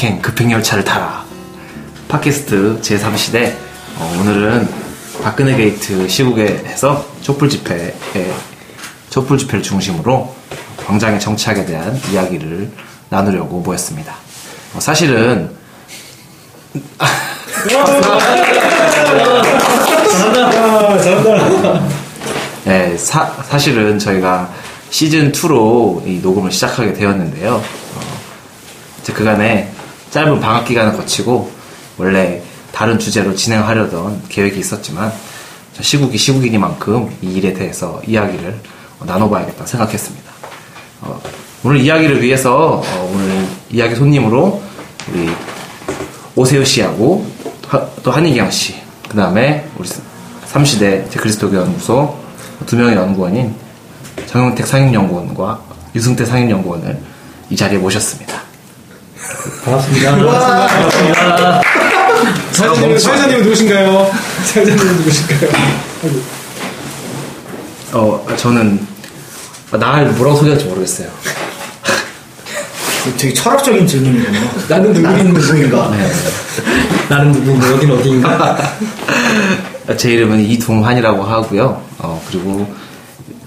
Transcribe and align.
징역행 0.00 0.22
급행열차를 0.22 0.82
타라 0.82 1.26
팟캐스트 2.08 2.80
제3시대 2.80 3.54
어, 3.98 4.18
오늘은 4.20 4.66
박근혜 5.22 5.54
게이트 5.54 6.08
시국에서 6.08 7.06
촛불 7.20 7.50
집회에 7.50 7.94
촛불 9.10 9.36
집회를 9.36 9.62
중심으로 9.62 10.34
광장의 10.86 11.20
정치학에 11.20 11.66
대한 11.66 12.00
이야기를 12.10 12.72
나누려고 13.10 13.60
모였습니다. 13.60 14.14
어, 14.74 14.80
사실은 14.80 15.54
네, 22.64 22.96
사, 22.96 23.26
사실은 23.42 23.98
저희가 23.98 24.50
시즌 24.88 25.30
2로 25.30 26.06
이 26.06 26.20
녹음을 26.20 26.50
시작하게 26.50 26.94
되었는데요. 26.94 27.56
어, 27.56 28.00
그간에 29.12 29.70
짧은 30.10 30.40
방학 30.40 30.64
기간을 30.64 30.96
거치고 30.96 31.50
원래 31.98 32.42
다른 32.72 32.98
주제로 32.98 33.34
진행하려던 33.34 34.22
계획이 34.28 34.58
있었지만 34.58 35.12
시국이 35.80 36.18
시국이니만큼 36.18 37.16
이 37.22 37.34
일에 37.34 37.52
대해서 37.52 38.00
이야기를 38.06 38.58
나눠봐야겠다 39.00 39.66
생각했습니다. 39.66 40.30
어, 41.02 41.20
오늘 41.64 41.80
이야기를 41.80 42.22
위해서 42.22 42.82
어, 42.84 43.12
오늘 43.14 43.46
이야기 43.70 43.94
손님으로 43.94 44.62
우리 45.10 45.30
오세훈 46.36 46.64
씨하고 46.64 47.26
또 48.02 48.10
한희경 48.10 48.50
씨, 48.50 48.74
그 49.08 49.16
다음에 49.16 49.68
우리 49.78 49.88
삼시대 50.46 51.06
그리스도교 51.16 51.56
연구소 51.56 52.18
두 52.66 52.76
명의 52.76 52.96
연구원인 52.96 53.54
정용택 54.26 54.66
상임연구원과 54.66 55.60
유승태 55.94 56.24
상임연구원을 56.24 56.98
이 57.50 57.56
자리에 57.56 57.78
모셨습니다. 57.78 58.49
반갑습니다. 59.64 60.16
반갑습니다. 60.16 61.60
사회자님, 62.52 62.98
사회자님은 62.98 63.42
누구신가요? 63.42 64.10
사회자님은 64.44 64.96
누구신가요? 64.96 65.50
어, 67.92 68.26
저는 68.36 68.86
나를 69.72 70.12
뭐라고 70.12 70.38
소개할지 70.38 70.64
모르겠어요. 70.66 71.08
되게 73.18 73.34
철학적인 73.34 73.86
질문이군요. 73.86 74.40
나는 74.68 74.92
누구인 74.92 75.34
누구인가? 75.34 75.90
네. 75.90 76.12
나는 77.08 77.32
누구인가? 77.32 77.70
여긴 77.72 77.90
어디인가? 77.92 78.58
제 79.96 80.12
이름은 80.12 80.40
이동환이라고 80.40 81.22
하고요. 81.22 81.82
어, 81.98 82.22
그리고 82.28 82.72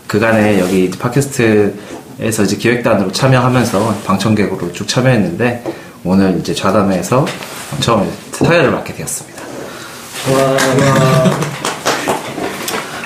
그간에 0.08 0.60
여기 0.60 0.90
팟캐스트 0.92 1.74
에서 2.19 2.44
이제 2.44 2.56
기획단으로 2.56 3.11
참여하면서 3.11 3.95
방청객으로 4.06 4.72
쭉 4.72 4.88
참여했는데 4.88 5.64
오늘 6.03 6.38
이제 6.39 6.53
좌담회에서 6.53 7.25
처음 7.80 8.09
사회를 8.31 8.72
맡게 8.72 8.94
되었습니다. 8.94 9.42
와. 10.31 10.57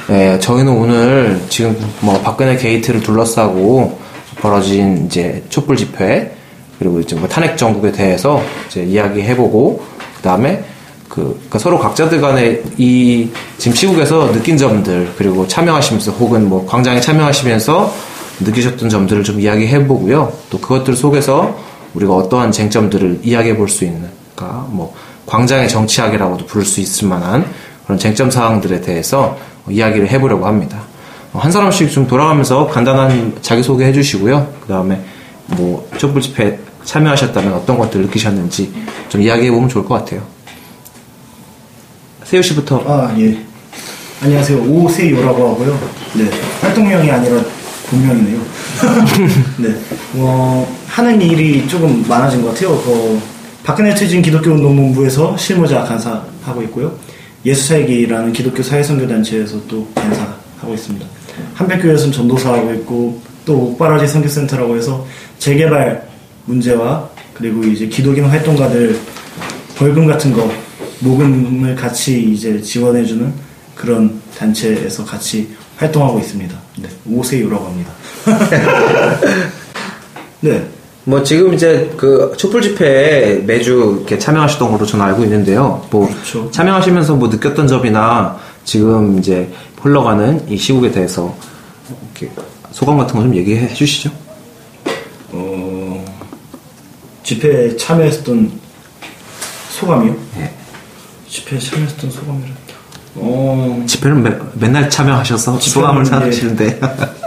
네, 0.08 0.40
저희는 0.40 0.72
오늘 0.72 1.42
지금 1.50 1.78
뭐 2.00 2.20
박근혜 2.22 2.56
게이트를 2.56 3.02
둘러싸고 3.02 4.00
벌어진 4.40 5.06
이제 5.06 5.44
촛불 5.50 5.76
집회 5.76 6.34
그리고 6.80 7.00
이제 7.00 7.16
뭐 7.16 7.28
탄핵 7.28 7.58
정국에 7.58 7.92
대해서 7.92 8.42
이제 8.68 8.84
이야기해보고 8.84 9.84
그 10.16 10.22
다음에 10.22 10.64
그 11.10 11.24
그러니까 11.24 11.60
서로 11.60 11.80
각자들 11.80 12.22
간에 12.22 12.62
이 12.78 13.30
지금 13.58 13.76
시국에서 13.76 14.32
느낀 14.32 14.58
점들 14.58 15.14
그리고 15.18 15.48
참여하시면서 15.48 16.12
혹은 16.14 16.48
뭐 16.48 16.66
광장에 16.66 17.02
참여하시면서 17.02 17.94
느끼셨던 18.40 18.90
점들을 18.90 19.24
좀 19.24 19.40
이야기해 19.40 19.88
보고요. 19.88 20.32
또 20.50 20.60
그것들 20.60 20.96
속에서 20.96 21.58
우리가 21.94 22.14
어떠한 22.16 22.52
쟁점들을 22.52 23.22
이야기해 23.24 23.56
볼 23.58 23.68
수 23.68 23.86
있는, 23.86 24.10
그러니까 24.36 24.68
뭐 24.70 24.94
광장의 25.26 25.68
정치학이라고도 25.70 26.46
부를 26.46 26.66
수 26.66 26.80
있을 26.80 27.08
만한 27.08 27.46
그런 27.86 27.98
쟁점 27.98 28.30
사항들에 28.30 28.82
대해서 28.82 29.38
이야기를 29.70 30.10
해보려고 30.10 30.46
합니다. 30.46 30.80
한 31.34 31.52
사람씩 31.52 31.92
좀 31.92 32.08
돌아가면서 32.08 32.68
간단한 32.68 33.38
자기소개 33.42 33.86
해주시고요. 33.86 34.54
그 34.62 34.68
다음에 34.68 35.00
뭐 35.48 35.88
촛불 35.98 36.22
집회 36.22 36.60
참여하셨다면 36.84 37.54
어떤 37.54 37.78
것들 37.78 38.02
느끼셨는지 38.04 38.72
좀 39.10 39.22
이야기해 39.22 39.52
보면 39.52 39.70
좋을 39.70 39.86
것 39.86 39.96
같아요. 39.96 40.22
세효 42.24 42.42
씨부터. 42.42 42.84
아, 42.88 43.14
예. 43.20 43.38
안녕하세요. 44.22 44.60
오세요라고 44.60 45.50
하고요. 45.50 45.80
네. 46.16 46.30
활동명이 46.62 47.12
아니라 47.12 47.42
본명이네요. 47.90 48.40
네. 49.60 49.76
어, 50.16 50.68
하는 50.88 51.22
일이 51.22 51.68
조금 51.68 52.04
많아진 52.08 52.42
것 52.42 52.54
같아요. 52.54 52.78
그, 52.82 53.20
박근혜 53.64 53.94
퇴진 53.94 54.22
기독교 54.22 54.52
운동본부에서 54.52 55.36
실무자 55.38 55.84
간사 55.84 56.24
하고 56.44 56.62
있고요. 56.64 56.98
예수사역이라는 57.46 58.34
기독교 58.34 58.64
사회선교단체에서 58.64 59.62
또 59.68 59.88
간사 59.96 60.36
하고 60.60 60.74
있습니다. 60.74 61.06
한백교회에서는 61.54 62.12
전도사 62.12 62.54
하고 62.54 62.74
있고, 62.74 63.22
또 63.46 63.72
옥바라지 63.72 64.08
선교센터라고 64.08 64.76
해서 64.76 65.06
재개발 65.40 66.08
문제와 66.46 67.10
그리고 67.34 67.64
이제 67.64 67.88
기독인 67.88 68.26
활동가들 68.26 69.00
벌금 69.78 70.08
같은 70.08 70.34
거 70.34 70.52
모금을 71.00 71.76
같이 71.76 72.24
이제 72.32 72.62
지원해주는 72.62 73.32
그런 73.76 74.20
단체에서 74.38 75.06
같이 75.06 75.50
활동하고 75.78 76.20
있습니다. 76.20 76.56
네, 76.78 76.90
오세요라고 77.10 77.66
합니다. 77.66 77.92
네. 80.42 80.68
뭐 81.06 81.24
지금 81.24 81.54
이제 81.54 81.90
그 81.96 82.34
촛불 82.38 82.62
집회에 82.62 83.36
매주 83.46 83.96
이렇게 84.00 84.20
참여하시던 84.20 84.72
걸로 84.72 84.86
저는 84.86 85.06
알고 85.06 85.24
있는데요. 85.24 85.86
뭐 85.90 86.08
그렇죠. 86.08 86.52
참여하시면서 86.52 87.16
뭐 87.16 87.30
느꼈던 87.30 87.68
점이나 87.68 88.38
지금 88.66 89.18
이제 89.18 89.50
흘러가는 89.82 90.46
이 90.50 90.58
시국에 90.58 90.92
대해서 90.92 91.34
이렇게 92.20 92.34
소감 92.72 92.98
같은 92.98 93.16
거 93.16 93.22
좀 93.22 93.34
얘기해 93.36 93.74
주시죠. 93.74 94.12
어, 95.32 96.06
집회에 97.24 97.78
참여했던 97.78 98.52
소감이요? 99.80 100.16
네. 100.38 100.54
집회에 101.30 101.58
참여했던 101.60 102.12
소감이라. 102.12 102.50
어... 103.20 103.84
집회는 103.86 104.24
매, 104.24 104.32
맨날 104.54 104.90
참여하셔서 104.90 105.60
소감을 105.60 106.06
사시는데. 106.06 106.80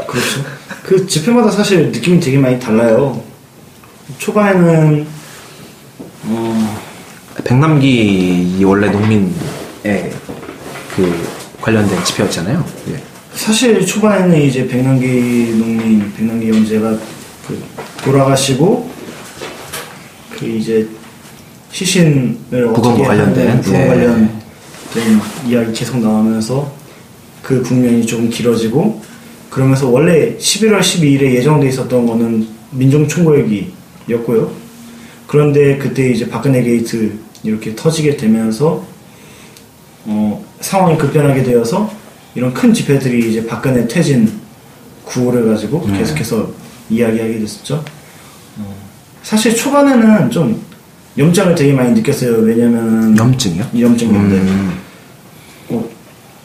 그렇죠. 0.07 0.45
그 0.85 1.07
집회마다 1.07 1.51
사실 1.51 1.91
느낌이 1.93 2.21
되게 2.21 2.39
많이 2.39 2.59
달라요. 2.59 3.23
초반에는 4.19 5.07
어... 6.25 6.81
백남기 7.45 8.63
원래 8.65 8.89
농민의 8.91 9.33
그 10.95 11.29
관련된 11.61 12.05
집회였잖아요. 12.05 12.65
예. 12.91 13.03
사실 13.35 13.85
초반에는 13.85 14.41
이제 14.43 14.67
백남기 14.67 15.55
농민, 15.57 16.13
백남기 16.15 16.51
형제가 16.51 16.97
그 17.47 17.63
돌아가시고 18.05 18.91
그 20.39 20.47
이제 20.47 20.89
시신을 21.73 22.69
어떻게 22.75 23.03
관련된 23.03 23.61
부검 23.61 23.81
예. 23.81 23.87
관련 23.87 24.40
된 24.95 25.21
이야기 25.47 25.73
계속 25.73 25.99
나오면서 25.99 26.73
그 27.43 27.63
국면이 27.63 28.05
조금 28.07 28.29
길어지고 28.29 29.03
그러면서 29.51 29.89
원래 29.89 30.37
11월 30.37 30.81
12일에 30.81 31.35
예정돼 31.35 31.69
있었던 31.69 32.07
거는 32.07 32.47
민중총궐기였고요. 32.71 34.53
그런데 35.27 35.79
그때 35.79 36.11
이제 36.11 36.29
박근혜 36.29 36.63
게이트 36.63 37.19
이렇게 37.43 37.75
터지게 37.75 38.17
되면서 38.17 38.85
어, 40.05 40.45
상황이 40.61 40.97
급변하게 40.97 41.43
되어서 41.43 41.91
이런 42.35 42.55
큰 42.55 42.73
집회들이 42.73 43.31
이제 43.31 43.47
박근혜 43.47 43.87
퇴진 43.87 44.41
구호를 45.05 45.47
가지고 45.47 45.85
네. 45.89 45.99
계속해서 45.99 46.51
이야기하게 46.89 47.39
됐었죠. 47.41 47.85
어, 48.59 48.75
사실 49.23 49.55
초반에는 49.55 50.31
좀 50.31 50.63
염증을 51.21 51.55
되게 51.55 51.73
많이 51.73 51.93
느꼈어요. 51.93 52.39
왜냐면 52.39 53.17
염증이요? 53.17 53.67
염증인데 53.79 54.37
음. 54.37 54.73
어, 55.69 55.89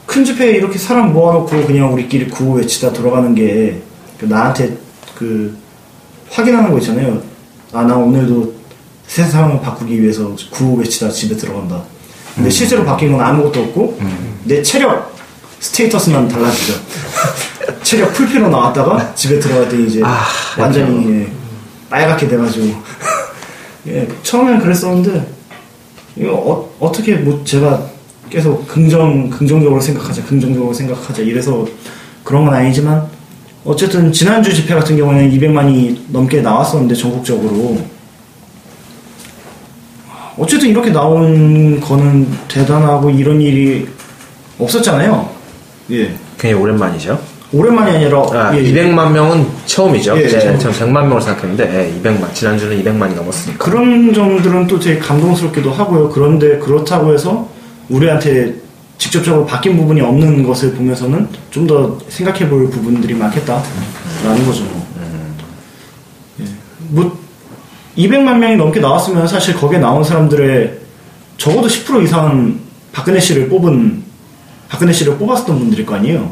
큰 0.06 0.24
집회에 0.26 0.52
이렇게 0.52 0.78
사람 0.78 1.14
모아놓고 1.14 1.66
그냥 1.66 1.94
우리끼리 1.94 2.28
구호 2.28 2.56
외치다 2.56 2.92
돌아가는 2.94 3.34
게그 3.34 4.26
나한테 4.26 4.78
그 5.16 5.58
확인하는 6.30 6.72
거 6.72 6.78
있잖아요. 6.80 7.22
아 7.74 7.84
나 7.84 7.96
오늘도 7.96 8.54
세상을 9.08 9.62
바꾸기 9.62 10.02
위해서 10.02 10.36
구호 10.52 10.76
외치다 10.78 11.10
집에 11.10 11.36
들어간다. 11.36 11.82
근데 12.36 12.50
음. 12.50 12.52
실제로 12.52 12.84
바뀐 12.84 13.12
건 13.14 13.22
아무것도 13.22 13.62
없고 13.62 13.98
음. 14.02 14.40
내 14.44 14.62
체력 14.62 15.16
스테이터스만 15.60 16.28
달라지죠. 16.28 16.74
체력 17.82 18.14
풀피로 18.14 18.50
나왔다가 18.50 19.14
집에 19.16 19.40
들어갈 19.40 19.70
때 19.70 19.78
이제 19.82 20.02
아, 20.04 20.26
완전히 20.58 21.28
빨갛게 21.90 22.28
돼가지고 22.28 22.76
예, 23.88 24.08
처음엔 24.24 24.60
그랬었는데 24.60 25.28
이거 26.16 26.70
어, 26.80 26.92
떻게 26.92 27.16
뭐 27.16 27.44
제가 27.44 27.86
계속 28.30 28.68
긍정 28.68 29.30
긍정적으로 29.30 29.80
생각하자 29.80 30.24
긍정적으로 30.26 30.74
생각하자 30.74 31.22
이래서 31.22 31.66
그런 32.24 32.46
건 32.46 32.56
아니지만 32.56 33.08
어쨌든 33.64 34.12
지난주 34.12 34.54
집회 34.54 34.74
같은 34.74 34.98
경우에는 34.98 35.32
200만이 35.32 36.00
넘게 36.10 36.42
나왔었는데 36.42 36.96
전국적으로 36.96 37.78
어쨌든 40.38 40.70
이렇게 40.70 40.92
나온 40.92 41.80
거는 41.80 42.28
대단하고 42.48 43.10
이런 43.10 43.42
일이 43.42 43.88
없었잖아요. 44.60 45.30
예. 45.92 46.14
굉장히 46.38 46.54
오랜만이죠. 46.56 47.35
오랜만이 47.56 47.96
아니라 47.96 48.20
아, 48.34 48.52
예, 48.58 48.62
200만 48.62 49.12
명은 49.12 49.48
처음이죠. 49.66 50.18
예, 50.18 50.28
제, 50.28 50.40
처음. 50.40 50.60
전 50.60 50.72
100만 50.74 51.04
명으로 51.04 51.22
생각했는데 51.22 51.64
예, 51.74 52.02
200만 52.02 52.34
지난주는 52.34 52.84
200만이 52.84 53.16
넘었으니까. 53.16 53.64
그런 53.64 54.14
점들은 54.14 54.68
또 54.68 54.78
되게 54.78 55.00
감동스럽기도 55.00 55.72
하고요. 55.72 56.10
그런데 56.10 56.60
그렇다고 56.60 57.14
해서 57.14 57.48
우리한테 57.90 58.56
직접적으로 58.98 59.46
바뀐 59.46 59.78
부분이 59.78 60.02
없는 60.02 60.44
것을 60.44 60.74
보면서는 60.74 61.28
좀 61.52 61.66
더 61.68 61.98
생각해 62.10 62.48
볼 62.50 62.70
부분들이 62.70 63.14
많겠다라는 63.14 64.46
거죠. 64.46 64.64
예. 66.42 66.46
뭐 66.90 67.18
200만 67.98 68.38
명이 68.38 68.58
넘게 68.58 68.82
나왔으면 68.82 69.28
사실 69.28 69.56
거기에 69.56 69.80
나온 69.80 70.04
사람들의 70.04 70.78
적어도 71.38 71.68
10% 71.68 72.04
이상은 72.04 72.60
박근혜 72.92 73.20
씨를 73.20 73.48
뽑은 73.50 74.04
박근혜 74.70 74.92
씨를 74.92 75.18
뽑았었던 75.18 75.58
분들일 75.58 75.86
거 75.86 75.96
아니에요. 75.96 76.32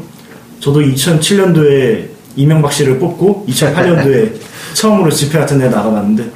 저도 0.64 0.80
2007년도에 0.80 2.08
이명박 2.36 2.72
씨를 2.72 2.98
뽑고 2.98 3.44
2008년도에 3.50 4.32
처음으로 4.72 5.10
집회 5.10 5.38
같은 5.38 5.58
데 5.58 5.68
나가봤는데 5.68 6.32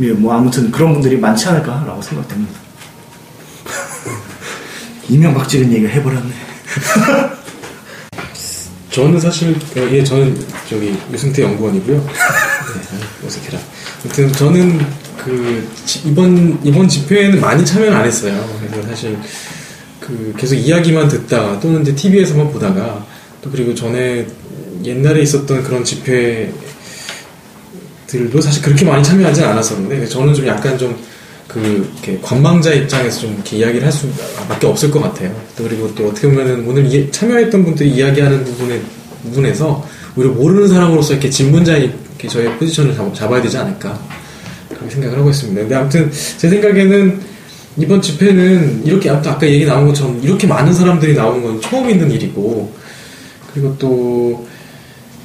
예, 0.00 0.12
뭐 0.12 0.34
아무튼 0.34 0.70
그런 0.70 0.92
분들이 0.92 1.16
많지 1.16 1.48
않을까라고 1.48 2.02
생각됩니다. 2.02 2.52
이명박 5.08 5.48
찍은 5.48 5.72
얘기를 5.72 5.90
해버렸네. 5.90 6.30
저는 8.92 9.18
사실 9.18 9.52
어, 9.54 9.88
예 9.92 10.04
저는 10.04 10.38
저기 10.68 10.94
유승태 11.10 11.42
연구원이고요. 11.42 11.96
네, 11.96 13.26
어색해라. 13.26 13.58
아무튼 14.04 14.30
저는 14.30 14.86
그 15.24 15.66
지- 15.86 16.02
이번 16.04 16.60
이번 16.62 16.86
집회에는 16.86 17.40
많이 17.40 17.64
참여는 17.64 17.96
안 17.96 18.04
했어요. 18.04 18.46
그래서 18.60 18.86
사실 18.86 19.16
그 20.00 20.34
계속 20.36 20.54
이야기만 20.54 21.08
듣다가 21.08 21.58
또는 21.60 21.80
이제 21.80 21.94
TV에서만 21.94 22.52
보다가 22.52 23.06
또 23.42 23.50
그리고 23.50 23.74
전에 23.74 24.26
옛날에 24.84 25.22
있었던 25.22 25.62
그런 25.62 25.84
집회들도 25.84 26.52
사실 28.40 28.62
그렇게 28.62 28.84
많이 28.84 29.02
참여하진 29.02 29.44
않았었는데 29.44 30.06
저는 30.06 30.34
좀 30.34 30.46
약간 30.46 30.76
좀 30.78 30.96
그 31.48 31.90
관망자 32.20 32.74
입장에서 32.74 33.20
좀 33.20 33.32
이렇게 33.34 33.56
이야기를 33.56 33.82
할 33.82 33.90
수밖에 33.90 34.66
없을 34.66 34.90
것 34.90 35.00
같아요. 35.00 35.34
또 35.56 35.64
그리고 35.64 35.90
또 35.94 36.08
어떻게 36.08 36.28
보면은 36.28 36.68
오늘 36.68 36.84
이- 36.92 37.10
참여했던 37.10 37.64
분들이 37.64 37.88
이야기하는 37.88 38.44
부분에 38.44 38.78
부분에서 39.22 39.82
오히려 40.14 40.30
모르는 40.34 40.68
사람으로서 40.68 41.14
이렇게 41.14 41.30
진문자의 41.30 41.84
이렇게 41.84 42.28
저의 42.28 42.52
포지션을 42.58 42.94
잡, 42.94 43.14
잡아야 43.14 43.40
되지 43.40 43.56
않을까 43.56 43.98
그렇게 44.68 44.90
생각을 44.90 45.16
하고 45.18 45.30
있습니다. 45.30 45.58
근데 45.62 45.74
아무튼 45.74 46.10
제 46.36 46.50
생각에는 46.50 47.18
이번 47.78 48.02
집회는 48.02 48.82
이렇게 48.84 49.08
아까 49.08 49.38
얘기 49.48 49.64
나온 49.64 49.86
것처럼 49.86 50.20
이렇게 50.22 50.46
많은 50.46 50.74
사람들이 50.74 51.14
나오는 51.14 51.42
건 51.42 51.58
처음 51.62 51.88
있는 51.88 52.10
일이고 52.10 52.70
그리고 53.60 53.76
또, 53.78 54.46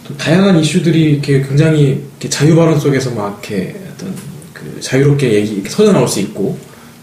또 0.07 0.18
다양한 0.18 0.59
이슈들이 0.59 1.13
이렇게 1.13 1.41
굉장히 1.41 2.03
이렇게 2.12 2.30
자유 2.30 2.56
발언 2.56 2.80
속에서 2.80 3.12
막 3.12 3.41
이렇게 3.44 3.75
어떤 3.94 4.13
그 4.53 4.80
자유롭게 4.81 5.33
얘기 5.33 5.53
이렇게 5.56 5.69
터져 5.69 5.91
나올 5.91 6.07
수 6.07 6.19
있고 6.19 6.57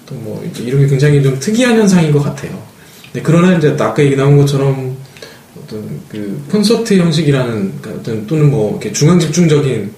또 0.06 0.14
뭐 0.16 0.44
이런 0.58 0.80
게 0.80 0.86
굉장히 0.88 1.22
좀 1.22 1.38
특이한 1.38 1.76
현상인 1.78 2.10
것 2.12 2.20
같아요. 2.22 2.50
근데 3.12 3.22
그러나 3.22 3.56
이제 3.56 3.74
아까 3.78 4.02
얘기 4.02 4.16
나온 4.16 4.36
것처럼 4.36 4.96
어떤 5.56 6.00
그 6.08 6.42
콘서트 6.50 6.98
형식이라는 6.98 7.72
그러니까 7.80 7.90
어떤 8.00 8.26
또는 8.26 8.50
뭐 8.50 8.72
이렇게 8.72 8.92
중앙 8.92 9.18
집중적인 9.18 9.92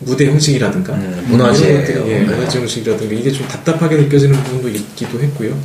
무대 0.00 0.26
형식이라든가 0.26 0.92
음, 0.94 1.24
문화재. 1.28 1.68
이런 1.68 1.80
것들이, 1.80 2.10
예, 2.10 2.20
문화재 2.20 2.58
형식이라든가 2.58 3.14
이게 3.14 3.30
좀 3.30 3.48
답답하게 3.48 3.96
느껴지는 3.96 4.36
부분도 4.42 4.68
있기도 4.68 5.20
했고요. 5.20 5.58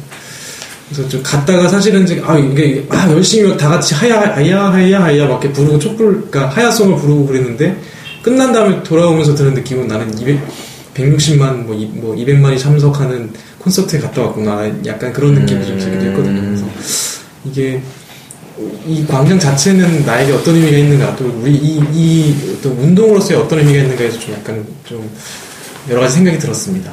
그래서 0.92 1.08
좀 1.08 1.24
갔다가 1.24 1.70
사실은 1.70 2.04
이제 2.04 2.22
아 2.26 2.38
이게 2.38 2.86
아 2.90 3.10
열심히 3.12 3.58
다 3.58 3.70
같이 3.70 3.94
하야 3.94 4.36
하야 4.36 4.72
하야 4.72 5.04
하야 5.04 5.26
막 5.26 5.42
이렇게 5.42 5.54
부르고 5.54 5.80
촛불 5.80 6.30
그러니까 6.30 6.50
하야송을 6.50 6.98
부르고 6.98 7.28
그랬는데 7.28 7.78
끝난 8.22 8.52
다음에 8.52 8.84
돌아오면서 8.84 9.34
드는 9.34 9.54
느낌은 9.54 9.88
나는 9.88 10.20
200 10.20 10.72
160만 10.94 11.66
뭐, 11.66 11.74
이, 11.74 11.86
뭐 11.86 12.14
200만이 12.16 12.60
참석하는 12.60 13.32
콘서트에 13.60 14.00
갔다 14.00 14.24
왔구나 14.24 14.70
약간 14.86 15.14
그런 15.14 15.34
느낌이 15.36 15.66
좀 15.66 15.80
들기도 15.80 16.06
했거든요. 16.08 16.42
그래서 16.42 16.66
이게 17.46 17.82
이 18.86 19.06
광장 19.08 19.40
자체는 19.40 20.06
나에게 20.06 20.34
어떤 20.34 20.56
의미가 20.56 20.78
있는가 20.78 21.16
또 21.16 21.26
우리 21.42 21.56
이, 21.56 21.82
이 21.94 22.56
어떤 22.58 22.74
운동으로서의 22.74 23.40
어떤 23.40 23.60
의미가 23.60 23.84
있는가에서 23.84 24.20
좀 24.20 24.34
약간 24.34 24.66
좀 24.84 25.10
여러 25.90 26.02
가지 26.02 26.16
생각이 26.16 26.38
들었습니다. 26.38 26.92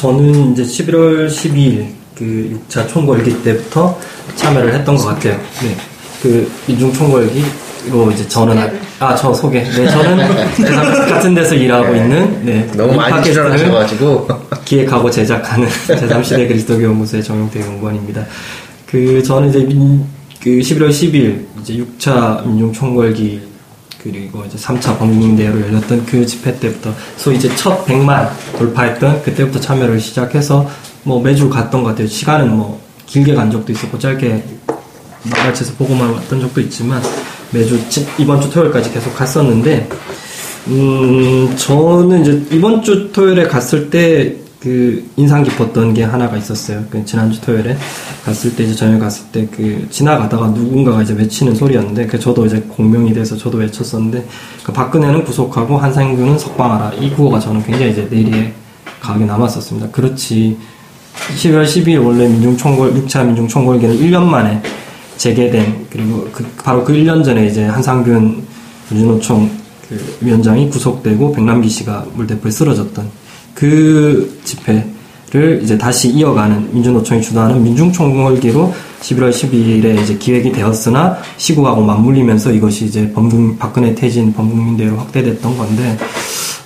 저는 0.00 0.52
이제 0.52 0.62
11월 0.62 1.28
12일 1.28 1.88
그 2.16 2.58
6차 2.70 2.88
총궐기 2.88 3.42
때부터 3.42 3.98
참여를 4.34 4.72
했던 4.74 4.96
것 4.96 5.04
같아요. 5.08 5.34
네. 5.62 5.76
그 6.22 6.50
인중 6.68 6.90
총궐기로 6.94 8.10
이제 8.12 8.26
저는 8.26 8.56
아 8.98 9.14
저 9.14 9.32
소개. 9.34 9.62
네, 9.62 9.86
저는 9.86 10.26
같은 11.06 11.34
데서 11.34 11.54
일하고 11.54 11.94
있는 11.94 12.44
네. 12.46 12.66
너무 12.74 12.94
이 12.94 12.96
많이 12.96 13.22
출연하셔가지고 13.24 14.26
기획하고 14.64 15.10
제작하는 15.10 15.68
제3시대 15.88 16.48
그리스도교 16.48 16.82
연구소의 16.82 17.22
정용태 17.22 17.60
연구원입니다. 17.60 18.24
그 18.86 19.22
저는 19.22 19.50
이제 19.50 19.58
민, 19.60 20.02
그 20.42 20.48
11월 20.48 20.88
10일 20.88 21.44
이제 21.60 21.74
6차 21.74 22.46
민중 22.46 22.72
총궐기 22.72 23.49
그리고 24.02 24.44
이제 24.46 24.56
3차 24.56 24.98
범국민대회로 24.98 25.60
열렸던 25.60 26.06
그 26.06 26.24
집회 26.24 26.58
때부터 26.58 26.92
소위 27.16 27.36
이제 27.36 27.54
첫 27.56 27.84
100만 27.86 28.30
돌파했던 28.58 29.22
그때부터 29.22 29.60
참여를 29.60 30.00
시작해서 30.00 30.68
뭐 31.02 31.20
매주 31.22 31.48
갔던 31.50 31.82
것 31.82 31.90
같아요. 31.90 32.06
시간은 32.06 32.56
뭐 32.56 32.80
길게 33.06 33.34
간 33.34 33.50
적도 33.50 33.72
있었고 33.72 33.98
짧게 33.98 34.42
나같이서 35.24 35.74
보고만 35.74 36.10
왔던 36.12 36.40
적도 36.40 36.60
있지만 36.62 37.02
매주 37.50 37.78
지- 37.90 38.06
이번 38.18 38.40
주 38.40 38.50
토요일까지 38.50 38.90
계속 38.92 39.14
갔었는데 39.14 39.88
음 40.68 41.54
저는 41.56 42.22
이제 42.22 42.56
이번 42.56 42.82
주 42.82 43.10
토요일에 43.12 43.44
갔을 43.48 43.90
때 43.90 44.36
그 44.60 45.08
인상 45.16 45.42
깊었던 45.42 45.94
게 45.94 46.04
하나가 46.04 46.36
있었어요. 46.36 46.84
그 46.90 47.02
지난주 47.04 47.40
토요일에 47.40 47.76
갔을 48.24 48.54
때 48.54 48.64
이제 48.64 48.74
저녁에 48.74 48.98
갔을 48.98 49.24
때 49.32 49.46
그 49.46 49.86
지나가다가 49.90 50.48
누군가가 50.48 51.02
이제 51.02 51.14
외치는 51.14 51.54
소리였는데 51.54 52.06
그 52.06 52.18
저도 52.18 52.46
이제 52.46 52.60
공명이 52.60 53.12
돼서 53.12 53.36
저도 53.36 53.58
외쳤었는데 53.58 54.26
그 54.64 54.72
박근혜는 54.72 55.24
구속하고 55.24 55.78
한상규는 55.78 56.38
석방하라 56.38 56.94
이 56.94 57.10
구호가 57.10 57.38
저는 57.40 57.62
굉장히 57.62 57.92
이제 57.92 58.06
내리에 58.10 58.52
강하게 59.00 59.24
남았었습니다. 59.24 59.88
그렇지 59.90 60.58
12월 61.36 61.64
12일 61.64 62.04
원래 62.04 62.28
민중총궐 62.28 62.94
6차 62.94 63.26
민중총궐기는 63.26 63.98
1년 63.98 64.24
만에 64.24 64.62
재개된 65.16 65.86
그리고 65.90 66.28
그, 66.32 66.44
바로 66.62 66.84
그 66.84 66.92
1년 66.92 67.24
전에 67.24 67.46
이제 67.46 67.64
한상균 67.64 68.42
민주노총 68.90 69.50
그 69.88 70.18
위원장이 70.20 70.70
구속되고 70.70 71.32
백남기 71.32 71.68
씨가 71.68 72.06
물대포에 72.14 72.50
쓰러졌던 72.50 73.19
그 73.60 74.40
집회를 74.42 75.60
이제 75.62 75.76
다시 75.76 76.08
이어가는 76.08 76.70
민주노총이 76.72 77.20
주도하는 77.20 77.62
민중총궐기로 77.62 78.72
11월 79.02 79.30
12일에 79.30 80.00
이제 80.00 80.16
기획이 80.16 80.50
되었으나 80.50 81.18
시국하고 81.36 81.82
맞물리면서 81.82 82.52
이것이 82.52 82.86
이제 82.86 83.12
범국 83.12 83.58
박근혜 83.58 83.94
퇴진 83.94 84.32
범국민대회로 84.32 84.96
확대됐던 84.96 85.58
건데 85.58 85.98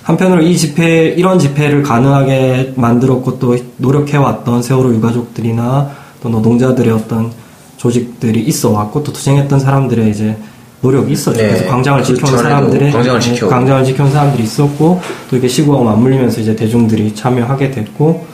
한편으로 0.03 0.43
이 0.43 0.57
집회 0.57 1.07
이런 1.09 1.37
집회를 1.37 1.83
가능하게 1.83 2.75
만들었고 2.77 3.39
또 3.39 3.57
노력해왔던 3.75 4.63
세월호 4.63 4.93
유가족들이나 4.95 5.91
또 6.23 6.29
노동자들의 6.29 6.93
어떤 6.93 7.29
조직들이 7.75 8.39
있어 8.43 8.71
왔고 8.71 9.03
또 9.03 9.11
투쟁했던 9.11 9.59
사람들의 9.59 10.09
이제 10.11 10.37
노력이 10.85 11.13
있었죠. 11.13 11.37
네. 11.41 11.47
그래서 11.49 11.65
광장을 11.67 12.01
그 12.01 12.05
지켜온 12.13 12.37
사람들의 12.37 12.91
광장을 12.91 13.19
네, 13.19 13.25
지켜오고. 13.25 13.55
광장을 13.55 13.83
지켜온 13.85 14.11
사람들이 14.11 14.43
있었고 14.43 15.01
또 15.29 15.37
이게 15.37 15.47
시국하고 15.47 15.83
맞물리면서 15.83 16.41
이제 16.41 16.55
대중들이 16.55 17.13
참여하게 17.15 17.71
됐고 17.71 18.25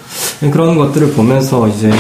네, 0.42 0.50
그런 0.50 0.78
것들을 0.78 1.12
보면서 1.14 1.68
이제 1.70 1.92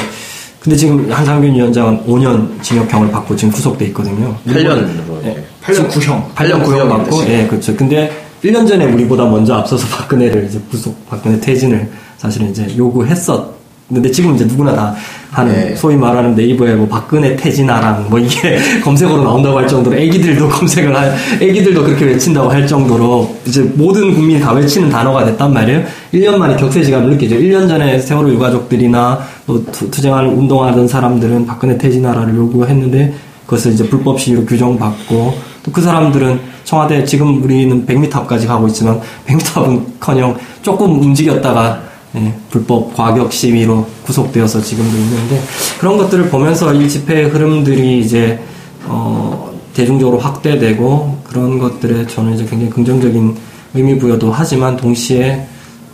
근데 0.60 0.76
지금 0.76 1.12
한상균 1.12 1.56
위원장은 1.56 2.06
5년 2.06 2.62
징역형을 2.62 3.10
받고 3.12 3.36
지금 3.36 3.52
구속돼 3.52 3.86
있거든요. 3.86 4.36
8년으로 4.46 5.24
네. 5.24 5.44
8년 5.64 5.90
구형. 5.90 6.30
8년 6.36 6.64
구형 6.64 6.88
받고. 6.90 7.24
예, 7.28 7.48
그렇죠. 7.48 7.76
근데 7.76 8.12
1년 8.44 8.68
전에 8.68 8.86
우리보다 8.86 9.26
먼저 9.26 9.56
앞서서 9.56 9.88
박근혜를 9.88 10.46
이제 10.46 10.60
구속, 10.70 11.08
박근혜 11.10 11.40
퇴진을 11.40 11.90
사실은 12.18 12.52
이제 12.52 12.68
요구했었. 12.78 13.61
근데 13.94 14.10
지금 14.12 14.36
이제 14.36 14.46
누구나 14.46 14.74
다 14.74 14.96
하는 15.32 15.54
네. 15.54 15.76
소위 15.76 15.96
말하는 15.96 16.36
네이버에 16.36 16.76
뭐 16.76 16.88
박근혜 16.88 17.36
퇴진하랑 17.36 18.08
뭐 18.10 18.20
이게 18.20 18.58
검색어로 18.84 19.24
나온다고 19.24 19.58
할 19.58 19.68
정도로 19.68 19.96
애기들도 19.98 20.48
검색을 20.50 20.96
할 20.96 21.16
애기들도 21.42 21.84
그렇게 21.84 22.06
외친다고 22.06 22.50
할 22.50 22.66
정도로 22.68 23.34
이제 23.46 23.62
모든 23.76 24.14
국민이 24.14 24.40
다 24.40 24.52
외치는 24.54 24.90
단어가 24.90 25.24
됐단 25.26 25.54
말이에요. 25.54 25.84
1년 26.14 26.38
만에 26.38 26.56
격세지감을 26.58 27.12
느끼죠. 27.12 27.36
1년 27.36 27.68
전에 27.68 28.00
세월호 28.00 28.30
유가족들이나 28.32 29.20
또 29.48 29.66
투- 29.72 29.90
투쟁하는 29.90 30.32
운동하던 30.38 30.88
사람들은 30.88 31.46
박근혜 31.46 31.78
퇴진하라를 31.78 32.36
요구했는데 32.36 33.14
그것을 33.46 33.72
이제 33.74 33.88
불법 33.90 34.20
시위로 34.20 34.46
규정받고 34.46 35.16
또 35.64 35.72
그 35.72 35.80
사람들은 35.82 36.40
청와대 36.64 37.06
지금 37.06 37.44
우리는 37.44 37.86
100m 37.86 38.16
앞까지 38.16 38.48
가고 38.48 38.68
있지만 38.68 39.00
100m 39.28 39.58
앞은커녕 39.60 40.36
조금 40.64 41.00
움직였다가 41.00 41.80
예, 42.16 42.34
불법 42.50 42.94
과격 42.96 43.32
시위로 43.32 43.86
구속되어서 44.04 44.62
지금도 44.62 44.98
있는데 44.98 45.42
그런 45.80 45.98
것들을 45.98 46.30
보면서 46.30 46.74
이 46.74 46.90
집회의 46.90 47.30
흐름들이 47.30 48.00
이제 48.02 48.40
어, 48.86 49.52
대중적으로 49.74 50.18
확대되고 50.18 51.20
그런 51.24 51.58
것들에 51.60 52.06
저는 52.08 52.34
이제 52.34 52.46
굉장히 52.46 52.70
긍정적인 52.72 53.36
의미 53.74 53.98
부여도 53.98 54.32
하지만 54.32 54.76
동시에 54.76 55.48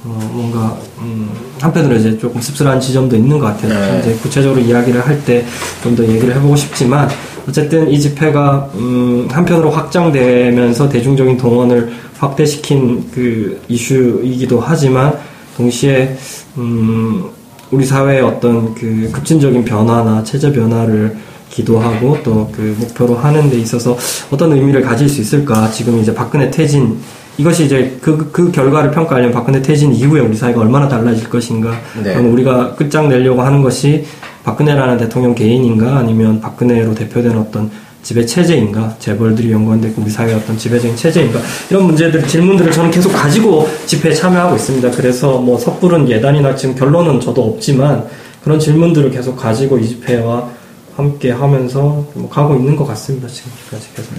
어, 0.03 0.29
뭔가 0.33 0.75
음, 1.00 1.29
한편으로 1.59 1.95
이제 1.97 2.17
조금 2.17 2.41
씁쓸한 2.41 2.79
지점도 2.79 3.15
있는 3.15 3.38
것 3.38 3.45
같아요. 3.47 3.74
네. 3.74 4.00
이제 4.00 4.13
구체적으로 4.21 4.59
이야기를 4.59 5.05
할 5.05 5.21
때 5.25 5.45
좀 5.83 5.95
더 5.95 6.03
얘기를 6.07 6.36
해보고 6.36 6.55
싶지만 6.55 7.07
어쨌든 7.47 7.89
이 7.89 8.00
집회가 8.00 8.69
음, 8.75 9.27
한편으로 9.31 9.69
확장되면서 9.69 10.89
대중적인 10.89 11.38
동원을 11.38 11.91
확대시킨 12.17 13.09
그 13.13 13.62
이슈이기도 13.67 14.59
하지만 14.59 15.17
동시에 15.57 16.15
음, 16.57 17.25
우리 17.71 17.85
사회의 17.85 18.21
어떤 18.21 18.73
그 18.75 19.09
급진적인 19.11 19.65
변화나 19.65 20.23
체제 20.23 20.51
변화를 20.51 21.17
기도하고 21.49 22.21
또 22.23 22.47
그 22.57 22.75
목표로 22.79 23.15
하는 23.15 23.49
데 23.49 23.57
있어서 23.59 23.97
어떤 24.31 24.51
의미를 24.51 24.81
가질 24.81 25.07
수 25.07 25.21
있을까 25.21 25.69
지금 25.69 25.99
이제 25.99 26.13
박근혜 26.13 26.49
퇴진 26.49 26.97
이것이 27.37 27.65
이제 27.65 27.97
그, 28.01 28.31
그 28.31 28.51
결과를 28.51 28.89
평가하려면 28.91 29.31
박근혜 29.33 29.61
퇴진 29.61 29.93
이후에 29.93 30.21
우리 30.21 30.35
사회가 30.35 30.59
얼마나 30.59 30.87
달라질 30.87 31.29
것인가. 31.29 31.71
네. 32.03 32.15
그럼 32.15 32.33
우리가 32.33 32.73
끝장내려고 32.73 33.43
하는 33.43 33.61
것이 33.61 34.05
박근혜라는 34.43 34.97
대통령 34.97 35.35
개인인가 35.35 35.97
아니면 35.97 36.41
박근혜로 36.41 36.95
대표된 36.95 37.37
어떤 37.37 37.69
지배 38.07 38.25
체제인가 38.25 38.95
재벌들이 38.99 39.51
연관되고 39.51 40.01
우리 40.01 40.09
사회의 40.09 40.33
어떤 40.33 40.57
지배적인 40.57 40.95
체제인가 40.95 41.41
이런 41.69 41.87
문제들 41.87 42.25
질문들을 42.25 42.71
저는 42.71 42.89
계속 42.89 43.11
가지고 43.11 43.67
집회에 43.85 44.13
참여하고 44.13 44.55
있습니다. 44.55 44.91
그래서 44.91 45.37
뭐 45.39 45.59
섣부른 45.59 46.07
예단이나 46.07 46.55
지금 46.55 46.73
결론은 46.73 47.19
저도 47.19 47.43
없지만 47.43 48.07
그런 48.45 48.61
질문들을 48.61 49.11
계속 49.11 49.35
가지고 49.35 49.77
이 49.77 49.89
집회와 49.89 50.49
함께 50.95 51.31
하면서 51.31 52.05
뭐 52.13 52.29
가고 52.29 52.55
있는 52.55 52.77
것 52.77 52.87
같습니다. 52.87 53.27
지금까지 53.27 53.89
계속. 53.93 54.13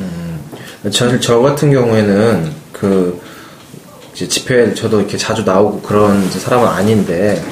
저, 0.90 1.18
저 1.18 1.38
같은 1.38 1.72
경우에는 1.72 2.46
그 2.74 3.18
집회 4.12 4.74
저도 4.74 4.98
이렇게 4.98 5.16
자주 5.16 5.44
나오고 5.44 5.80
그런 5.80 6.30
사람은 6.30 6.68
아닌데 6.68 7.42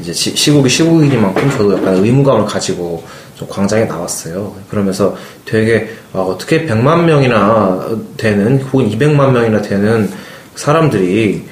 이제 0.00 0.12
시, 0.12 0.34
시국이 0.34 0.68
시국이니만큼 0.68 1.50
저도 1.52 1.78
약간 1.78 1.94
의무감을 1.94 2.46
가지고 2.46 3.04
좀 3.34 3.48
광장에 3.48 3.84
나왔어요. 3.84 4.54
그러면서 4.70 5.16
되게 5.44 5.88
아, 6.12 6.18
어떻게 6.20 6.66
100만 6.66 7.04
명이나 7.04 7.88
되는 8.16 8.60
혹은 8.62 8.88
200만 8.90 9.32
명이나 9.32 9.60
되는 9.62 10.08
사람들이 10.54 11.44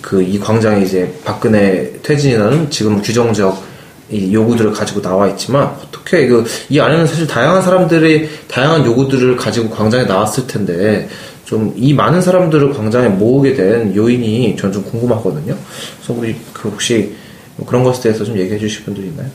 그 0.00 0.22
이 0.22 0.38
광장에 0.38 0.82
이제 0.82 1.12
박근혜 1.24 1.92
퇴진이라는 2.02 2.70
지금 2.70 3.00
규정적 3.02 3.62
이 4.10 4.32
요구들을 4.34 4.72
가지고 4.72 5.00
나와 5.02 5.28
있지만 5.28 5.64
어떻게 5.82 6.26
그 6.26 6.44
이 6.68 6.80
안에는 6.80 7.06
사실 7.06 7.26
다양한 7.26 7.62
사람들이 7.62 8.28
다양한 8.48 8.84
요구들을 8.86 9.36
가지고 9.36 9.70
광장에 9.70 10.04
나왔을 10.04 10.46
텐데 10.46 11.08
좀 11.44 11.74
이 11.76 11.92
많은 11.92 12.20
사람들을 12.22 12.72
광장에 12.72 13.08
모으게 13.08 13.54
된 13.54 13.94
요인이 13.94 14.56
전 14.56 14.72
좀 14.72 14.82
궁금하거든요. 14.84 15.54
그래서 15.98 16.18
우리 16.20 16.36
그 16.52 16.68
혹시 16.68 17.14
뭐 17.56 17.66
그런 17.66 17.84
것에 17.84 18.02
대해서 18.02 18.24
좀 18.24 18.36
얘기해 18.38 18.58
주실 18.58 18.84
분들이 18.84 19.08
있나요? 19.08 19.28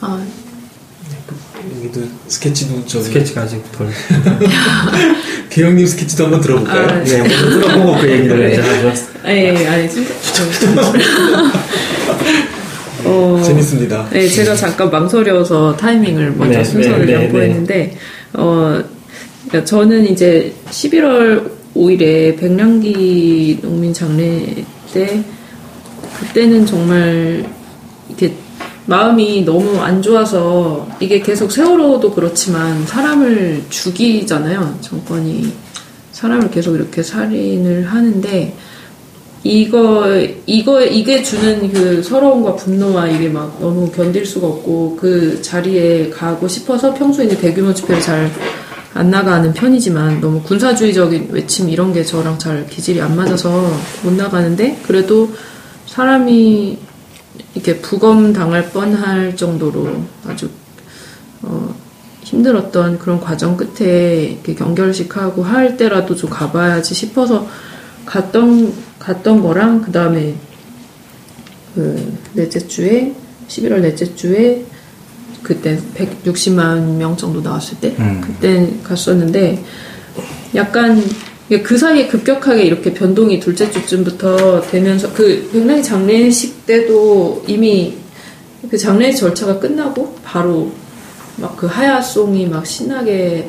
아, 0.00 0.22
여기도 1.76 2.02
스케치도 2.28 2.86
저기 2.86 3.04
스케치가 3.04 3.42
아직 3.42 3.60
덜. 3.72 3.88
기영님 5.50 5.86
스케치도 5.86 6.24
한번 6.24 6.40
들어볼까요? 6.40 6.86
아, 6.86 7.02
네, 7.02 7.18
먼저 7.18 7.50
들어보고 7.50 7.98
그 8.00 8.10
얘기를 8.10 8.52
이제 8.52 8.60
하죠. 8.60 8.92
아니, 9.22 9.66
아니, 9.66 9.90
진짜. 9.90 10.12
어, 13.04 13.42
재밌습니다. 13.44 14.08
네, 14.10 14.28
제가 14.28 14.54
잠깐 14.54 14.90
망설여서 14.90 15.76
타이밍을 15.76 16.32
먼저 16.32 16.58
네, 16.58 16.64
순서를 16.64 17.06
네, 17.06 17.16
네, 17.16 17.24
양보했는데, 17.24 17.96
어, 18.34 18.82
그러니까 19.48 19.64
저는 19.64 20.10
이제 20.10 20.54
11월 20.70 21.50
5일에 21.74 22.38
백량기 22.38 23.58
농민 23.62 23.92
장례 23.92 24.64
때, 24.92 25.22
그때는 26.20 26.64
정말 26.64 27.44
이렇게 28.08 28.32
마음이 28.86 29.44
너무 29.44 29.78
안 29.80 30.00
좋아서 30.00 30.86
이게 31.00 31.20
계속 31.20 31.50
세월호도 31.50 32.12
그렇지만 32.12 32.86
사람을 32.86 33.64
죽이잖아요. 33.68 34.78
정권이 34.80 35.52
사람을 36.12 36.50
계속 36.50 36.76
이렇게 36.76 37.02
살인을 37.02 37.86
하는데 37.86 38.54
이거 39.42 40.06
이거 40.46 40.82
이게 40.82 41.22
주는 41.22 41.70
그 41.72 42.02
서러움과 42.02 42.56
분노와 42.56 43.08
이게 43.08 43.28
막 43.28 43.58
너무 43.60 43.90
견딜 43.90 44.24
수가 44.24 44.46
없고 44.46 44.96
그 45.00 45.40
자리에 45.42 46.10
가고 46.10 46.48
싶어서 46.48 46.94
평소에 46.94 47.26
이제 47.26 47.36
대규모 47.36 47.74
집회를 47.74 48.00
잘 48.00 48.30
안 48.96 49.10
나가는 49.10 49.52
편이지만 49.52 50.22
너무 50.22 50.40
군사주의적인 50.40 51.28
외침 51.30 51.68
이런 51.68 51.92
게 51.92 52.02
저랑 52.02 52.38
잘 52.38 52.66
기질이 52.66 53.00
안 53.02 53.14
맞아서 53.14 53.70
못 54.02 54.14
나가는데 54.14 54.80
그래도 54.86 55.30
사람이 55.84 56.78
이렇게 57.54 57.78
부검 57.80 58.32
당할 58.32 58.70
뻔할 58.70 59.36
정도로 59.36 60.02
아주 60.26 60.50
어, 61.42 61.74
힘들었던 62.22 62.98
그런 62.98 63.20
과정 63.20 63.56
끝에 63.56 64.40
경결식하고 64.42 65.42
할 65.42 65.76
때라도 65.76 66.14
좀 66.16 66.28
가봐야지 66.30 66.94
싶어서 66.94 67.46
갔던 68.04 68.72
갔던 68.98 69.42
거랑 69.42 69.82
그 69.82 69.92
다음에 69.92 70.34
그 71.74 72.18
넷째 72.34 72.66
주에 72.66 73.14
11월 73.48 73.80
넷째 73.80 74.14
주에 74.14 74.64
그때 75.42 75.78
160만 75.94 76.96
명 76.96 77.16
정도 77.16 77.40
나왔을 77.40 77.78
때 77.78 77.94
음. 77.98 78.20
그때 78.20 78.72
갔었는데 78.82 79.62
약간 80.54 81.02
그 81.48 81.78
사이에 81.78 82.08
급격하게 82.08 82.64
이렇게 82.64 82.92
변동이 82.92 83.38
둘째 83.38 83.70
주쯤부터 83.70 84.62
되면서 84.62 85.12
그 85.12 85.48
백랑이 85.52 85.82
장례식 85.82 86.66
때도 86.66 87.44
이미 87.46 87.94
그 88.68 88.76
장례 88.76 89.12
절차가 89.12 89.60
끝나고 89.60 90.16
바로 90.24 90.72
막 91.36 91.56
그 91.56 91.66
하야송이 91.66 92.46
막 92.46 92.66
신나게 92.66 93.48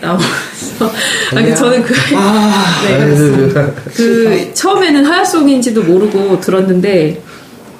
나오면서 0.00 0.92
아니 1.34 1.54
저는 1.54 1.82
그 1.82 1.92
네, 2.86 2.98
그래서 2.98 3.72
그 3.94 4.50
처음에는 4.54 5.04
하야송인지도 5.04 5.82
모르고 5.82 6.40
들었는데 6.40 7.22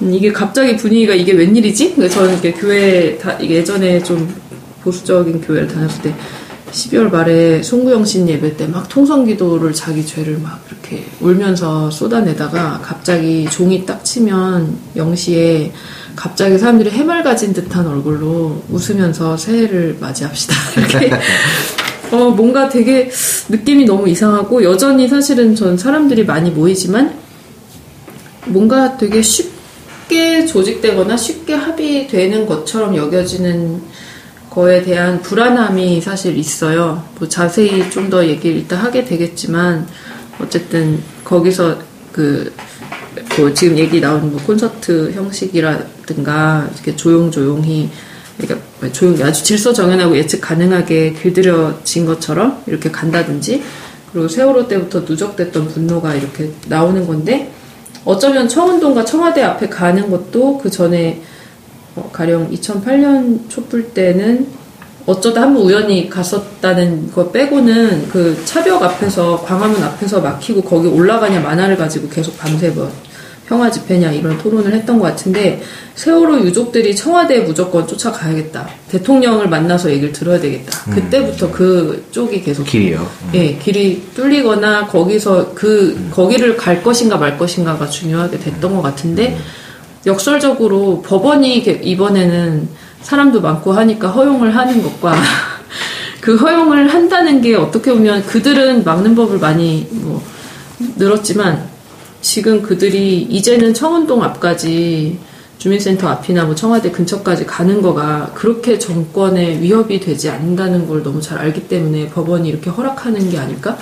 음, 0.01 0.13
이게 0.13 0.31
갑자기 0.31 0.77
분위기가 0.77 1.13
이게 1.13 1.33
웬일이지? 1.33 1.95
저는 2.09 2.33
이렇게 2.33 2.51
교회 2.53 3.17
다 3.17 3.33
이게 3.33 3.55
예전에 3.55 4.01
좀 4.03 4.33
보수적인 4.83 5.41
교회를 5.41 5.67
다녔을 5.67 6.01
때 6.03 6.15
12월 6.71 7.09
말에 7.11 7.63
송구영 7.63 8.05
신 8.05 8.27
예배 8.29 8.57
때 8.57 8.67
막 8.67 8.87
통성 8.89 9.25
기도를 9.25 9.73
자기 9.73 10.05
죄를 10.05 10.39
막 10.39 10.61
이렇게 10.69 11.05
울면서 11.19 11.89
쏟아내다가 11.91 12.79
갑자기 12.83 13.47
종이 13.49 13.85
딱 13.85 14.03
치면 14.05 14.77
0시에 14.95 15.71
갑자기 16.15 16.57
사람들이 16.57 16.89
해맑아진 16.91 17.53
듯한 17.53 17.87
얼굴로 17.87 18.63
웃으면서 18.69 19.37
새해를 19.37 19.97
맞이합시다. 19.99 20.53
이렇게 20.77 21.11
어, 22.11 22.29
뭔가 22.31 22.69
되게 22.69 23.09
느낌이 23.49 23.85
너무 23.85 24.09
이상하고 24.09 24.63
여전히 24.63 25.07
사실은 25.07 25.55
전 25.55 25.77
사람들이 25.77 26.25
많이 26.25 26.49
모이지만 26.51 27.13
뭔가 28.45 28.97
되게 28.97 29.21
쉽게 29.21 30.45
조직되거나 30.45 31.15
쉽게 31.15 31.53
합의되는 31.53 32.45
것처럼 32.47 32.95
여겨지는 32.95 33.81
거에 34.49 34.81
대한 34.81 35.21
불안함이 35.21 36.01
사실 36.01 36.37
있어요. 36.37 37.03
뭐 37.19 37.27
자세히 37.27 37.89
좀 37.91 38.09
더 38.09 38.25
얘기를 38.25 38.57
이따 38.57 38.75
하게 38.75 39.05
되겠지만 39.05 39.87
어쨌든 40.41 40.99
거기서 41.23 41.77
그, 42.11 42.51
뭐 43.37 43.53
지금 43.53 43.77
얘기 43.77 44.01
나온 44.01 44.31
뭐 44.31 44.41
콘서트 44.45 45.11
형식이라든가 45.11 46.69
이렇게 46.73 46.95
조용조용히 46.95 47.89
그러니까 48.37 48.65
조용히 48.93 49.21
아주 49.21 49.43
질서 49.43 49.73
정연하고 49.73 50.17
예측 50.17 50.41
가능하게 50.41 51.13
길들여진 51.21 52.05
것처럼 52.05 52.63
이렇게 52.65 52.89
간다든지 52.89 53.61
그리고 54.11 54.27
세월호 54.27 54.67
때부터 54.67 55.01
누적됐던 55.01 55.67
분노가 55.67 56.15
이렇게 56.15 56.51
나오는 56.67 57.05
건데 57.05 57.51
어쩌면 58.05 58.47
청운동과 58.47 59.05
청와대 59.05 59.43
앞에 59.43 59.69
가는 59.69 60.09
것도 60.09 60.57
그 60.57 60.71
전에 60.71 61.21
어, 61.99 62.09
가령 62.11 62.51
2008년 62.51 63.49
촛불 63.49 63.89
때는 63.93 64.47
어쩌다 65.05 65.41
한 65.41 65.53
번 65.55 65.63
우연히 65.63 66.09
갔었다는 66.09 67.11
거 67.11 67.31
빼고는 67.31 68.09
그 68.09 68.39
차벽 68.45 68.83
앞에서 68.83 69.41
광화문 69.43 69.81
앞에서 69.83 70.21
막히고 70.21 70.61
거기 70.61 70.87
올라가냐 70.87 71.39
마나를 71.39 71.77
가지고 71.77 72.09
계속 72.09 72.37
밤새 72.37 72.69
뭐 72.69 72.91
평화 73.47 73.71
집회냐 73.71 74.11
이런 74.11 74.37
토론을 74.37 74.71
했던 74.75 74.99
것 74.99 75.05
같은데 75.05 75.63
세월호 75.95 76.41
유족들이 76.41 76.95
청와대에 76.95 77.39
무조건 77.39 77.87
쫓아가야겠다. 77.87 78.69
대통령을 78.91 79.49
만나서 79.49 79.89
얘기를 79.89 80.11
들어야 80.13 80.39
되겠다. 80.39 80.91
그때부터 80.93 81.49
그 81.51 82.05
쪽이 82.11 82.41
계속 82.43 82.65
길이요. 82.65 83.09
예, 83.33 83.55
길이 83.55 84.03
뚫리거나 84.15 84.85
거기서 84.85 85.53
그 85.55 85.97
거기를 86.11 86.55
갈 86.57 86.83
것인가 86.83 87.17
말 87.17 87.39
것인가가 87.39 87.87
중요하게 87.89 88.37
됐던 88.37 88.75
것 88.75 88.83
같은데 88.83 89.35
역설적으로 90.05 91.01
법원이 91.01 91.57
이번에는 91.57 92.69
사람도 93.01 93.41
많고 93.41 93.73
하니까 93.73 94.09
허용을 94.09 94.55
하는 94.55 94.83
것과 94.83 95.15
그 96.21 96.35
허용을 96.35 96.93
한다는 96.93 97.41
게 97.41 97.55
어떻게 97.55 97.91
보면 97.91 98.25
그들은 98.25 98.83
막는 98.83 99.15
법을 99.15 99.39
많이 99.39 99.87
뭐 99.91 100.21
늘었지만 100.97 101.67
지금 102.21 102.61
그들이 102.61 103.21
이제는 103.21 103.73
청운동 103.73 104.23
앞까지 104.23 105.19
주민센터 105.57 106.07
앞이나 106.07 106.45
뭐 106.45 106.55
청와대 106.55 106.89
근처까지 106.89 107.45
가는 107.45 107.81
거가 107.81 108.31
그렇게 108.33 108.79
정권에 108.79 109.59
위협이 109.59 109.99
되지 109.99 110.29
않는다는 110.29 110.87
걸 110.87 111.03
너무 111.03 111.21
잘 111.21 111.37
알기 111.37 111.67
때문에 111.67 112.09
법원이 112.09 112.47
이렇게 112.47 112.69
허락하는 112.69 113.29
게 113.29 113.37
아닐까? 113.37 113.77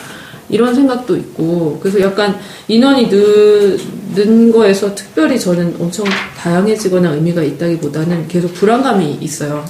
이런 0.49 0.73
생각도 0.73 1.17
있고 1.17 1.79
그래서 1.81 1.99
약간 2.01 2.39
인원이 2.67 3.09
는, 3.09 3.77
는 4.15 4.51
거에서 4.51 4.95
특별히 4.95 5.39
저는 5.39 5.75
엄청 5.79 6.05
다양해지거나 6.37 7.11
의미가 7.11 7.43
있다기보다는 7.43 8.27
계속 8.27 8.53
불안감이 8.53 9.17
있어요. 9.21 9.65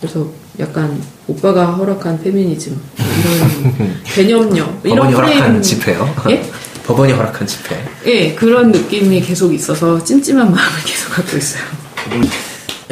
그래서 0.00 0.28
약간 0.60 1.00
오빠가 1.26 1.66
허락한 1.66 2.22
페미니즘 2.22 2.78
이런 2.98 4.02
개념력 4.04 4.80
이런 4.84 4.96
법원이 4.98 5.14
허락한 5.14 5.38
프레임 5.38 5.62
집회요. 5.62 6.14
예? 6.30 6.42
법원이 6.86 7.12
허락한 7.12 7.46
집회. 7.46 7.76
예, 8.06 8.34
그런 8.34 8.70
느낌이 8.70 9.20
계속 9.20 9.52
있어서 9.52 10.02
찜찜한 10.02 10.44
마음을 10.46 10.72
계속 10.84 11.10
갖고 11.10 11.36
있어요. 11.36 11.62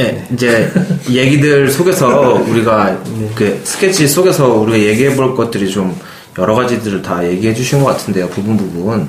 예, 0.01 0.27
이제 0.33 0.73
얘기들 1.09 1.71
속에서 1.71 2.43
우리가 2.49 3.01
그 3.37 3.61
스케치 3.63 4.09
속에서 4.09 4.49
우리가 4.49 4.79
얘기해 4.79 5.15
볼 5.15 5.37
것들이 5.37 5.71
좀 5.71 5.97
여러 6.39 6.55
가지들을 6.55 7.03
다 7.03 7.25
얘기해 7.27 7.55
주신 7.55 7.81
것 7.83 7.87
같은데요. 7.87 8.29
부분 8.29 8.57
부분. 8.57 9.09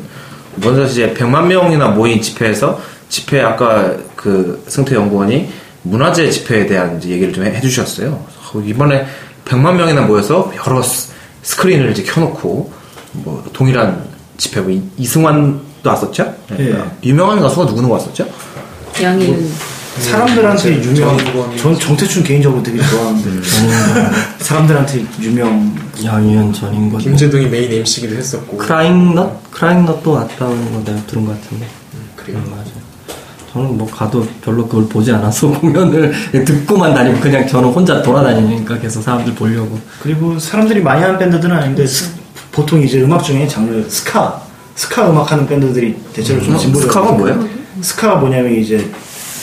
먼저 0.58 0.86
이제 0.86 1.14
100만 1.14 1.48
명이나 1.48 1.90
모인 1.90 2.22
집회에서 2.22 2.80
집회 3.10 3.42
아까 3.42 3.94
그 4.16 4.64
승태 4.68 4.96
연구원이 4.96 5.50
문화재 5.84 6.30
집회에 6.30 6.66
대한 6.66 6.98
이제 6.98 7.10
얘기를 7.10 7.34
좀 7.34 7.46
해 7.46 7.60
주셨어요. 7.62 8.26
어, 8.54 8.60
이번에 8.66 9.06
100만 9.46 9.76
명이나 9.76 10.02
모여서 10.02 10.52
여러 10.66 10.82
스- 10.82 11.10
스크린을 11.44 11.92
이제 11.92 12.04
켜놓고 12.04 12.72
뭐 13.14 13.44
동일한 13.54 14.04
집회 14.38 14.62
뭐 14.62 14.72
이- 14.72 14.82
이승환도 14.98 15.62
왔었죠? 15.90 16.34
예. 16.58 16.76
유명한 17.04 17.40
가수가 17.40 17.68
누구 17.68 17.82
누구 17.82 17.94
왔었죠? 17.94 18.26
양이는 19.02 19.52
사람들한테 20.00 20.62
제- 20.82 20.84
유명. 20.90 21.18
전 21.58 21.80
정태춘 21.80 22.24
개인적으로 22.24 22.62
되게 22.62 22.82
좋아하는데 22.82 23.30
사람들한테 24.40 25.06
유명. 25.22 25.74
양희은 26.04 26.52
전인권 26.54 27.00
김재동이 27.00 27.48
메인 27.48 27.72
MC기도 27.72 28.16
했었고 28.16 28.58
크라잉넛? 28.58 29.52
크라잉넛도 29.52 30.12
왔다는 30.12 30.72
거 30.74 30.84
내가 30.84 31.06
들은 31.08 31.26
것 31.26 31.42
같은데 31.42 31.66
그래요. 32.18 32.38
음, 32.40 32.52
맞아요 32.52 32.86
저는 33.54 33.78
뭐 33.78 33.90
가도 33.90 34.28
별로 34.44 34.68
그걸 34.68 34.86
보지 34.90 35.14
않아서 35.14 35.48
공연을 35.60 36.14
듣고만 36.44 36.94
다니고 36.94 37.22
그냥 37.22 37.48
저는 37.48 37.70
혼자 37.70 38.02
돌아다니니까 38.02 38.78
계속 38.80 39.02
사람들 39.02 39.34
보려고 39.36 39.80
그리고 40.04 40.38
사람들이 40.38 40.82
많이 40.82 41.02
하는 41.02 41.18
밴드들은 41.18 41.56
아닌데 41.56 41.88
스- 41.88 42.12
보통 42.52 42.82
이제 42.84 43.00
음악 43.02 43.24
중에 43.24 43.48
장르 43.48 43.86
스카 43.90 44.42
스카 44.76 45.10
음악 45.10 45.32
하는 45.32 45.48
밴드들이 45.48 45.96
대체로 46.14 46.42
좀 46.44 46.58
진보적 46.58 46.90
스카가 46.92 47.12
뭐예요? 47.14 47.48
스카가 47.82 48.16
뭐냐면 48.18 48.54
이제 48.56 48.86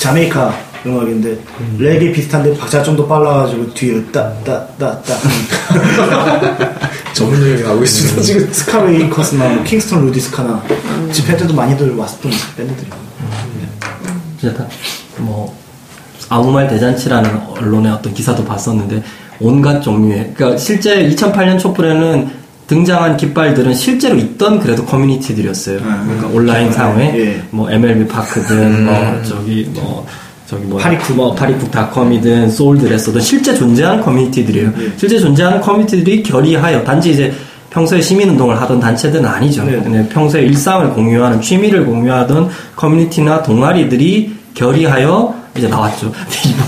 자메이카 0.02 0.52
음악인데 0.84 1.38
레게 1.78 2.10
비슷한데 2.10 2.58
박자 2.58 2.82
좀 2.82 2.96
더 2.96 3.06
빨라가지고 3.06 3.72
뒤에 3.72 4.02
따따따따. 4.06 5.14
전문용어 7.14 7.62
나오고 7.62 7.84
있습니다. 7.84 8.22
지금 8.22 8.52
스카웨이커스나 8.52 9.48
뭐 9.48 9.62
킹스턴 9.62 10.04
루디 10.06 10.18
스카나 10.18 10.60
집회 11.12 11.36
때도 11.36 11.54
많이들 11.54 11.94
왔었던 11.96 12.32
밴드들이고 12.56 12.96
진짜 14.40 14.56
다, 14.56 14.66
뭐 15.18 15.56
아무 16.28 16.50
말 16.50 16.66
대잔치라는 16.66 17.40
언론의 17.50 17.92
어떤 17.92 18.12
기사도 18.12 18.44
봤었는데 18.44 19.02
온갖 19.38 19.80
종류의 19.80 20.32
그러니까 20.34 20.58
실제 20.58 21.08
2008년 21.10 21.60
촛불에는 21.60 22.41
등장한 22.66 23.16
깃발들은 23.16 23.74
실제로 23.74 24.16
있던 24.16 24.60
그래도 24.60 24.84
커뮤니티들이었어요. 24.84 25.78
그러니까 25.78 26.26
온라인상의, 26.28 27.18
예. 27.18 27.42
뭐 27.50 27.70
MLB 27.70 28.06
파크든 28.06 28.84
뭐 28.84 29.22
저기 29.24 29.68
뭐 29.74 30.06
저기 30.46 30.64
뭐 30.64 30.78
파리쿡. 30.78 31.16
뭐 31.16 31.34
파리쿡닷컴이든 31.34 32.50
소울드레서든 32.50 33.20
실제 33.20 33.54
존재하는 33.54 34.02
커뮤니티들이에요. 34.02 34.72
실제 34.96 35.18
존재하는 35.18 35.60
커뮤니티들이 35.60 36.22
결의하여 36.22 36.84
단지 36.84 37.12
이제 37.12 37.32
평소에 37.70 38.00
시민운동을 38.02 38.60
하던 38.60 38.80
단체들은 38.80 39.24
아니죠. 39.24 39.64
네. 39.64 39.80
근데 39.82 40.06
평소에 40.10 40.42
일상을 40.42 40.90
공유하는 40.90 41.40
취미를 41.40 41.86
공유하던 41.86 42.50
커뮤니티나 42.76 43.42
동아리들이 43.42 44.41
결의하여 44.54 45.34
이제 45.56 45.68
나왔죠. 45.68 46.10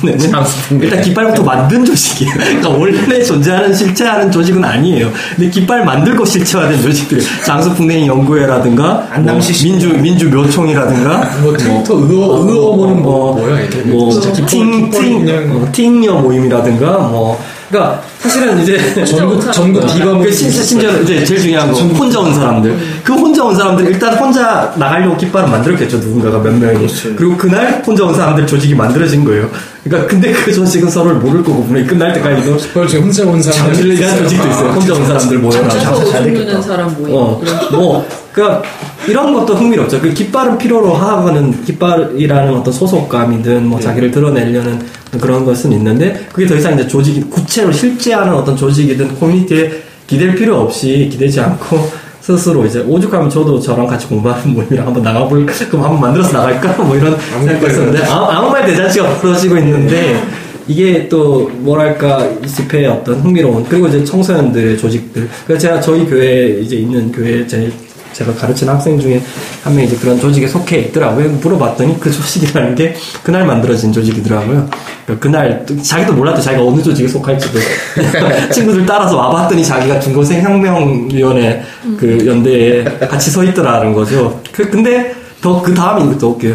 근데 0.02 0.16
이번에는 0.20 0.44
일단 0.82 1.00
깃발부터 1.02 1.42
만든 1.42 1.84
조직이에요. 1.86 2.32
그러니까 2.34 2.68
원래 2.68 3.22
존재하는 3.22 3.74
실체하는 3.74 4.30
조직은 4.30 4.62
아니에요. 4.62 5.10
근데 5.36 5.50
깃발 5.50 5.84
만들고 5.86 6.24
실체화된 6.24 6.82
조직들이 6.82 7.22
장수풍뎅이 7.46 8.06
연구회라든가 8.06 9.06
안남시 9.10 9.52
뭐 9.68 9.72
민주 9.72 9.88
민주 9.98 10.28
묘총이라든가. 10.28 11.30
뭐 11.42 11.56
트위터 11.56 11.94
의어 11.94 12.44
의어모는 12.46 13.02
뭐 13.02 13.30
어, 13.30 13.34
뭐야 13.36 13.60
이게 13.62 13.78
뭐 13.82 14.10
진짜 14.12 14.30
깃발- 14.32 14.48
팅, 14.48 14.70
깃발이 14.90 15.04
팅, 15.08 15.24
그냥. 15.24 15.56
어, 15.62 15.72
팅녀 15.72 16.12
모임이라든가 16.20 16.98
뭐. 16.98 17.40
그러니까 17.70 18.02
사실은 18.24 18.62
이제 18.62 19.04
전국 19.04 19.52
전국 19.52 19.86
디바 19.86 20.16
그 20.18 20.32
심- 20.32 20.50
심지어 20.50 20.90
이제 21.02 21.22
제일 21.24 21.40
중요한 21.42 21.70
거 21.70 21.78
혼자 21.78 22.20
온 22.20 22.34
사람들. 22.34 22.74
그 23.04 23.12
혼자 23.12 23.44
온 23.44 23.54
사람들 23.54 23.84
일단 23.86 24.14
혼자 24.16 24.72
나가려고 24.78 25.14
깃발을 25.18 25.50
만들었겠죠 25.50 25.98
누군가가 25.98 26.38
몇 26.38 26.54
명이. 26.54 26.78
그렇죠. 26.78 27.14
그리고 27.16 27.36
그날 27.36 27.82
혼자 27.86 28.04
온 28.04 28.14
사람들 28.14 28.46
조직이 28.46 28.74
만들어진 28.74 29.24
거예요. 29.26 29.50
그러니까 29.84 30.08
근데 30.08 30.32
그 30.32 30.50
조직은 30.54 30.88
서로를 30.88 31.18
모를 31.18 31.42
거고 31.44 31.64
분명히 31.64 31.86
끝날 31.86 32.14
때까지도 32.14 32.56
깃발 32.56 32.88
중에 32.88 33.00
혼자 33.00 33.24
온 33.26 33.42
사람 33.42 33.66
장실리라는 33.66 34.22
조직도 34.22 34.48
있어요. 34.48 34.70
혼자 34.70 34.94
온 34.94 35.06
사람들 35.06 35.38
모여라 35.38 35.68
장사 35.68 35.94
저잘 35.96 36.24
되겠다. 36.24 36.62
사람 36.62 36.94
모임. 36.98 37.14
어, 37.14 37.40
뭐, 37.72 38.08
그니까, 38.32 38.62
이런 39.06 39.34
것도 39.34 39.54
흥미롭죠. 39.54 40.00
그 40.00 40.12
깃발을 40.14 40.56
필요로 40.56 40.94
하는, 40.94 41.62
깃발이라는 41.64 42.54
어떤 42.56 42.72
소속감이든, 42.72 43.66
뭐, 43.66 43.78
자기를 43.78 44.10
드러내려는 44.10 44.80
그런 45.20 45.44
것은 45.44 45.70
있는데, 45.72 46.26
그게 46.32 46.46
더 46.46 46.56
이상 46.56 46.74
이제 46.74 46.88
조직이, 46.88 47.20
구체로 47.30 47.70
실제 47.70 48.13
하는 48.14 48.34
어떤 48.34 48.56
조직이든, 48.56 49.18
커뮤니티에 49.18 49.70
기댈 50.06 50.34
필요 50.34 50.60
없이, 50.60 51.08
기대지 51.10 51.40
않고, 51.40 52.04
스스로 52.20 52.64
이제, 52.64 52.80
오죽하면 52.80 53.28
저도 53.28 53.60
저랑 53.60 53.86
같이 53.86 54.06
공부하는 54.06 54.54
모임이랑 54.54 54.86
한번 54.86 55.02
나가볼, 55.02 55.46
그럼 55.46 55.84
한번 55.84 56.00
만들어서 56.00 56.32
나갈까? 56.32 56.82
뭐 56.82 56.96
이런 56.96 57.16
있었는데, 57.16 58.04
아무, 58.04 58.24
아무 58.26 58.50
말 58.50 58.64
대잔치가 58.64 59.08
벌어지고 59.20 59.58
있는데, 59.58 60.22
이게 60.66 61.08
또 61.08 61.50
뭐랄까 61.58 62.26
이 62.42 62.46
집회의 62.46 62.86
어떤 62.86 63.20
흥미로운 63.20 63.64
그리고 63.64 63.86
이제 63.88 64.02
청소년들의 64.02 64.78
조직들 64.78 65.28
그래서 65.46 65.60
제가 65.60 65.80
저희 65.80 66.06
교회에 66.06 66.60
이제 66.60 66.76
있는 66.76 67.12
교회 67.12 67.46
제 67.46 67.70
제가 68.14 68.32
가르치는 68.34 68.72
학생 68.72 68.98
중에 68.98 69.20
한 69.62 69.74
명이 69.74 69.88
이제 69.88 69.96
그런 69.96 70.18
조직에 70.18 70.46
속해 70.46 70.78
있더라고요. 70.78 71.28
물어봤더니 71.42 72.00
그 72.00 72.10
조직이라는 72.10 72.74
게 72.74 72.94
그날 73.22 73.44
만들어진 73.44 73.92
조직이더라고요. 73.92 74.68
그러니까 75.04 75.22
그날 75.22 75.66
또 75.66 75.80
자기도 75.82 76.12
몰랐도 76.14 76.40
자기가 76.40 76.64
어느 76.64 76.80
조직에 76.80 77.08
속할지도 77.08 77.58
친구들 78.54 78.86
따라서 78.86 79.16
와봤더니 79.16 79.64
자기가 79.64 80.00
중고생 80.00 80.42
혁명위원회 80.42 81.62
그 81.98 82.24
연대에 82.26 82.84
같이 82.84 83.30
서 83.30 83.44
있더라는 83.44 83.92
거죠. 83.92 84.40
그 84.52 84.70
근데 84.70 85.14
더 85.42 85.60
그 85.60 85.74
다음이 85.74 86.16
더 86.18 86.28
웃겨요. 86.28 86.54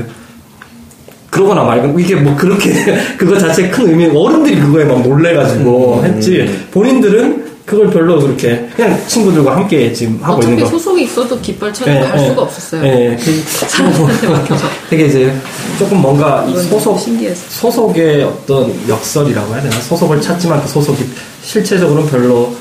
그러거나 1.30 1.64
말고 1.64 2.00
이게 2.00 2.16
뭐 2.16 2.36
그렇게 2.36 2.72
그거 3.18 3.38
자체 3.38 3.70
큰 3.70 3.88
의미 3.90 4.08
어른들이 4.08 4.60
그거에 4.60 4.84
막 4.86 5.02
놀래가지고 5.02 6.04
했지 6.06 6.68
본인들은 6.72 7.49
그걸 7.70 7.88
별로 7.92 8.20
그렇게 8.20 8.68
그냥 8.76 9.00
친구들과 9.08 9.58
함께 9.58 9.94
지금 9.94 10.18
하고 10.24 10.38
어차피 10.40 10.54
있는 10.54 10.64
거. 10.64 10.72
소속이 10.72 11.04
있어도 11.04 11.40
깃발 11.40 11.72
차고 11.72 11.92
예, 11.92 12.00
갈 12.00 12.20
예. 12.20 12.28
수가 12.28 12.42
없었어요. 12.42 12.84
예, 12.84 13.16
그, 13.16 13.44
사람한테 13.46 14.28
맡겨서. 14.28 14.66
되게 14.90 15.06
이제 15.06 15.40
조금 15.78 16.02
뭔가 16.02 16.48
소속 16.64 17.00
신기해서. 17.00 17.44
소속의 17.48 18.24
어떤 18.24 18.90
역설이라고 18.90 19.54
해야 19.54 19.62
되나 19.62 19.80
소속을 19.82 20.20
찾지만 20.20 20.64
그 20.64 20.68
소속이 20.68 21.06
실체적으로는 21.44 22.10
별로 22.10 22.56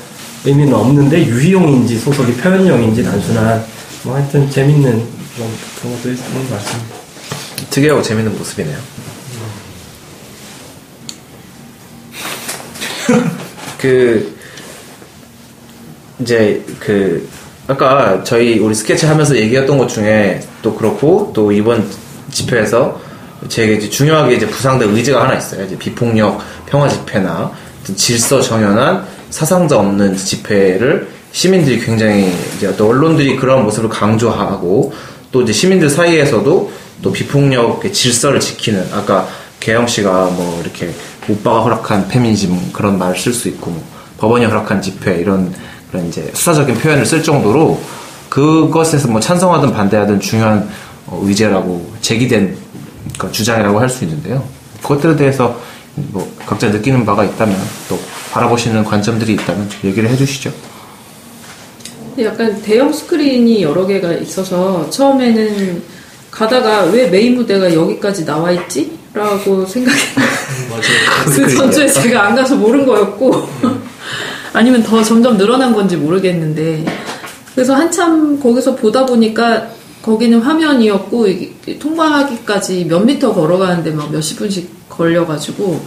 의미는 0.45 0.75
없는데 0.75 1.25
유희용인지 1.25 1.97
소속이 1.97 2.33
표현용인지 2.33 3.03
단순한 3.03 3.65
뭐 4.03 4.13
하여튼 4.13 4.47
재밌는 4.51 4.91
그런 5.35 5.49
그런 5.79 5.95
것도 5.95 6.09
있는 6.09 6.49
것 6.49 6.55
같습니다. 6.57 6.95
특이하고 7.71 8.03
재밌는 8.03 8.37
모습이네요. 8.37 8.77
그 13.79 14.38
이제 16.19 16.63
그 16.79 17.27
아까 17.67 18.23
저희 18.23 18.59
우리 18.59 18.73
스케치 18.73 19.05
하면서 19.05 19.35
얘기했던 19.35 19.77
것 19.77 19.87
중에 19.87 20.41
또 20.61 20.73
그렇고 20.75 21.31
또 21.33 21.51
이번 21.51 21.87
집회에서 22.31 22.99
제게 23.47 23.75
이제 23.75 23.89
중요하게 23.89 24.35
이제 24.35 24.47
부상된 24.47 24.89
의지가 24.89 25.23
하나 25.23 25.35
있어요. 25.35 25.65
이제 25.65 25.77
비폭력 25.77 26.41
평화 26.65 26.89
집회나 26.89 27.51
질서 27.95 28.41
정연한 28.41 29.05
사상자 29.29 29.77
없는 29.79 30.15
집회를 30.15 31.07
시민들이 31.31 31.79
굉장히 31.79 32.33
이제 32.57 32.75
또 32.75 32.89
언론들이 32.89 33.35
그런 33.35 33.63
모습을 33.63 33.89
강조하고 33.89 34.91
또 35.31 35.41
이제 35.43 35.53
시민들 35.53 35.89
사이에서도 35.89 36.71
또 37.01 37.11
비폭력의 37.11 37.93
질서를 37.93 38.39
지키는 38.39 38.89
아까 38.93 39.27
개영 39.59 39.87
씨가 39.87 40.25
뭐 40.25 40.59
이렇게 40.61 40.89
오빠가 41.27 41.61
허락한 41.61 42.07
페미니즘 42.07 42.71
그런 42.73 42.97
말을 42.97 43.17
쓸수 43.17 43.47
있고 43.49 43.71
뭐 43.71 43.83
법원이 44.17 44.45
허락한 44.45 44.81
집회 44.81 45.17
이런 45.17 45.53
그런 45.91 46.07
이제 46.07 46.29
수사적인 46.33 46.75
표현을 46.75 47.05
쓸 47.05 47.23
정도로 47.23 47.79
그것에서 48.29 49.07
뭐 49.07 49.19
찬성하든 49.19 49.73
반대하든 49.73 50.19
중요한 50.19 50.69
어, 51.07 51.19
의제라고 51.23 51.91
제기된 52.01 52.55
그러니까 53.13 53.31
주장이라고 53.31 53.79
할 53.79 53.89
수 53.89 54.03
있는데요. 54.03 54.43
그것들에 54.83 55.15
대해서 55.15 55.59
뭐 55.95 56.31
각자 56.45 56.69
느끼는 56.69 57.05
바가 57.05 57.23
있다면 57.25 57.57
또 57.89 57.99
바라보시는 58.31 58.85
관점들이 58.85 59.33
있다면 59.33 59.69
좀 59.69 59.79
얘기를 59.89 60.09
해주시죠. 60.09 60.51
약간 62.21 62.61
대형 62.61 62.91
스크린이 62.93 63.63
여러 63.63 63.85
개가 63.87 64.11
있어서 64.13 64.89
처음에는 64.89 65.81
가다가 66.29 66.83
왜 66.83 67.07
메인 67.07 67.35
무대가 67.35 67.73
여기까지 67.73 68.25
나와 68.25 68.51
있지? 68.51 68.97
라고 69.13 69.65
생각했는데 69.65 69.95
그 71.25 71.55
전주에 71.55 71.87
제가 71.87 72.27
안 72.27 72.35
가서 72.35 72.55
모른 72.55 72.85
거였고 72.85 73.47
아니면 74.53 74.83
더 74.83 75.03
점점 75.03 75.37
늘어난 75.37 75.73
건지 75.73 75.95
모르겠는데. 75.95 76.85
그래서 77.55 77.73
한참 77.75 78.39
거기서 78.39 78.75
보다 78.75 79.05
보니까 79.05 79.67
거기는 80.01 80.39
화면이었고 80.39 81.27
통과하기까지 81.79 82.85
몇 82.85 82.99
미터 83.05 83.33
걸어가는데 83.33 83.91
막 83.91 84.11
몇십 84.11 84.37
분씩 84.37 84.89
걸려가지고 84.89 85.81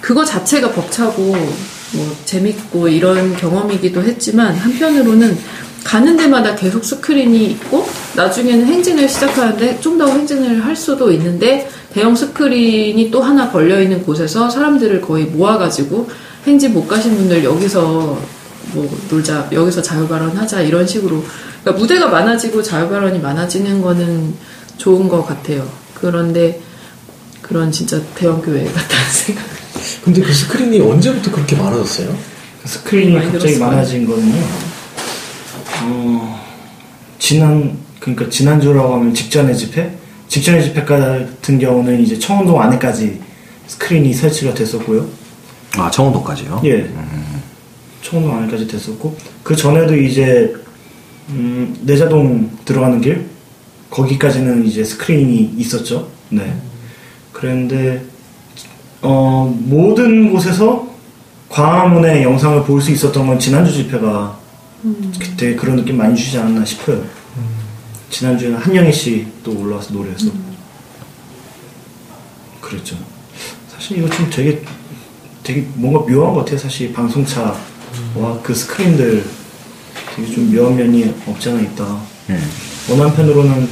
그거 0.00 0.24
자체가 0.24 0.70
벅차고 0.70 1.22
뭐 1.22 2.16
재밌고 2.24 2.88
이런 2.88 3.36
경험이기도 3.36 4.02
했지만 4.02 4.54
한편으로는 4.54 5.36
가는 5.82 6.16
데마다 6.16 6.54
계속 6.54 6.84
스크린이 6.84 7.46
있고 7.46 7.86
나중에는 8.16 8.66
행진을 8.66 9.08
시작하는데 9.08 9.80
좀 9.80 9.96
더 9.98 10.06
행진을 10.06 10.64
할 10.64 10.76
수도 10.76 11.10
있는데 11.12 11.68
대형 11.92 12.14
스크린이 12.14 13.10
또 13.10 13.22
하나 13.22 13.50
걸려 13.50 13.80
있는 13.80 14.02
곳에서 14.04 14.50
사람들을 14.50 15.00
거의 15.00 15.24
모아가지고 15.24 16.08
행진 16.46 16.72
못 16.72 16.86
가신 16.86 17.16
분들 17.16 17.42
여기서 17.44 18.20
뭐 18.72 18.98
놀자 19.10 19.48
여기서 19.52 19.82
자유발언 19.82 20.36
하자 20.36 20.60
이런 20.62 20.86
식으로 20.86 21.24
그러니까 21.62 21.80
무대가 21.80 22.08
많아지고 22.08 22.62
자유발언이 22.62 23.18
많아지는 23.18 23.82
거는 23.82 24.34
좋은 24.76 25.08
것 25.08 25.24
같아요. 25.26 25.68
그런데 25.94 26.60
그런 27.42 27.72
진짜 27.72 28.00
대형 28.14 28.40
교회 28.40 28.64
같다는 28.64 29.04
생각. 29.10 29.44
근데 30.04 30.20
그 30.20 30.32
스크린이 30.32 30.80
언제부터 30.80 31.30
그렇게 31.32 31.56
많아졌어요? 31.56 32.16
스크린이 32.64 33.12
많이 33.12 33.26
갑자기 33.32 33.54
늘었어요. 33.54 33.70
많아진 33.70 34.06
거는요. 34.06 34.42
어, 35.82 36.44
지난 37.18 37.76
그러니까 38.00 38.28
지난주라고 38.28 38.94
하면 38.94 39.14
직전의 39.14 39.56
집회, 39.56 39.96
직전의 40.28 40.64
집회 40.64 40.84
같은 40.84 41.58
경우는 41.58 42.00
이제 42.02 42.18
청운동 42.18 42.60
안에까지 42.60 43.20
스크린이 43.66 44.12
설치가 44.12 44.54
됐었고요. 44.54 45.08
아 45.76 45.90
청운동까지요? 45.90 46.62
예. 46.64 46.90
청운동 48.02 48.36
안에까지 48.38 48.66
됐었고 48.66 49.16
그 49.42 49.54
전에도 49.56 49.96
이제 49.96 50.54
음, 51.30 51.76
내자동 51.82 52.50
들어가는 52.64 53.00
길 53.00 53.26
거기까지는 53.90 54.64
이제 54.64 54.84
스크린이 54.84 55.54
있었죠. 55.56 56.08
네. 56.30 56.56
그런데 57.32 58.04
어, 59.02 59.52
모든 59.60 60.32
곳에서 60.32 60.88
광화문의 61.48 62.22
영상을 62.22 62.64
볼 62.64 62.80
수 62.80 62.90
있었던 62.92 63.26
건 63.26 63.38
지난주 63.38 63.72
집회가 63.72 64.38
그때 65.18 65.54
그런 65.56 65.76
느낌 65.76 65.96
많이 65.96 66.14
주지 66.16 66.38
않았나 66.38 66.64
싶어요. 66.64 67.04
지난주에는 68.10 68.58
한영애 68.58 68.92
씨또 68.92 69.58
올라와서 69.58 69.92
노래해서 69.92 70.26
그랬죠. 72.60 72.96
사실 73.68 73.98
이거 73.98 74.08
좀 74.10 74.28
되게 74.30 74.62
되게 75.46 75.64
뭔가 75.74 76.00
묘한 76.00 76.34
것 76.34 76.40
같아요. 76.40 76.58
사실 76.58 76.92
방송차와 76.92 77.54
그 78.42 78.52
스크린들 78.52 79.24
되게 80.16 80.34
좀 80.34 80.52
묘한 80.52 80.74
면이 80.76 81.14
없지 81.24 81.50
않아 81.50 81.60
있다. 81.60 81.84
음. 82.30 82.50
어느 82.90 83.00
한편으로는 83.02 83.68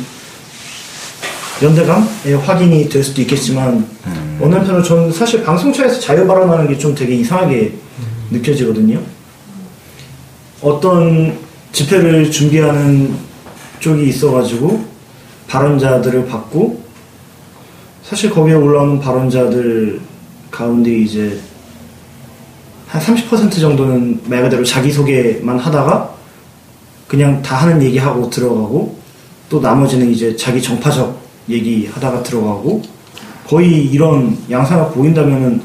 연대감의 1.60 2.36
확인이 2.44 2.88
될 2.88 3.02
수도 3.02 3.20
있겠지만 3.22 3.86
어느 4.40 4.54
한편으로 4.54 4.84
저는 4.84 5.12
사실 5.12 5.42
방송차에서 5.42 5.98
자유 5.98 6.24
발언하는 6.28 6.68
게 6.68 6.78
좀 6.78 6.94
되게 6.94 7.16
이상하게 7.16 7.72
느껴지거든요. 8.30 9.00
어떤 10.62 11.36
집회를 11.72 12.30
준비하는 12.30 13.16
쪽이 13.80 14.08
있어가지고 14.10 14.84
발언자들을 15.48 16.26
받고 16.26 16.84
사실 18.04 18.30
거기에 18.30 18.54
올라오는 18.54 19.00
발언자들 19.00 20.00
가운데 20.52 20.90
이제 20.98 21.40
한 22.94 23.02
30% 23.02 23.60
정도는 23.60 24.20
말 24.26 24.42
그대로 24.42 24.62
자기소개만 24.62 25.58
하다가 25.58 26.14
그냥 27.08 27.42
다 27.42 27.56
하는 27.56 27.82
얘기하고 27.82 28.30
들어가고 28.30 28.96
또 29.48 29.58
나머지는 29.60 30.12
이제 30.12 30.36
자기 30.36 30.62
정파적 30.62 31.18
얘기 31.48 31.88
하다가 31.88 32.22
들어가고 32.22 32.82
거의 33.48 33.84
이런 33.86 34.38
양상을 34.48 34.92
보인다면은 34.92 35.60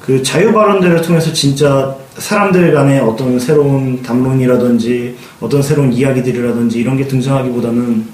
그 0.00 0.22
자유 0.22 0.50
발언들을 0.50 1.02
통해서 1.02 1.30
진짜 1.34 1.94
사람들 2.16 2.72
간의 2.72 3.00
어떤 3.00 3.38
새로운 3.38 4.02
담론이라든지 4.02 5.14
어떤 5.40 5.60
새로운 5.60 5.92
이야기들이라든지 5.92 6.78
이런 6.78 6.96
게 6.96 7.06
등장하기보다는 7.06 8.06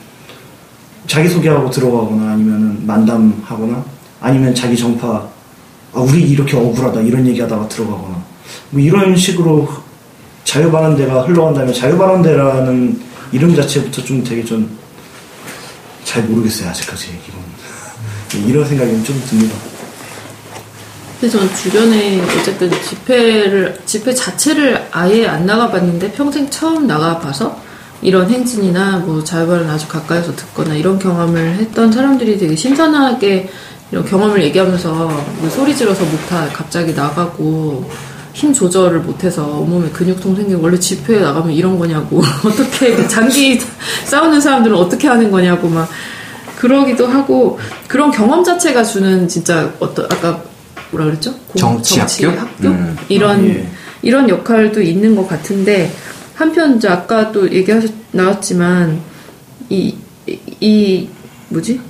자기소개하고 1.06 1.70
들어가거나 1.70 2.32
아니면은 2.32 2.84
만담하거나 2.84 3.84
아니면 4.20 4.52
자기 4.52 4.76
정파 4.76 5.28
아, 5.92 6.00
우리 6.00 6.22
이렇게 6.22 6.56
억울하다 6.56 7.02
이런 7.02 7.24
얘기하다가 7.24 7.68
들어가거나 7.68 8.27
뭐 8.70 8.80
이런 8.80 9.16
식으로 9.16 9.68
자유발언대가 10.44 11.22
흘러간다면 11.22 11.74
자유발언대라는 11.74 13.00
이름 13.32 13.54
자체부터 13.54 14.02
좀 14.02 14.24
되게 14.24 14.44
좀 14.44 14.78
잘 16.08 16.22
모르겠어요 16.22 16.70
아직까지 16.70 17.08
이건 17.28 18.48
이런 18.48 18.66
생각이 18.66 19.04
좀 19.04 19.22
듭니다. 19.28 19.54
근데 21.20 21.30
저는 21.30 21.54
주변에 21.54 22.20
어쨌든 22.22 22.70
집회를 22.82 23.78
집회 23.84 24.14
자체를 24.14 24.88
아예 24.90 25.26
안 25.26 25.44
나가봤는데 25.44 26.12
평생 26.12 26.48
처음 26.48 26.86
나가봐서 26.86 27.60
이런 28.00 28.30
행진이나 28.30 28.98
뭐 28.98 29.22
자유발언 29.22 29.68
아주 29.68 29.86
가까이서 29.88 30.34
듣거나 30.34 30.74
이런 30.74 30.98
경험을 30.98 31.56
했던 31.56 31.92
사람들이 31.92 32.38
되게 32.38 32.56
신선하게 32.56 33.50
이런 33.90 34.04
경험을 34.06 34.42
얘기하면서 34.44 34.90
뭐 35.40 35.50
소리 35.50 35.76
지러서 35.76 36.04
목타 36.04 36.48
갑자기 36.54 36.94
나가고 36.94 37.90
힘 38.38 38.52
조절을 38.54 39.00
못해서 39.00 39.44
온몸에 39.44 39.88
근육통 39.90 40.36
생기고 40.36 40.62
원래 40.62 40.78
집회에 40.78 41.18
나가면 41.18 41.50
이런 41.52 41.76
거냐고 41.76 42.22
어떻게 42.46 42.94
그 42.94 43.08
장기 43.08 43.58
싸우는 44.06 44.40
사람들은 44.40 44.76
어떻게 44.76 45.08
하는 45.08 45.28
거냐고 45.32 45.68
막 45.68 45.88
그러기도 46.56 47.06
하고 47.08 47.58
그런 47.88 48.12
경험 48.12 48.44
자체가 48.44 48.84
주는 48.84 49.26
진짜 49.26 49.72
어떤 49.80 50.04
아까 50.06 50.40
뭐라 50.92 51.06
그랬죠? 51.06 51.34
공- 51.48 51.82
정치 51.82 51.98
학교? 52.26 52.38
학교? 52.38 52.68
음. 52.68 52.96
이런 53.08 53.40
아, 53.40 53.44
예. 53.44 53.68
이런 54.02 54.28
역할도 54.28 54.80
있는 54.82 55.16
것 55.16 55.28
같은데 55.28 55.92
한편 56.36 56.76
이제 56.76 56.86
아까 56.88 57.32
또 57.32 57.50
얘기하셨 57.50 57.90
나왔지만 58.12 59.00
이 59.70 59.94
이 60.60 61.08
뭐지? 61.48 61.80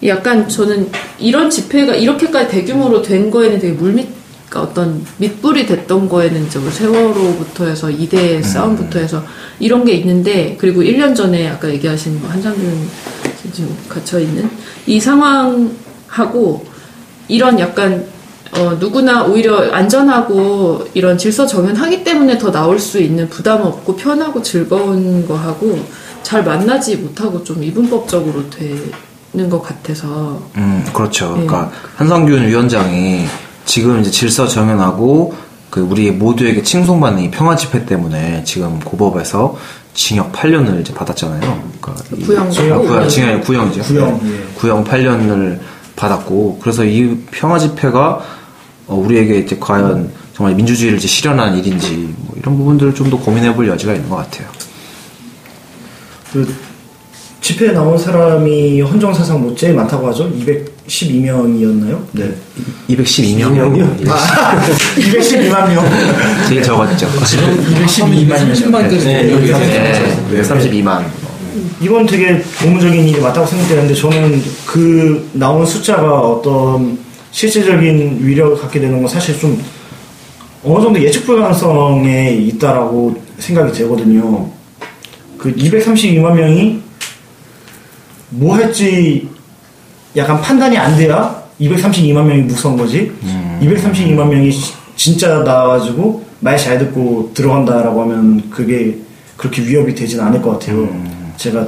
이 0.00 0.08
약간 0.08 0.48
저는 0.48 0.90
이런 1.20 1.48
집회가 1.48 1.94
이렇게까지 1.94 2.48
대규모로 2.48 3.00
된 3.00 3.30
거에는 3.30 3.60
되게 3.60 3.72
물밑 3.74 4.08
그러니까 4.48 4.70
어떤 4.70 5.04
밑불이 5.18 5.66
됐던 5.66 6.08
거에는 6.08 6.46
이제 6.46 6.58
뭐 6.58 6.70
세월호부터 6.70 7.66
해서 7.66 7.90
이대 7.90 8.40
싸움부터 8.42 8.98
해서 9.00 9.22
이런 9.58 9.84
게 9.84 9.92
있는데 9.94 10.56
그리고 10.58 10.82
1년 10.82 11.14
전에 11.14 11.48
아까 11.48 11.68
얘기하신 11.68 12.20
뭐 12.20 12.30
한상균 12.30 12.88
지금 13.52 13.76
갇혀 13.88 14.20
있는 14.20 14.48
이 14.86 15.00
상황하고 15.00 16.66
이런 17.28 17.58
약간 17.58 18.06
어, 18.52 18.76
누구나 18.78 19.24
오히려 19.24 19.72
안전하고 19.72 20.86
이런 20.94 21.18
질서 21.18 21.46
정연하기 21.46 22.04
때문에 22.04 22.38
더 22.38 22.50
나올 22.50 22.78
수 22.78 23.00
있는 23.00 23.28
부담 23.28 23.62
없고 23.62 23.96
편하고 23.96 24.42
즐거운 24.42 25.26
거하고 25.26 25.78
잘 26.22 26.44
만나지 26.44 26.96
못하고 26.96 27.42
좀 27.42 27.62
이분법적으로 27.62 28.44
되는 28.50 29.50
것 29.50 29.60
같아서 29.62 30.40
음, 30.56 30.84
그렇죠. 30.92 31.26
예. 31.26 31.46
그러니까 31.46 31.70
한성균 31.96 32.46
위원장이 32.46 33.26
지금 33.66 34.00
이제 34.00 34.10
질서 34.10 34.46
정연하고 34.48 35.34
그 35.70 35.80
우리 35.80 36.10
모두에게 36.10 36.62
칭송받는 36.62 37.22
이 37.24 37.30
평화 37.30 37.56
집회 37.56 37.84
때문에 37.84 38.44
지금 38.44 38.80
고법에서 38.80 39.56
징역 39.92 40.32
8년을 40.32 40.80
이제 40.80 40.94
받았잖아요. 40.94 41.40
그러니까 41.80 42.04
이- 42.16 42.22
구형. 42.24 42.46
아, 42.46 42.78
구형, 42.78 43.08
징역 43.08 43.40
구형이죠. 43.44 43.82
구형, 43.82 44.20
네. 44.22 44.30
예. 44.32 44.44
구형 44.54 44.84
8년을 44.84 45.58
받았고 45.96 46.58
그래서 46.62 46.84
이 46.84 47.18
평화 47.30 47.58
집회가 47.58 48.20
어, 48.86 48.94
우리에게 48.94 49.38
이제 49.40 49.56
과연 49.58 50.12
정말 50.34 50.54
민주주의를 50.54 50.98
이제 50.98 51.08
실현한 51.08 51.56
일인지 51.58 52.14
뭐 52.18 52.36
이런 52.38 52.56
부분들을 52.56 52.94
좀 52.94 53.10
더 53.10 53.18
고민해볼 53.18 53.66
여지가 53.68 53.94
있는 53.94 54.08
것 54.08 54.16
같아요. 54.16 54.46
그 56.32 56.54
집회에 57.46 57.70
나온 57.70 57.96
사람이 57.96 58.80
헌정 58.80 59.14
사상 59.14 59.40
뭐 59.40 59.54
제일 59.54 59.72
많다고 59.74 60.08
하죠? 60.08 60.28
212명이었나요? 60.88 61.96
네. 62.10 62.34
212명. 62.90 64.08
아, 64.10 64.60
212만 64.98 65.72
명. 65.72 65.84
제일 66.48 66.60
적었죠. 66.60 67.06
212만 67.06 68.26
명. 68.26 68.52
30만까지 68.52 69.04
네, 69.04 69.32
여기 69.32 69.52
네, 69.52 70.42
32만. 70.42 71.04
이건 71.80 72.04
되게 72.06 72.42
고무적인 72.60 73.06
일이 73.06 73.20
맞다고 73.20 73.46
생각되는데 73.46 73.94
저는 73.94 74.42
그 74.66 75.30
나온 75.34 75.64
숫자가 75.64 76.18
어떤 76.18 76.98
실질적인 77.30 78.26
위력을 78.26 78.56
갖게 78.58 78.80
되는 78.80 79.00
건 79.00 79.08
사실 79.08 79.38
좀 79.38 79.62
어느 80.64 80.82
정도 80.82 81.00
예측 81.00 81.24
불가능성에 81.24 82.32
있다라고 82.32 83.22
생각이 83.38 83.72
되거든요. 83.72 84.50
그 85.38 85.54
232만 85.54 86.34
명이 86.34 86.85
뭐 88.30 88.56
할지 88.56 89.28
약간 90.16 90.40
판단이 90.40 90.76
안 90.76 90.96
돼야 90.96 91.42
232만 91.60 92.24
명이 92.24 92.42
무서운 92.42 92.76
거지. 92.76 93.10
232만 93.60 94.28
명이 94.28 94.50
시- 94.50 94.72
진짜 94.96 95.38
나와가지고 95.40 96.24
말 96.40 96.56
잘 96.58 96.78
듣고 96.78 97.30
들어간다라고 97.34 98.02
하면 98.02 98.50
그게 98.50 98.98
그렇게 99.36 99.62
위협이 99.62 99.94
되진 99.94 100.20
않을 100.20 100.40
것 100.42 100.52
같아요. 100.58 100.88
제가 101.36 101.66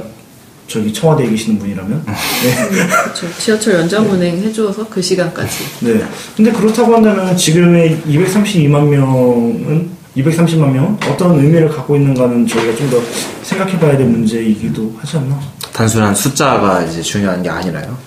저기 0.67 0.93
청와대에 0.93 1.27
계시는 1.29 1.57
분이라면. 1.59 2.03
네. 2.05 2.77
그렇죠. 2.87 3.27
지하철 3.39 3.73
연장 3.75 4.07
운행 4.09 4.37
해줘서 4.43 4.87
그 4.87 5.01
시간까지. 5.01 5.57
네. 5.81 6.03
근데 6.37 6.51
그렇다고 6.51 6.93
한다면 6.95 7.35
지금의 7.35 7.97
232만 8.07 8.83
명은 8.87 9.89
230만 10.17 10.71
명은 10.71 10.97
어떤 11.09 11.37
의미를 11.39 11.69
갖고 11.69 11.95
있는가는 11.95 12.47
저희가 12.47 12.75
좀 12.75 12.89
더 12.89 12.99
생각해봐야 13.43 13.97
될 13.97 14.07
문제이기도 14.07 14.95
하지 14.99 15.17
않나. 15.17 15.39
단순한 15.73 16.13
숫자가 16.15 16.83
이제 16.83 17.01
중요한 17.01 17.41
게 17.43 17.49
아니라요. 17.49 17.97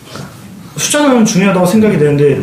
숫자는 0.77 1.25
중요하다고 1.25 1.67
생각이 1.67 1.99
되는데 1.99 2.43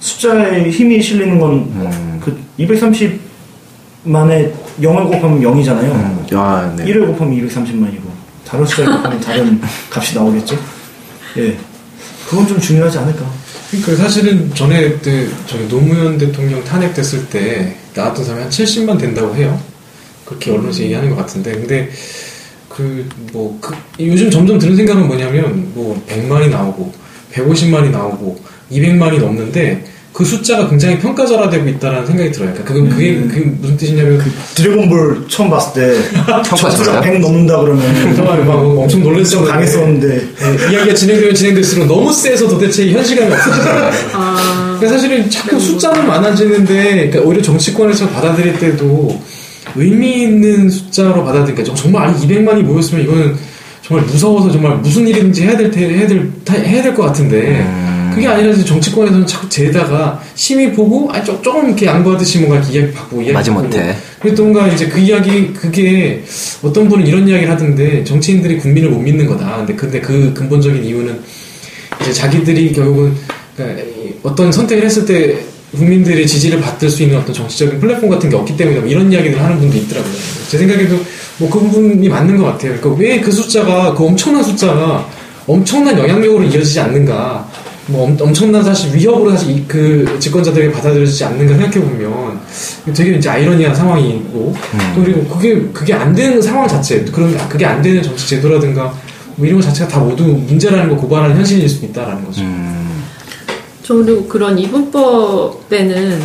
숫자에 0.00 0.70
힘이 0.70 1.00
실리는 1.02 1.38
건그 1.38 2.38
230만에 2.58 4.52
0을 4.80 5.04
곱하면 5.08 5.40
0이잖아요. 5.40 6.34
아, 6.36 6.72
네. 6.76 6.84
1을 6.84 7.06
곱하면 7.06 7.34
230만이고 7.48 8.02
다른 8.46 8.64
숫자를 8.66 8.92
곱하면 8.96 9.20
다른 9.20 9.60
값이 9.90 10.14
나오겠죠. 10.16 10.56
예. 11.38 11.56
그건 12.28 12.46
좀 12.46 12.60
중요하지 12.60 12.98
않을까. 12.98 13.24
그러니까 13.70 13.96
사실은 13.96 14.54
전에 14.54 14.90
그 14.98 15.34
저기 15.46 15.68
노무현 15.68 16.18
대통령 16.18 16.62
탄핵됐을 16.64 17.28
때 17.28 17.76
나왔던 17.94 18.24
사람이 18.24 18.42
한 18.44 18.50
70만 18.50 18.98
된다고 18.98 19.34
해요. 19.34 19.60
그렇게 20.24 20.50
언론에서 20.50 20.82
얘기하는 20.82 21.10
것 21.10 21.16
같은데 21.16 21.52
근데 21.52 21.90
그 22.68 23.06
뭐 23.32 23.58
그 23.60 23.74
요즘 24.00 24.30
점점 24.30 24.58
드는 24.58 24.76
생각은 24.76 25.06
뭐냐면 25.06 25.72
뭐 25.74 26.00
100만이 26.08 26.50
나오고 26.50 26.92
150만이 27.32 27.90
나오고 27.90 28.38
200만이 28.70 29.18
넘는데 29.18 29.84
그 30.16 30.24
숫자가 30.24 30.70
굉장히 30.70 30.98
평가절하되고 30.98 31.68
있다라는 31.68 32.06
생각이 32.06 32.32
들어요. 32.32 32.50
그러니까 32.54 32.64
그건 32.72 32.88
그게 32.88 33.16
그게 33.28 33.40
무슨 33.60 33.76
뜻이냐면 33.76 34.18
드래곤볼 34.54 35.26
처음 35.28 35.50
봤을 35.50 35.74
때 35.74 35.98
봤어요? 36.24 37.02
100 37.02 37.20
넘는다 37.20 37.60
그러면 37.60 38.16
정말 38.16 38.42
막 38.46 38.54
엄청 38.56 38.88
좀 38.88 39.02
놀랐었는데. 39.02 39.52
강했었는데. 39.52 40.08
네, 40.08 40.72
이야기가 40.72 40.94
진행되면 40.94 41.34
진행될수록 41.34 41.86
너무 41.86 42.10
세서 42.10 42.48
도대체 42.48 42.84
이 42.84 42.94
현실감이 42.94 43.30
없어지잖아요. 43.30 43.90
아, 44.14 44.76
그러니까 44.78 44.88
사실은 44.88 45.28
자꾸 45.28 45.60
숫자는 45.60 46.06
많아지는데, 46.06 46.74
그러니까 46.94 47.20
오히려 47.20 47.42
정치권에서 47.42 48.08
받아들일 48.08 48.58
때도 48.58 49.20
의미 49.74 50.22
있는 50.22 50.70
숫자로 50.70 51.24
받아들이니까? 51.26 51.74
정말 51.74 52.08
아니 52.08 52.18
200만이 52.26 52.62
모였으면 52.62 53.04
이거는 53.04 53.36
정말 53.86 54.06
무서워서 54.06 54.50
정말 54.50 54.76
무슨 54.78 55.06
일인지 55.06 55.42
해야 55.42 55.58
될 55.58 55.70
테, 55.70 55.90
해야 55.90 56.06
될 56.06 56.30
다- 56.42 56.54
해야 56.54 56.82
될 56.82 56.94
것 56.94 57.02
같은데 57.02 57.66
그게 58.16 58.26
아니라 58.26 58.50
이제 58.52 58.64
정치권에서는 58.64 59.26
자꾸 59.26 59.48
재다가 59.48 60.20
심의 60.34 60.72
보고 60.72 61.08
아 61.12 61.22
조- 61.22 61.40
조금 61.42 61.66
이렇게 61.68 61.86
양보하듯이 61.86 62.38
뭔가 62.40 62.66
이야기 62.68 62.92
받고 62.92 63.18
이야기 63.20 63.32
마지 63.32 63.50
받고. 63.50 63.64
못해. 63.64 63.94
그래서 64.20 64.42
뭔가 64.42 64.66
이제 64.68 64.86
그 64.88 64.98
이야기 64.98 65.52
그게 65.52 66.22
어떤 66.62 66.88
분은 66.88 67.06
이런 67.06 67.28
이야기를 67.28 67.50
하던데 67.52 68.02
정치인들이 68.04 68.58
국민을 68.58 68.90
못 68.90 68.98
믿는 69.00 69.26
거다. 69.26 69.58
근데 69.58 69.74
근데 69.74 70.00
그 70.00 70.32
근본적인 70.34 70.84
이유는 70.84 71.20
이제 72.02 72.12
자기들이 72.12 72.72
결국은 72.72 73.14
그러니까 73.56 73.82
이 73.82 74.12
어떤 74.22 74.50
선택을 74.50 74.84
했을 74.84 75.04
때 75.06 75.38
국민들의 75.76 76.26
지지를 76.26 76.60
받을 76.60 76.88
수 76.88 77.02
있는 77.02 77.18
어떤 77.18 77.34
정치적인 77.34 77.80
플랫폼 77.80 78.08
같은 78.08 78.30
게 78.30 78.36
없기 78.36 78.56
때문에 78.56 78.80
뭐 78.80 78.88
이런 78.88 79.12
이야기를 79.12 79.42
하는 79.42 79.58
분도 79.58 79.76
있더라고요. 79.76 80.12
제 80.50 80.58
생각에도 80.58 80.96
뭐 81.38 81.50
그 81.50 81.58
부분이 81.60 82.08
맞는 82.08 82.38
것 82.38 82.44
같아요. 82.44 82.76
그러니까 82.80 82.90
왜 83.02 83.20
그 83.20 83.30
숫자가 83.30 83.92
그 83.94 84.04
엄청난 84.04 84.42
숫자가 84.42 85.06
엄청난 85.46 85.98
영향력으로 85.98 86.44
이어지지 86.44 86.80
않는가? 86.80 87.46
뭐 87.88 88.04
엄, 88.04 88.16
엄청난 88.20 88.62
사실 88.64 88.92
위협으로 88.94 89.30
사실 89.30 89.50
이- 89.56 89.64
그 89.68 90.16
집권자들에게 90.18 90.72
받아들여지지 90.72 91.24
않는가 91.24 91.54
생각해 91.54 91.80
보면 91.80 92.40
되게 92.94 93.12
이제 93.16 93.28
아이러니한 93.28 93.74
상황이고 93.74 94.54
또 94.94 95.02
그리고 95.04 95.24
그게 95.28 95.60
그게 95.72 95.94
안 95.94 96.12
되는 96.14 96.42
상황 96.42 96.66
자체 96.66 97.04
그런 97.04 97.36
그게 97.48 97.64
안 97.64 97.80
되는 97.80 98.02
정치 98.02 98.28
제도라든가 98.28 98.92
뭐 99.36 99.46
이런 99.46 99.60
것 99.60 99.66
자체가 99.68 99.88
다 99.88 100.00
모두 100.00 100.24
문제라는 100.24 100.88
걸 100.88 100.98
고발하는 100.98 101.36
현실일 101.36 101.68
수 101.68 101.84
있다라는 101.84 102.24
거죠. 102.24 102.42
저 103.84 103.94
그리고 103.94 104.26
그런 104.26 104.58
이분법에는 104.58 106.20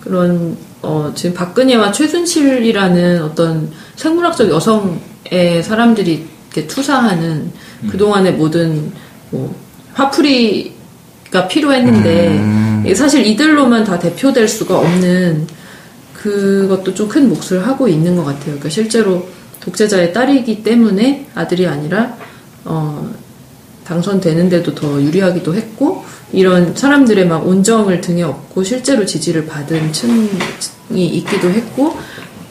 그런 0.00 0.56
어, 0.82 1.10
지금 1.14 1.34
박근혜와 1.34 1.90
최순실이라는 1.92 3.22
어떤 3.22 3.70
생물학적 3.96 4.50
여성의 4.50 5.62
사람들이 5.64 6.26
이렇게 6.52 6.66
투사하는 6.68 7.50
그동안의 7.90 8.34
모든 8.34 8.92
뭐 9.30 9.54
화풀이 9.94 10.74
가 11.30 11.48
필요했는데 11.48 12.82
이게 12.84 12.94
사실 12.94 13.26
이들로만 13.26 13.84
다 13.84 13.98
대표될 13.98 14.48
수가 14.48 14.78
없는 14.78 15.46
그것도 16.14 16.94
좀 16.94 17.08
큰 17.08 17.28
몫을 17.28 17.66
하고 17.66 17.88
있는 17.88 18.16
것 18.16 18.24
같아요. 18.24 18.44
그러니까 18.44 18.68
실제로 18.68 19.28
독재자의 19.60 20.12
딸이기 20.12 20.62
때문에 20.62 21.28
아들이 21.34 21.66
아니라 21.66 22.16
어, 22.64 23.10
당선되는데도 23.84 24.74
더 24.74 25.00
유리하기도 25.00 25.54
했고 25.54 26.04
이런 26.32 26.74
사람들의 26.74 27.26
막 27.26 27.46
온정을 27.46 28.00
등에 28.00 28.22
업고 28.22 28.64
실제로 28.64 29.06
지지를 29.06 29.46
받은 29.46 29.92
층이 29.92 31.06
있기도 31.06 31.50
했고 31.50 31.96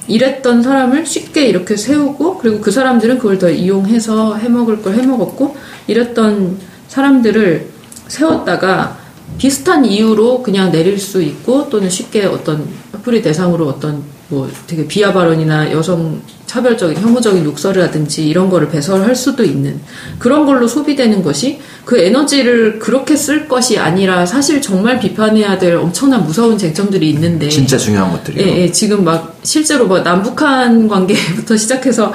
이랬던 0.08 0.64
사람을 0.64 1.06
쉽게 1.06 1.48
이렇게 1.48 1.76
세우고 1.76 2.38
그리고 2.38 2.62
그 2.62 2.72
사람들은 2.72 3.18
그걸 3.18 3.38
더 3.38 3.50
이용해서 3.50 4.36
해먹을 4.38 4.82
걸 4.82 4.96
해먹었고 4.96 5.56
이랬던 5.88 6.60
사람들을 6.88 7.75
세웠다가 8.08 8.98
비슷한 9.38 9.86
이유로 9.86 10.44
그냥 10.44 10.72
내릴 10.72 11.00
수 11.00 11.22
있고 11.22 11.70
또는 11.70 11.90
쉽게 11.90 12.26
어떤 12.26 12.68
화풀이 12.92 13.22
대상으로 13.22 13.68
어떤 13.68 14.04
뭐 14.28 14.50
되게 14.66 14.88
비하 14.88 15.14
발언이나 15.14 15.72
여성 15.72 16.22
차별적인 16.46 16.98
혐오적인 16.98 17.44
욕설이라든지 17.44 18.28
이런 18.28 18.50
거를 18.50 18.70
배설할 18.70 19.16
수도 19.16 19.44
있는 19.44 19.82
그런 20.20 20.46
걸로 20.46 20.68
소비되는 20.68 21.22
것이 21.22 21.60
그 21.84 22.00
에너지를 22.00 22.80
그렇게 22.80 23.16
쓸 23.16 23.48
것이 23.48 23.78
아니라 23.78 24.26
사실 24.26 24.62
정말 24.62 25.00
비판해야 25.00 25.60
될 25.60 25.76
엄청난 25.76 26.24
무서운 26.24 26.58
쟁점들이 26.58 27.10
있는데 27.12 27.50
진짜 27.50 27.78
중요한 27.78 28.12
것들이요. 28.12 28.44
예, 28.44 28.62
예, 28.62 28.72
지금 28.72 29.04
막 29.04 29.38
실제로 29.44 29.86
뭐 29.86 30.00
남북한 30.00 30.88
관계부터 30.88 31.58
시작해서 31.58 32.14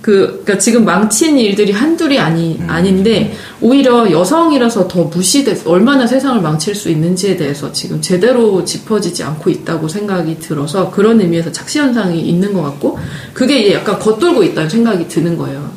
그, 0.00 0.42
그니까 0.44 0.58
지금 0.58 0.84
망친 0.84 1.38
일들이 1.38 1.72
한둘이 1.72 2.18
아니, 2.18 2.58
아닌데, 2.66 3.34
오히려 3.60 4.10
여성이라서 4.10 4.88
더 4.88 5.04
무시돼, 5.04 5.62
얼마나 5.66 6.06
세상을 6.06 6.40
망칠 6.40 6.74
수 6.74 6.88
있는지에 6.88 7.36
대해서 7.36 7.70
지금 7.72 8.00
제대로 8.00 8.64
짚어지지 8.64 9.22
않고 9.22 9.50
있다고 9.50 9.88
생각이 9.88 10.38
들어서 10.38 10.90
그런 10.90 11.20
의미에서 11.20 11.52
착시현상이 11.52 12.20
있는 12.20 12.52
것 12.54 12.62
같고, 12.62 12.98
그게 13.34 13.60
이제 13.60 13.74
약간 13.74 13.98
겉돌고 13.98 14.42
있다는 14.42 14.70
생각이 14.70 15.06
드는 15.08 15.36
거예요. 15.36 15.70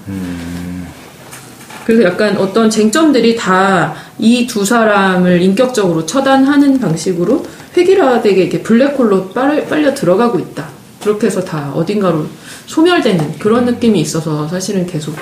그래서 1.86 2.04
약간 2.04 2.38
어떤 2.38 2.70
쟁점들이 2.70 3.36
다 3.36 3.94
이 4.20 4.48
두 4.48 4.64
사람을 4.64 5.42
인격적으로 5.42 6.06
처단하는 6.06 6.80
방식으로 6.80 7.46
획일화되게 7.76 8.44
이렇게 8.44 8.62
블랙홀로 8.62 9.30
빨려, 9.30 9.64
빨려 9.66 9.94
들어가고 9.94 10.40
있다. 10.40 10.70
그렇게 11.04 11.28
해서 11.28 11.44
다 11.44 11.72
어딘가로 11.74 12.26
소멸되는 12.66 13.40
그런 13.40 13.66
느낌이 13.66 14.00
있어서 14.02 14.48
사실은 14.48 14.86
계속 14.86 15.16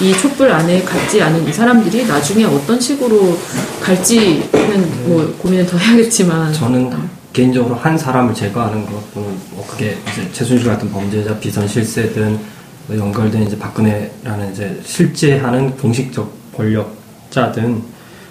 이 0.00 0.12
촛불 0.12 0.50
안에 0.50 0.82
갔지 0.82 1.22
않은 1.22 1.48
이 1.48 1.52
사람들이 1.52 2.06
나중에 2.06 2.44
어떤 2.44 2.80
식으로 2.80 3.36
갈지는 3.80 5.08
뭐 5.08 5.34
고민을 5.38 5.66
더 5.66 5.76
해야겠지만. 5.76 6.52
저는 6.52 6.92
개인적으로 7.32 7.74
한 7.74 7.96
사람을 7.96 8.34
제거하는 8.34 8.84
것뿐은 8.86 9.28
뭐 9.50 9.66
그게 9.68 9.96
이제 10.12 10.28
최순실 10.32 10.66
같은 10.66 10.90
범죄자 10.90 11.38
비선 11.38 11.66
실세든 11.68 12.38
뭐 12.86 12.96
연결된 12.96 13.44
이제 13.44 13.58
박근혜라는 13.58 14.52
이제 14.52 14.80
실제 14.84 15.38
하는 15.38 15.76
공식적 15.76 16.32
권력자든 16.56 17.82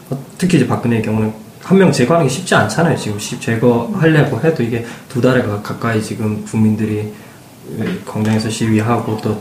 어, 0.09 0.25
특히 0.37 0.57
이제 0.57 0.67
박근혜의 0.67 1.01
경우는 1.03 1.33
한 1.63 1.77
명 1.77 1.91
제거하는 1.91 2.27
게 2.27 2.33
쉽지 2.33 2.55
않잖아요. 2.55 2.95
지금 2.97 3.19
시- 3.19 3.39
제거하려고 3.39 4.39
해도 4.41 4.63
이게 4.63 4.85
두 5.09 5.19
달에 5.21 5.41
가- 5.43 5.61
가까이 5.61 6.01
지금 6.01 6.43
국민들이 6.45 7.11
광장에서 8.05 8.49
시위하고 8.49 9.17
또 9.21 9.37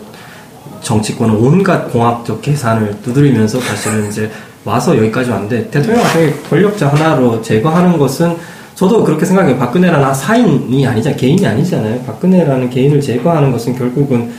정치권은 0.83 1.35
온갖 1.37 1.90
공학적 1.92 2.42
계산을 2.42 3.00
두드리면서 3.02 3.61
사실은 3.61 4.09
이제 4.09 4.31
와서 4.64 4.96
여기까지 4.96 5.31
왔는데 5.31 5.70
대통령 5.70 6.02
같은 6.02 6.35
권력자 6.50 6.88
하나로 6.88 7.40
제거하는 7.40 7.96
것은 7.98 8.37
저도 8.74 9.05
그렇게 9.05 9.24
생각해요. 9.24 9.57
박근혜라는 9.59 10.12
사인이 10.12 10.87
아니잖아요. 10.87 11.16
개인이 11.16 11.46
아니잖아요. 11.46 12.02
박근혜라는 12.02 12.68
개인을 12.70 13.00
제거하는 13.00 13.52
것은 13.52 13.76
결국은 13.76 14.33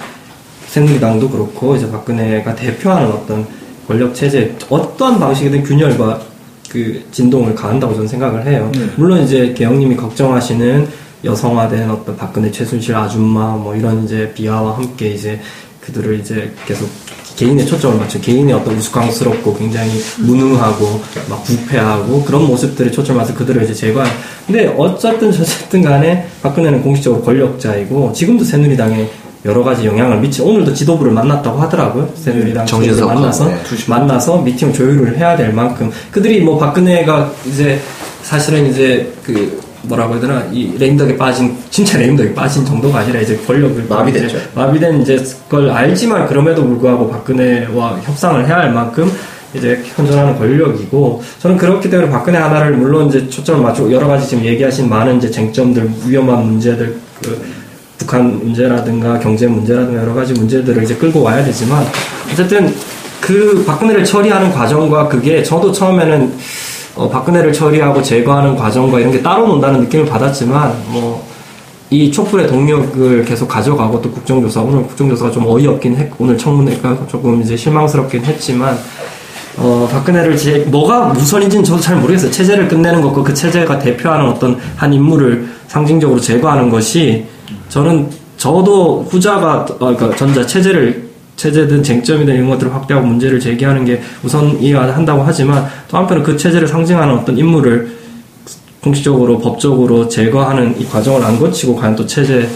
새누리당도 0.68 1.30
그렇고 1.30 1.76
이제 1.76 1.90
박근혜가 1.90 2.54
대표하는 2.56 3.08
어떤 3.10 3.48
권력 3.88 4.14
체제 4.14 4.54
어떠한 4.70 5.20
방식이든 5.20 5.64
균열과 5.64 6.20
그 6.70 7.04
진동을 7.12 7.56
가한다고 7.56 7.94
저는 7.94 8.08
생각을 8.08 8.46
해요. 8.46 8.72
물론 8.96 9.24
이제 9.24 9.54
개영님이 9.54 9.96
걱정하시는 9.96 10.88
여성화된 11.24 11.90
어떤 11.90 12.16
박근혜 12.16 12.52
최순실 12.52 12.96
아줌마 12.96 13.56
뭐 13.56 13.76
이런 13.76 14.04
이제 14.04 14.32
비하와 14.34 14.78
함께 14.78 15.10
이제 15.12 15.40
그들을 15.82 16.20
이제 16.20 16.52
계속 16.66 16.90
개인의 17.38 17.68
초점을 17.68 17.98
맞춰 17.98 18.20
개인의 18.20 18.54
어떤 18.54 18.76
우스꽝스럽고 18.76 19.56
굉장히 19.56 19.92
무능하고 20.20 21.02
막 21.30 21.44
부패하고 21.44 22.24
그런 22.24 22.48
모습들에 22.48 22.90
초점을 22.92 23.22
맞춰 23.22 23.34
그들을 23.36 23.64
이제 23.64 23.74
제거한 23.74 24.12
근데 24.46 24.68
어쨌든 24.78 25.32
저쨌든 25.32 25.84
간에 25.84 26.28
박근혜는 26.42 26.82
공식적으로 26.82 27.22
권력자이고 27.22 28.12
지금도 28.14 28.44
새누리당에 28.44 29.08
여러 29.48 29.64
가지 29.64 29.86
영향을 29.86 30.20
미치 30.20 30.42
오늘도 30.42 30.74
지도부를 30.74 31.12
만났다고 31.14 31.60
하더라고요 31.62 32.10
새누리당 32.16 32.66
정진석 32.66 32.96
지도부를 32.96 33.16
만나서 33.16 33.46
네. 33.46 33.58
만나서 33.88 34.42
미팅 34.42 34.74
조율을 34.74 35.18
해야 35.18 35.36
될 35.36 35.54
만큼 35.54 35.90
그들이 36.12 36.42
뭐 36.42 36.60
박근혜가 36.60 37.32
이제 37.46 37.80
사실은 38.24 38.70
이제 38.70 39.12
그 39.24 39.60
뭐라고 39.84 40.14
해야 40.14 40.22
되나 40.22 40.46
이 40.52 40.76
레임덕에 40.78 41.18
빠진 41.18 41.56
진짜 41.70 41.98
레임덕에 41.98 42.34
빠진 42.34 42.66
정도가 42.66 43.00
아니라 43.00 43.22
이제 43.22 43.38
권력을 43.48 43.86
마비됐죠. 43.88 44.38
마비된 44.54 45.02
이제 45.02 45.24
걸 45.48 45.70
알지만 45.70 46.28
그럼에도 46.28 46.66
불구하고 46.66 47.10
박근혜와 47.10 48.00
협상을 48.04 48.46
해야 48.46 48.58
할 48.58 48.74
만큼 48.74 49.10
이제 49.54 49.82
현존하는 49.96 50.38
권력이고 50.38 51.24
저는 51.40 51.56
그렇기 51.56 51.90
때문에 51.90 52.10
박근혜 52.12 52.38
하나를 52.38 52.76
물론 52.76 53.08
이제 53.08 53.30
초점을 53.30 53.62
맞추고 53.62 53.94
여러 53.94 54.08
가지 54.08 54.28
지금 54.28 54.44
얘기하신 54.44 54.90
많은 54.90 55.18
이제 55.18 55.32
쟁점들 55.32 55.90
위험한 56.06 56.46
문제들 56.46 56.98
그 57.22 57.57
북한 57.98 58.40
문제라든가 58.40 59.20
경제 59.20 59.48
문제라든가 59.48 60.02
여러 60.02 60.14
가지 60.14 60.34
문제들을 60.34 60.84
이제 60.84 60.96
끌고 60.96 61.22
와야 61.22 61.44
되지만 61.44 61.86
어쨌든 62.32 62.74
그 63.20 63.64
박근혜를 63.66 64.04
처리하는 64.04 64.52
과정과 64.52 65.08
그게 65.08 65.44
저도 65.44 65.72
처음에는 65.72 66.34
어, 66.96 67.10
박근혜를 67.10 67.54
처리하고 67.54 68.02
제거하는 68.02 68.56
과정과 68.56 69.00
이런 69.00 69.12
게 69.12 69.22
따로 69.22 69.48
논다는 69.48 69.82
느낌을 69.82 70.06
받았지만 70.06 70.76
뭐 70.90 71.28
이 71.90 72.12
촛불의 72.12 72.48
동력을 72.48 73.24
계속 73.24 73.48
가져가고 73.48 74.02
또 74.02 74.12
국정조사 74.12 74.62
오늘 74.62 74.84
국정조사가 74.88 75.32
좀 75.32 75.46
어이없긴 75.48 75.96
했 75.96 76.12
오늘 76.20 76.38
청문회가 76.38 77.08
조금 77.08 77.42
이제 77.42 77.56
실망스럽긴 77.56 78.26
했지만 78.26 78.78
어, 79.56 79.88
박근혜를 79.92 80.38
제, 80.38 80.60
뭐가 80.68 81.08
우선인지는 81.08 81.64
저도 81.64 81.80
잘 81.80 81.96
모르겠어요. 81.96 82.30
체제를 82.30 82.68
끝내는 82.68 83.02
것과 83.02 83.24
그 83.24 83.34
체제가 83.34 83.80
대표하는 83.80 84.28
어떤 84.28 84.60
한 84.76 84.94
인물을 84.94 85.48
상징적으로 85.68 86.20
제거하는 86.20 86.70
것이 86.70 87.26
저는 87.70 88.10
저도 88.38 89.06
후자가 89.10 89.66
어, 89.80 89.96
그러니까 89.96 90.16
전자 90.16 90.46
체제를 90.46 91.08
체제든 91.36 91.84
쟁점이든 91.84 92.34
이런 92.34 92.50
것들을 92.50 92.74
확대하고 92.74 93.06
문제를 93.06 93.40
제기하는 93.40 93.86
게 93.86 94.02
우선이어야 94.24 94.96
한다고 94.96 95.22
하지만 95.24 95.66
또 95.88 95.98
한편은 95.98 96.24
그 96.24 96.36
체제를 96.36 96.68
상징하는 96.68 97.14
어떤 97.16 97.38
인물을 97.38 97.96
공식적으로 98.82 99.40
법적으로 99.40 100.08
제거하는 100.08 100.80
이 100.80 100.86
과정을 100.86 101.24
안 101.24 101.38
거치고 101.40 101.76
과연 101.76 101.96
또 101.96 102.06
체제의 102.06 102.48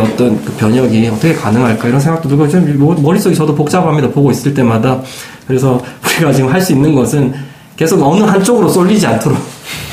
어떤 0.00 0.44
그 0.44 0.52
변혁이 0.52 1.08
어떻게 1.08 1.32
가능할까 1.34 1.88
이런 1.88 2.00
생각도 2.00 2.28
들고 2.28 2.48
좀 2.48 2.78
뭐- 2.78 2.94
머릿속이 2.94 3.34
저도 3.34 3.54
복잡합니다. 3.54 4.08
보고 4.10 4.30
있을 4.30 4.52
때마다. 4.54 5.00
그래서 5.46 5.80
우리가 6.18 6.32
지금 6.32 6.52
할 6.52 6.60
수 6.60 6.72
있는 6.72 6.94
것은 6.94 7.32
계속 7.76 8.02
어느 8.02 8.22
한쪽으로 8.24 8.68
쏠리지 8.68 9.06
않도록 9.06 9.38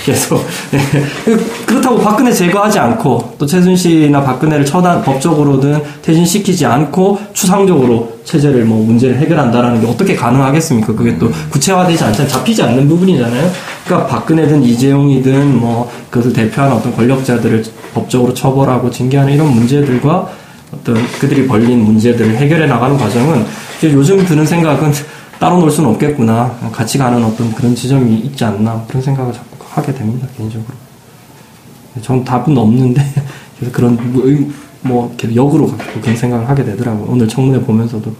계속 0.05 0.45
네. 0.71 0.79
그- 1.25 1.65
그렇다고 1.65 1.97
박근혜 1.99 2.31
제거하지 2.31 2.79
않고 2.79 3.35
또 3.37 3.45
최순실이나 3.45 4.21
박근혜를 4.23 4.65
처단 4.65 5.01
법적으로든 5.03 5.81
퇴진시키지 6.01 6.65
않고 6.65 7.19
추상적으로 7.33 8.11
체제를 8.25 8.65
뭐 8.65 8.85
문제를 8.85 9.17
해결한다라는 9.17 9.81
게 9.81 9.87
어떻게 9.87 10.15
가능하겠습니까? 10.15 10.93
그게 10.93 11.17
또 11.17 11.31
구체화되지 11.49 12.03
않잖아요. 12.03 12.27
잡히지 12.31 12.61
않는 12.63 12.87
부분이잖아요. 12.87 13.51
그러니까 13.85 14.07
박근혜든 14.07 14.63
이재용이든 14.63 15.57
뭐 15.59 15.89
그것을 16.09 16.33
대표하는 16.33 16.75
어떤 16.77 16.95
권력자들을 16.95 17.63
법적으로 17.93 18.33
처벌하고 18.33 18.89
징계하는 18.91 19.33
이런 19.33 19.47
문제들과 19.53 20.29
어떤 20.73 20.95
그들이 21.19 21.47
벌린 21.47 21.83
문제들을 21.83 22.35
해결해 22.37 22.67
나가는 22.67 22.95
과정은 22.97 23.45
요즘 23.83 24.23
드는 24.25 24.45
생각은 24.45 24.91
따로 25.39 25.57
놀 25.59 25.71
수는 25.71 25.89
없겠구나. 25.91 26.51
같이 26.71 26.97
가는 26.97 27.23
어떤 27.23 27.53
그런 27.53 27.73
지점이 27.73 28.15
있지 28.17 28.43
않나. 28.43 28.83
그런 28.87 29.01
생각을 29.01 29.31
자꾸 29.31 29.65
하게 29.69 29.93
됩니다, 29.93 30.27
개인적으로. 30.37 30.67
전 32.01 32.23
답은 32.23 32.57
없는데, 32.57 33.01
그래서 33.57 33.71
그런, 33.75 33.97
뭐, 34.11 34.25
의- 34.27 34.47
뭐, 34.81 35.15
역으로 35.35 35.67
갖고 35.67 36.01
그런 36.01 36.15
생각을 36.15 36.47
하게 36.49 36.63
되더라고요. 36.63 37.07
오늘 37.09 37.27
청문회 37.27 37.61
보면서도. 37.61 38.13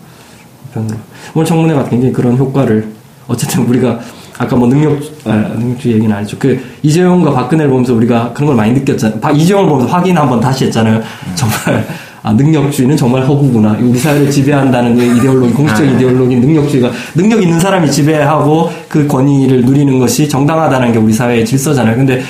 한편으로. 0.74 0.98
오늘 1.34 1.46
청문회가 1.46 1.84
굉장히 1.90 2.14
그런 2.14 2.38
효과를, 2.38 2.90
어쨌든 3.28 3.66
우리가, 3.68 4.00
아까 4.38 4.56
뭐 4.56 4.68
능력, 4.70 4.98
아, 5.26 5.34
능력주의 5.36 5.96
얘기는 5.96 6.16
아니죠. 6.16 6.38
그, 6.40 6.58
이재용과 6.84 7.32
박근혜를 7.34 7.70
보면서 7.70 7.94
우리가 7.94 8.32
그런 8.34 8.48
걸 8.48 8.56
많이 8.56 8.72
느꼈잖아요. 8.74 9.20
박- 9.20 9.38
이재용을 9.38 9.68
보면서 9.70 9.94
확인 9.94 10.18
한번 10.18 10.40
다시 10.40 10.66
했잖아요. 10.66 11.02
정말, 11.36 11.86
아, 12.22 12.34
능력주의는 12.34 12.98
정말 12.98 13.26
허구구나. 13.26 13.78
우리 13.80 13.98
사회를 13.98 14.30
지배한다는 14.30 14.96
그 14.96 15.04
이데올로기, 15.04 15.54
공식적 15.54 15.86
이데올로기, 15.86 16.36
능력주의가, 16.36 16.92
능력 17.16 17.42
있는 17.42 17.60
사람이 17.60 17.90
지배하고 17.90 18.70
그 18.90 19.08
권위를 19.08 19.64
누리는 19.64 20.00
것이 20.00 20.28
정당하다는 20.28 20.92
게 20.92 20.98
우리 20.98 21.14
사회의 21.14 21.46
질서잖아요. 21.46 21.96
근데 21.96 22.22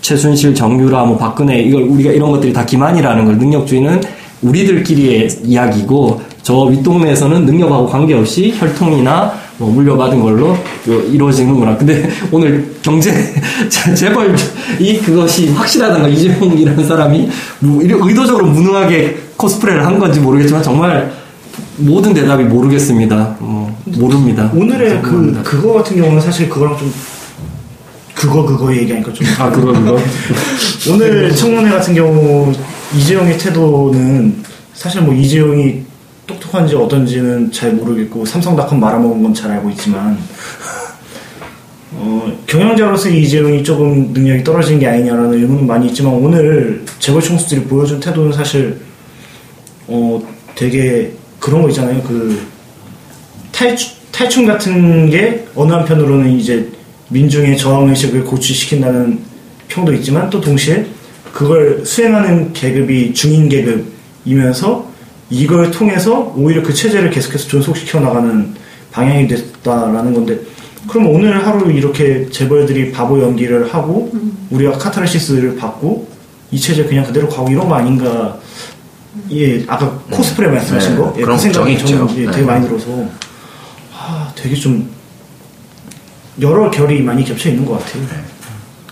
최순실, 0.00 0.54
정유라, 0.54 1.04
뭐 1.04 1.16
박근혜 1.16 1.60
이걸 1.60 1.82
우리가 1.82 2.12
이런 2.12 2.30
것들이 2.30 2.52
다 2.52 2.64
기만이라는 2.64 3.24
걸 3.24 3.38
능력주의는 3.38 4.02
우리들끼리의 4.42 5.28
이야기고 5.44 6.20
저 6.42 6.64
윗동네에서는 6.64 7.46
능력하고 7.46 7.86
관계없이 7.86 8.54
혈통이나 8.58 9.32
뭐 9.58 9.70
물려받은 9.70 10.20
걸로 10.20 10.56
그 10.84 11.08
이루어지는구나. 11.12 11.76
근데 11.76 12.08
오늘 12.32 12.74
경제 12.82 13.12
제- 13.70 13.94
재벌 13.94 14.34
이 14.80 14.98
그것이 14.98 15.50
확실하다는 15.50 16.02
거 16.02 16.08
이재용이라는 16.08 16.86
사람이 16.86 17.28
의도적으로 17.62 18.46
무능하게 18.46 19.16
코스프레를 19.36 19.84
한 19.86 19.98
건지 19.98 20.18
모르겠지만 20.20 20.62
정말 20.62 21.12
모든 21.76 22.12
대답이 22.14 22.44
모르겠습니다. 22.44 23.36
뭐 23.38 23.72
모릅니다. 23.84 24.50
오늘의 24.54 25.02
그 25.02 25.10
모릅니다. 25.10 25.42
그거 25.42 25.72
같은 25.74 25.96
경우는 25.96 26.20
사실 26.20 26.48
그거랑 26.48 26.76
좀 26.78 26.92
그거 28.14 28.44
그거 28.44 28.74
얘기하니까 28.74 29.12
좀 29.12 29.26
아 29.38 29.50
그거 29.50 29.72
그거 29.72 29.98
오늘 30.92 31.34
청문회 31.34 31.70
같은 31.70 31.94
경우 31.94 32.52
이재용의 32.96 33.38
태도는 33.38 34.36
사실 34.72 35.02
뭐 35.02 35.14
이재용이 35.14 35.82
똑똑한지 36.26 36.74
어떤지는 36.74 37.52
잘 37.52 37.72
모르겠고 37.72 38.24
삼성닷컴 38.24 38.80
말아먹은 38.80 39.22
건 39.22 39.34
잘 39.34 39.50
알고 39.52 39.68
있지만 39.70 40.16
어, 41.92 42.38
경영자로서 42.46 43.08
이재용이 43.08 43.62
조금 43.62 44.12
능력이 44.12 44.42
떨어진 44.44 44.78
게 44.78 44.86
아니냐라는 44.86 45.34
의문은 45.34 45.66
많이 45.66 45.86
있지만 45.88 46.14
오늘 46.14 46.84
재벌 46.98 47.20
총수들이 47.20 47.62
보여준 47.64 48.00
태도는 48.00 48.32
사실 48.32 48.78
어 49.86 50.22
되게 50.54 51.12
그런 51.38 51.62
거 51.62 51.68
있잖아요. 51.68 52.00
그 52.02 52.40
탈출, 53.52 53.92
탈춤 54.10 54.46
같은 54.46 55.10
게 55.10 55.46
어느 55.54 55.72
한편으로는 55.72 56.30
이제 56.38 56.68
민중의 57.10 57.58
저항의식을 57.58 58.24
고취시킨다는 58.24 59.20
평도 59.68 59.92
있지만 59.94 60.30
또 60.30 60.40
동시에 60.40 60.86
그걸 61.32 61.84
수행하는 61.84 62.52
계급이 62.52 63.12
중인 63.12 63.48
계급이면서 63.48 64.93
이걸 65.30 65.70
통해서 65.70 66.32
오히려 66.36 66.62
그 66.62 66.72
체제를 66.72 67.10
계속해서 67.10 67.48
존속시켜 67.48 68.00
나가는 68.00 68.54
방향이 68.92 69.26
됐다라는 69.26 70.14
건데 70.14 70.40
그럼 70.88 71.08
오늘 71.08 71.46
하루 71.46 71.70
이렇게 71.72 72.28
재벌들이 72.30 72.92
바보 72.92 73.20
연기를 73.20 73.72
하고 73.72 74.12
우리가 74.50 74.72
카타르시스를 74.72 75.56
받고 75.56 76.08
이 76.50 76.60
체제 76.60 76.84
그냥 76.84 77.04
그대로 77.04 77.28
가고 77.28 77.50
이런 77.50 77.68
거 77.68 77.74
아닌가. 77.74 78.38
예 79.30 79.64
아까 79.66 79.90
코스프레 80.10 80.48
말씀하신 80.48 80.90
네, 80.90 80.96
거? 80.98 81.14
예, 81.16 81.22
그런 81.22 81.36
그 81.36 81.42
생각이 81.42 81.78
저는 81.78 82.04
있죠. 82.04 82.20
예, 82.20 82.26
되게 82.26 82.38
네. 82.38 82.42
많이 82.42 82.66
들어서. 82.66 83.06
아 83.92 84.32
되게 84.34 84.54
좀 84.54 84.88
여러 86.40 86.70
결이 86.70 87.00
많이 87.02 87.24
겹쳐 87.24 87.48
있는 87.48 87.64
것 87.64 87.78
같아요. 87.78 88.04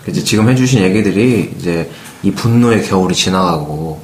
이제 0.07 0.23
지금 0.23 0.49
해주신 0.49 0.81
얘기들이 0.81 1.53
이제 1.57 1.89
이 2.23 2.31
분노의 2.31 2.83
겨울이 2.83 3.13
지나가고 3.13 4.01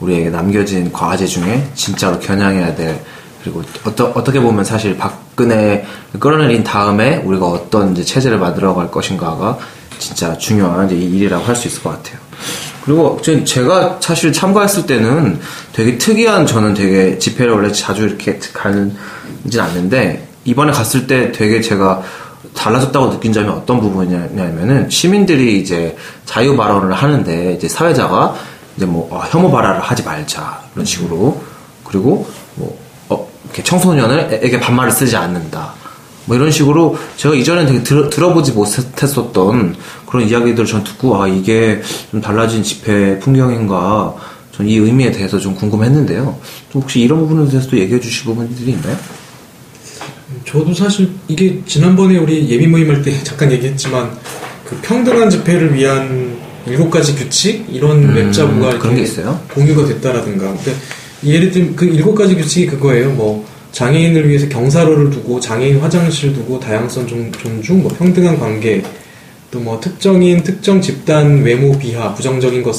우리에게 0.00 0.30
남겨진 0.30 0.92
과제 0.92 1.26
중에 1.26 1.68
진짜로 1.74 2.18
겨냥해야 2.20 2.74
될 2.74 3.00
그리고 3.42 3.62
어떠, 3.84 4.06
어떻게 4.14 4.40
보면 4.40 4.64
사실 4.64 4.96
박근혜 4.96 5.86
끌어내린 6.18 6.64
다음에 6.64 7.16
우리가 7.24 7.46
어떤 7.46 7.92
이제 7.92 8.02
체제를 8.02 8.38
만들어 8.38 8.74
갈 8.74 8.90
것인가가 8.90 9.58
진짜 9.98 10.36
중요한 10.36 10.86
이제 10.86 10.96
일이라고 10.96 11.44
할 11.44 11.54
수 11.56 11.68
있을 11.68 11.82
것 11.82 11.90
같아요. 11.90 12.18
그리고 12.84 13.18
제- 13.22 13.42
제가 13.44 13.98
사실 14.00 14.32
참가했을 14.32 14.86
때는 14.86 15.40
되게 15.72 15.96
특이한 15.98 16.46
저는 16.46 16.74
되게 16.74 17.18
집회를 17.18 17.52
원래 17.52 17.72
자주 17.72 18.02
이렇게 18.04 18.38
가는지는 18.52 19.64
않는데 19.64 20.28
이번에 20.44 20.72
갔을 20.72 21.06
때 21.06 21.32
되게 21.32 21.60
제가 21.60 22.02
달라졌다고 22.54 23.10
느낀 23.10 23.32
점이 23.32 23.48
어떤 23.48 23.80
부분이냐면은 23.80 24.88
시민들이 24.90 25.58
이제 25.60 25.96
자유 26.24 26.56
발언을 26.56 26.92
하는데 26.92 27.54
이제 27.54 27.68
사회자가 27.68 28.34
이제 28.76 28.86
뭐 28.86 29.08
어, 29.10 29.22
혐오 29.30 29.50
발언을 29.50 29.80
하지 29.80 30.02
말자 30.02 30.62
이런 30.74 30.84
식으로 30.84 31.42
그리고 31.84 32.28
뭐 32.56 32.78
어, 33.08 33.28
이렇게 33.44 33.62
청소년에게 33.62 34.60
반말을 34.60 34.90
쓰지 34.92 35.16
않는다. 35.16 35.74
뭐 36.26 36.36
이런 36.36 36.50
식으로 36.50 36.96
제가 37.16 37.34
이전에 37.34 37.66
되게 37.66 37.82
들어, 37.82 38.10
들어보지 38.10 38.52
못했었던 38.52 39.76
그런 40.06 40.28
이야기들을 40.28 40.66
전 40.66 40.82
듣고 40.82 41.22
아 41.22 41.28
이게 41.28 41.80
좀 42.10 42.20
달라진 42.20 42.62
집회 42.62 43.18
풍경인가 43.20 44.14
전 44.56 44.66
이 44.66 44.78
의미에 44.78 45.10
대해서 45.12 45.38
좀 45.38 45.54
궁금했는데요. 45.54 46.38
좀 46.72 46.80
혹시 46.80 47.00
이런 47.00 47.18
부분에 47.20 47.46
대해서도 47.50 47.78
얘기해 47.78 48.00
주실 48.00 48.24
부분들이 48.24 48.72
있나요? 48.72 48.96
저도 50.46 50.72
사실 50.72 51.10
이게 51.28 51.62
지난번에 51.66 52.16
우리 52.16 52.48
예비 52.48 52.66
모임할 52.66 53.02
때 53.02 53.22
잠깐 53.22 53.52
얘기했지만 53.52 54.10
그 54.64 54.74
평등한 54.80 55.28
집회를 55.28 55.74
위한 55.74 56.25
일곱 56.66 56.90
가지 56.90 57.14
규칙 57.14 57.66
이런 57.70 58.02
음, 58.04 58.14
웹자보가 58.14 58.78
그런 58.78 58.96
게 58.96 59.02
있어요? 59.02 59.40
공유가 59.52 59.86
됐다라든가. 59.86 60.48
근데 60.54 60.74
예를 61.24 61.50
들면 61.50 61.76
그 61.76 61.84
일곱 61.86 62.14
가지 62.14 62.34
규칙이 62.34 62.66
그거예요. 62.66 63.10
뭐 63.12 63.44
장애인을 63.72 64.28
위해서 64.28 64.48
경사로를 64.48 65.10
두고 65.10 65.38
장애인 65.40 65.78
화장실 65.80 66.32
두고 66.32 66.58
다양성 66.60 67.06
존- 67.06 67.30
존중, 67.32 67.82
뭐 67.82 67.92
평등한 67.96 68.38
관계, 68.38 68.82
또 69.50 69.60
뭐 69.60 69.78
특정인 69.80 70.42
특정 70.42 70.80
집단 70.82 71.42
외모 71.42 71.78
비하, 71.78 72.12
부정적인 72.14 72.62
것 72.62 72.74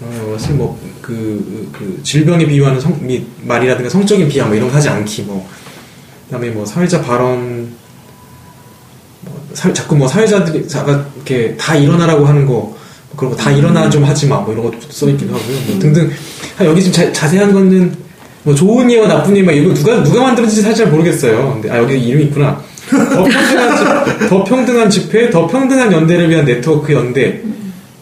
어, 0.00 0.36
뭐그 0.50 1.70
그 1.72 2.00
질병에 2.02 2.46
비유하는 2.46 2.80
성, 2.80 2.98
미- 3.06 3.24
말이라든가 3.42 3.88
성적인 3.88 4.28
비하 4.28 4.46
뭐 4.46 4.54
이런 4.54 4.68
거 4.68 4.76
하지 4.76 4.88
않기 4.88 5.22
뭐 5.22 5.48
그다음에 6.26 6.50
뭐 6.50 6.66
사회자 6.66 7.00
발언 7.00 7.72
뭐 9.22 9.46
사- 9.54 9.72
자꾸 9.72 9.96
뭐 9.96 10.06
사회자들이 10.08 10.68
자가 10.68 11.06
이렇게 11.16 11.56
다 11.56 11.74
일어나라고 11.76 12.26
하는 12.26 12.46
거 12.46 12.76
그리고 13.16 13.36
다 13.36 13.50
일어나 13.50 13.88
좀 13.90 14.04
하지 14.04 14.26
마. 14.26 14.38
뭐 14.40 14.52
이런 14.52 14.64
것도 14.64 14.78
써 14.90 15.08
있기도 15.10 15.34
하고요. 15.34 15.56
뭐 15.68 15.78
등등. 15.78 16.10
아, 16.58 16.64
여기 16.64 16.82
좀 16.82 16.92
자, 16.92 17.12
자세한 17.12 17.52
거는 17.52 17.94
뭐 18.44 18.54
좋은 18.54 18.90
예와 18.90 19.06
나쁜 19.08 19.36
예막 19.36 19.54
이거 19.56 19.72
누가 19.74 20.02
누가 20.02 20.22
만들었는지 20.22 20.62
사실 20.62 20.78
잘 20.84 20.88
모르겠어요. 20.92 21.52
근데 21.54 21.70
아 21.70 21.78
여기 21.78 21.98
이름이 21.98 22.24
있구나. 22.24 22.60
더 22.90 23.24
평등한, 23.24 23.76
집- 23.78 24.28
더 24.28 24.44
평등한 24.44 24.90
집회 24.90 25.30
더 25.30 25.46
평등한 25.46 25.92
연대를 25.92 26.28
위한 26.30 26.44
네트워크 26.44 26.92
연대. 26.92 27.40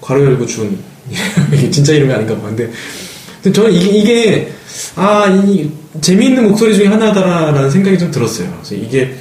괄호 0.01 0.25
열고 0.25 0.47
준 0.47 0.79
이게 1.53 1.71
진짜 1.71 1.93
이름이 1.93 2.13
아닌가 2.13 2.35
봐. 2.37 2.47
근데 2.49 2.71
근데 3.43 3.55
저는 3.55 3.73
이게, 3.73 3.89
이게 3.99 4.53
아, 4.97 5.27
이 5.47 5.71
재미있는 6.01 6.45
목소리 6.45 6.75
중에 6.75 6.87
하나다라는 6.87 7.71
생각이 7.71 7.99
좀 7.99 8.11
들었어요. 8.11 8.49
그래서 8.63 8.75
이게 8.83 9.15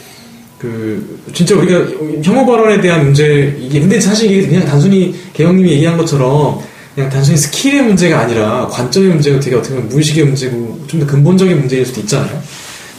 그 0.59 1.19
진짜 1.33 1.55
우리가 1.55 1.85
혐오 2.23 2.45
발언에 2.45 2.81
대한 2.81 3.05
문제 3.05 3.57
이게 3.59 3.79
근데 3.79 3.99
사실 3.99 4.29
이게 4.31 4.45
그냥 4.47 4.65
단순히 4.65 5.15
개혁님이 5.33 5.71
얘기한 5.71 5.97
것처럼 5.97 6.59
그냥 6.93 7.09
단순히 7.09 7.37
스킬의 7.37 7.83
문제가 7.83 8.19
아니라 8.19 8.67
관점의 8.67 9.09
문제가 9.09 9.39
되게 9.39 9.55
어떻게 9.55 9.73
보면 9.75 9.89
무의식의 9.89 10.25
문제고 10.25 10.83
좀 10.87 10.99
더 10.99 11.05
근본적인 11.07 11.57
문제일 11.59 11.85
수도 11.85 12.01
있잖아요. 12.01 12.41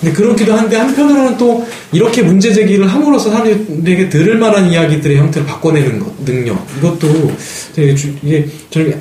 근데 0.00 0.14
그렇기도 0.14 0.54
한데 0.54 0.76
한편으로는 0.78 1.36
또 1.36 1.66
이렇게 1.92 2.22
문제 2.22 2.50
제기를 2.54 2.86
함으로써 2.90 3.30
사람들에게 3.30 4.08
들을 4.08 4.38
만한 4.38 4.70
이야기들의 4.72 5.18
형태를 5.18 5.46
바꿔내는 5.46 6.00
것, 6.00 6.11
능력 6.24 6.66
이것도 6.78 7.30
되게 7.74 7.94
주- 7.94 8.14
이게 8.22 8.46
저는 8.70 8.98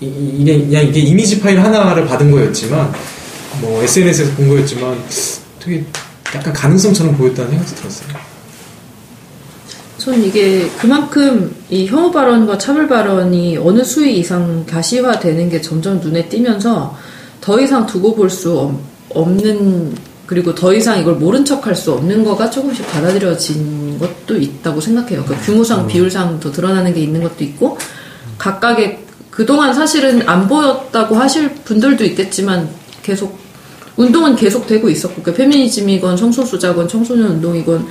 이게 0.00 0.58
그냥 0.58 0.84
이게 0.88 0.98
이미지 0.98 1.38
파일 1.38 1.60
하나를 1.62 2.04
받은 2.06 2.32
거였지만 2.32 2.92
뭐 3.60 3.80
SNS에서 3.84 4.32
본 4.32 4.48
거였지만 4.48 4.98
되게 5.62 5.84
약간 6.34 6.52
가능성처럼 6.52 7.16
보였다는 7.16 7.50
생각도 7.50 7.74
들었어요. 7.76 8.08
전 9.98 10.22
이게 10.24 10.68
그만큼 10.78 11.54
이 11.68 11.86
혐오 11.86 12.10
발언과 12.10 12.56
차별 12.58 12.88
발언이 12.88 13.58
어느 13.58 13.84
수위 13.84 14.18
이상 14.18 14.64
가시화되는 14.64 15.50
게 15.50 15.60
점점 15.60 16.00
눈에 16.00 16.28
띄면서 16.28 16.96
더 17.40 17.60
이상 17.60 17.86
두고 17.86 18.14
볼 18.14 18.30
수 18.30 18.72
없는 19.10 19.94
그리고 20.26 20.54
더 20.54 20.72
이상 20.72 21.00
이걸 21.00 21.16
모른 21.16 21.44
척할 21.44 21.74
수 21.74 21.92
없는 21.92 22.22
거가 22.22 22.50
조금씩 22.50 22.86
받아들여진 22.92 23.98
것도 23.98 24.36
있다고 24.36 24.80
생각해요. 24.80 25.24
그 25.24 25.34
규모상 25.44 25.88
비율상 25.88 26.38
더 26.38 26.52
드러나는 26.52 26.94
게 26.94 27.00
있는 27.00 27.20
것도 27.20 27.42
있고 27.42 27.76
각각의 28.38 29.00
그동안 29.30 29.74
사실은 29.74 30.28
안 30.28 30.46
보였다고 30.46 31.16
하실 31.16 31.52
분들도 31.64 32.04
있겠지만 32.04 32.68
계속 33.02 33.39
운동은 34.00 34.34
계속 34.34 34.66
되고 34.66 34.88
있었고 34.88 35.22
그 35.22 35.34
페미니즘이건 35.34 36.16
성소수자건 36.16 36.88
청소년 36.88 37.32
운동이건 37.32 37.86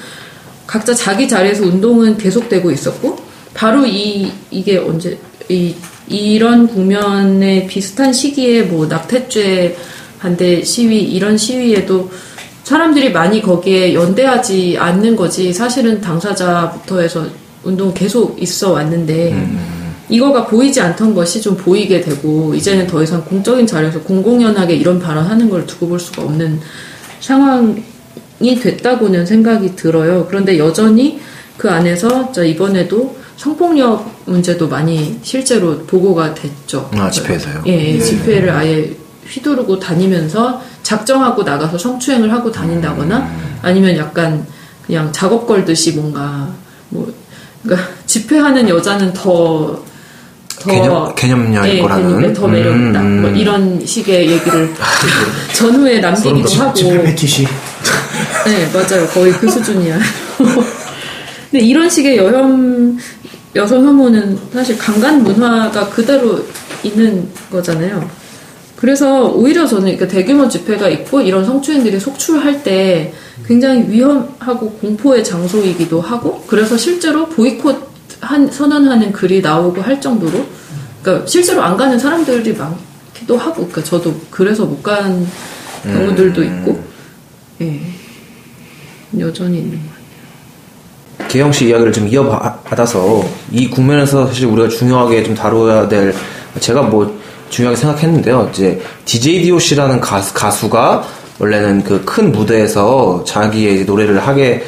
각자 0.65 0.93
자기 0.93 1.27
자리에서 1.27 1.63
운동은 1.63 2.17
계속되고 2.17 2.71
있었고 2.71 3.17
바로 3.53 3.85
이 3.85 4.31
이게 4.49 4.77
언제 4.77 5.19
이 5.49 5.75
이런 6.07 6.67
국면에 6.67 7.67
비슷한 7.67 8.11
시기에 8.11 8.63
뭐 8.63 8.87
낙태죄 8.87 9.77
반대 10.19 10.63
시위 10.63 11.03
이런 11.03 11.37
시위에도 11.37 12.09
사람들이 12.63 13.11
많이 13.11 13.41
거기에 13.41 13.93
연대하지 13.93 14.77
않는 14.79 15.15
거지. 15.15 15.53
사실은 15.53 16.01
당사자부터 16.01 17.01
해서 17.01 17.27
운동 17.63 17.93
계속 17.93 18.41
있어 18.41 18.71
왔는데 18.71 19.35
이거가 20.09 20.45
보이지 20.47 20.81
않던 20.81 21.13
것이 21.13 21.41
좀 21.41 21.55
보이게 21.55 22.01
되고 22.01 22.53
이제는 22.53 22.87
더 22.87 23.01
이상 23.03 23.23
공적인 23.23 23.67
자리에서 23.67 24.01
공공연하게 24.01 24.75
이런 24.75 24.99
발언하는 24.99 25.49
걸 25.49 25.65
두고 25.65 25.87
볼 25.87 25.99
수가 25.99 26.23
없는 26.23 26.59
상황이 27.19 27.79
됐다고는 28.59 29.25
생각이 29.25 29.75
들어요. 29.75 30.25
그런데 30.27 30.57
여전히 30.57 31.19
그 31.57 31.69
안에서 31.69 32.31
저 32.31 32.43
이번에도 32.43 33.17
성폭력 33.37 34.23
문제도 34.25 34.67
많이 34.67 35.19
실제로 35.21 35.77
보고가 35.79 36.33
됐죠. 36.33 36.89
아, 36.93 37.09
집회에서요? 37.09 37.63
예, 37.67 37.93
예, 37.95 37.99
집회를 37.99 38.49
아예 38.49 38.93
휘두르고 39.27 39.79
다니면서 39.79 40.61
작정하고 40.83 41.43
나가서 41.43 41.77
성추행을 41.77 42.31
하고 42.31 42.51
다닌다거나 42.51 43.31
아니면 43.61 43.95
약간 43.95 44.45
그냥 44.85 45.11
작업 45.11 45.45
걸듯이 45.45 45.91
뭔가 45.93 46.49
뭐 46.89 47.13
그러니까 47.63 47.89
집회하는 48.05 48.67
여자는 48.67 49.13
더 49.13 49.83
더, 50.59 50.69
개념- 50.71 51.15
개념력 51.15 51.65
예, 51.67 51.73
있고라는? 51.75 52.07
개념에 52.09 52.33
더 52.33 52.47
매력있다. 52.47 52.99
음, 53.01 53.05
음. 53.05 53.21
뭐 53.21 53.29
이런 53.31 53.85
식의 53.85 54.29
얘기를 54.31 54.73
전후에 55.53 55.99
남기기도 55.99 56.61
하고. 56.61 56.73
패티시. 57.03 57.47
네, 58.45 58.69
맞아요. 58.73 59.07
거의 59.07 59.31
그 59.33 59.49
수준이야. 59.49 59.97
근데 61.51 61.65
이런 61.65 61.89
식의 61.89 62.17
여혐, 62.17 62.97
여성 63.55 63.85
혐오는 63.85 64.37
사실 64.53 64.77
강간 64.77 65.23
문화가 65.23 65.89
그대로 65.89 66.45
있는 66.83 67.27
거잖아요. 67.51 68.07
그래서 68.75 69.25
오히려 69.31 69.65
저는 69.67 69.97
대규모 70.07 70.47
집회가 70.47 70.87
있고 70.87 71.19
이런 71.19 71.43
성추행들이 71.45 71.99
속출할 71.99 72.63
때 72.63 73.13
굉장히 73.45 73.85
위험하고 73.89 74.69
공포의 74.79 75.23
장소이기도 75.23 75.99
하고 75.99 76.43
그래서 76.47 76.77
실제로 76.77 77.25
보이콧 77.27 77.88
한, 78.21 78.49
선언하는 78.51 79.11
글이 79.11 79.41
나오고 79.41 79.81
할 79.81 79.99
정도로 80.01 80.45
그러니까 81.01 81.25
실제로 81.27 81.61
안 81.61 81.77
가는 81.77 81.97
사람들이 81.97 82.53
많기도 82.53 83.37
하고 83.37 83.55
그러니까 83.67 83.83
저도 83.83 84.13
그래서 84.29 84.65
못 84.65 84.81
간 84.83 85.25
경우들도 85.83 86.43
있고 86.43 86.83
예. 87.61 87.79
여전히 89.17 89.59
있는 89.59 89.79
것 89.79 89.89
같아요. 91.17 91.27
기영 91.29 91.51
씨 91.51 91.69
이야기를 91.69 91.93
좀 91.93 92.07
이어받아서 92.07 93.23
이 93.51 93.69
국면에서 93.69 94.27
사실 94.27 94.47
우리가 94.47 94.67
중요하게 94.69 95.23
좀 95.23 95.35
다뤄야 95.35 95.87
될 95.87 96.13
제가 96.59 96.81
뭐 96.83 97.17
중요하게 97.49 97.77
생각했는데요. 97.79 98.49
이제 98.53 98.81
DJ 99.05 99.41
DOC라는 99.43 100.01
가수, 100.01 100.33
가수가 100.33 101.03
원래는 101.39 101.83
그 101.83 102.03
큰 102.05 102.31
무대에서 102.31 103.23
자기의 103.25 103.85
노래를 103.85 104.19
하게 104.19 104.63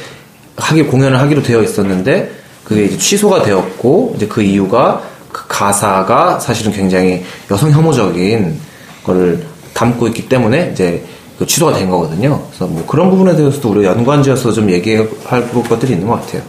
하기 0.55 0.83
공연을 0.83 1.19
하기로 1.19 1.43
되어 1.43 1.61
있었는데 1.61 2.31
그게 2.63 2.85
이제 2.85 2.97
취소가 2.97 3.43
되었고 3.43 4.13
이제 4.15 4.27
그 4.27 4.41
이유가 4.41 5.01
그 5.31 5.45
가사가 5.47 6.39
사실은 6.39 6.71
굉장히 6.71 7.23
여성 7.49 7.71
혐오적인 7.71 8.59
거를 9.03 9.45
담고 9.73 10.07
있기 10.07 10.27
때문에 10.29 10.71
이제 10.73 11.03
그 11.39 11.45
취소가 11.45 11.73
된 11.73 11.89
거거든요. 11.89 12.43
그래서 12.47 12.67
뭐 12.67 12.85
그런 12.85 13.09
부분에 13.09 13.35
대해서도 13.35 13.69
우리가 13.71 13.91
연관지어서 13.93 14.51
좀 14.51 14.69
얘기할 14.69 15.49
것들이 15.67 15.93
있는 15.93 16.07
것 16.07 16.21
같아요. 16.21 16.43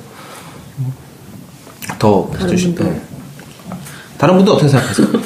더 1.99 2.29
다른 2.39 2.55
해주시- 2.57 2.65
분들. 2.77 2.85
네. 2.85 3.01
다른 4.19 4.37
분도 4.37 4.53
어떻게 4.55 4.69
생각하세요? 4.69 5.09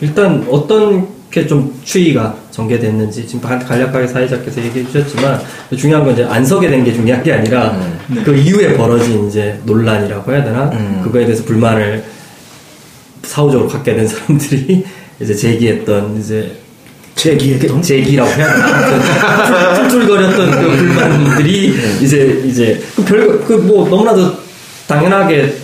일단 0.00 0.46
어떤 0.50 1.08
게 1.32 1.46
좀 1.46 1.74
추이가 1.82 2.36
전개됐는지 2.50 3.26
지금 3.26 3.40
간- 3.40 3.58
간략하게 3.58 4.06
사회자께서 4.06 4.62
얘기해 4.62 4.84
주셨지만 4.86 5.40
중요한 5.76 6.04
건 6.04 6.12
이제 6.12 6.24
안 6.24 6.44
서게 6.44 6.68
된 6.68 6.84
게 6.84 6.92
중요한 6.92 7.22
게 7.22 7.32
아니라 7.32 7.74
그 8.22 8.34
이후에 8.36 8.76
벌어진 8.76 9.28
이제 9.28 9.58
논란이라고 9.64 10.30
해야 10.30 10.44
되나? 10.44 10.64
음. 10.74 11.00
그거에 11.02 11.24
대해서 11.24 11.42
불만을 11.44 12.04
사후적으로 13.24 13.68
갖게 13.68 13.94
된 13.94 14.06
사람들이 14.06 14.84
이제 15.20 15.34
제기했던 15.34 16.18
이제 16.20 16.52
제기했던? 17.14 17.76
그 17.76 17.82
제기라고 17.86 18.30
해야 18.30 18.52
되나? 18.52 19.74
툴툴거렸던 19.88 20.50
그 20.50 20.76
불만들이 20.76 21.74
이제 22.02 22.42
이제 22.46 22.82
그 22.96 23.04
별거 23.04 23.38
그 23.46 23.52
뭐 23.54 23.88
너무나도 23.88 24.34
당연하게 24.86 25.54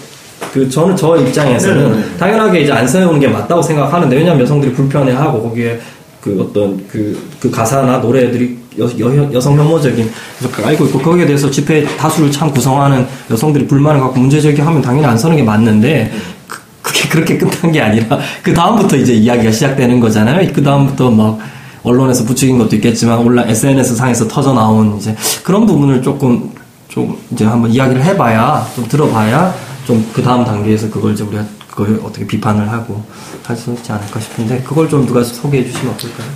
그 0.52 0.68
저는 0.68 0.96
저 0.96 1.16
입장에서는 1.16 1.90
네네네. 1.90 2.16
당연하게 2.18 2.60
이제 2.60 2.72
안 2.72 2.86
세우는 2.86 3.20
게 3.20 3.28
맞다고 3.28 3.62
생각하는데 3.62 4.16
왜냐하면 4.16 4.42
여성들이 4.42 4.72
불편해하고 4.72 5.42
거기에 5.42 5.78
그 6.20 6.40
어떤 6.40 6.84
그, 6.88 7.28
그 7.40 7.50
가사나 7.50 7.98
노래들이 7.98 8.58
여, 8.78 8.84
여, 9.00 9.32
여성 9.32 9.58
혐오적인 9.58 10.10
그래서 10.38 10.66
알고 10.66 10.86
있고 10.86 10.98
거기에 11.00 11.26
대해서 11.26 11.50
집회 11.50 11.84
다수를 11.96 12.30
참 12.30 12.50
구성하는 12.50 13.06
여성들이 13.30 13.66
불만을 13.66 14.00
갖고 14.00 14.18
문제 14.18 14.40
제기하면 14.40 14.82
당연히 14.82 15.06
안 15.06 15.18
서는 15.18 15.36
게 15.36 15.42
맞는데 15.42 16.12
그, 16.46 16.60
그게 16.82 17.08
그렇게 17.08 17.38
끝난 17.38 17.72
게 17.72 17.80
아니라 17.80 18.18
그 18.42 18.54
다음부터 18.54 18.96
이제 18.96 19.14
이야기가 19.14 19.50
시작되는 19.50 20.00
거잖아요. 20.00 20.50
그 20.52 20.62
다음부터 20.62 21.10
막 21.10 21.38
언론에서 21.82 22.24
부추긴 22.24 22.58
것도 22.58 22.76
있겠지만 22.76 23.18
온라 23.18 23.44
SNS 23.46 23.96
상에서 23.96 24.26
터져 24.26 24.52
나온 24.52 24.96
이제 24.96 25.14
그런 25.42 25.66
부분을 25.66 26.02
조금 26.02 26.50
좀 26.88 27.16
이제 27.30 27.44
한번 27.44 27.70
이야기를 27.70 28.02
해봐야 28.02 28.66
좀 28.74 28.86
들어봐야 28.88 29.54
좀 29.88 30.04
그 30.12 30.22
다음 30.22 30.44
단계에서 30.44 30.90
그걸 30.90 31.14
이제 31.14 31.24
우리가 31.24 31.44
그걸 31.70 32.00
어떻게 32.04 32.26
비판을 32.26 32.70
하고 32.70 33.02
할 33.44 33.56
수 33.56 33.72
있지 33.72 33.90
않을까 33.90 34.20
싶은데 34.20 34.62
그걸 34.62 34.88
좀 34.88 35.06
누가 35.06 35.24
소개해 35.24 35.64
주시면 35.64 35.94
어떨까요? 35.94 36.28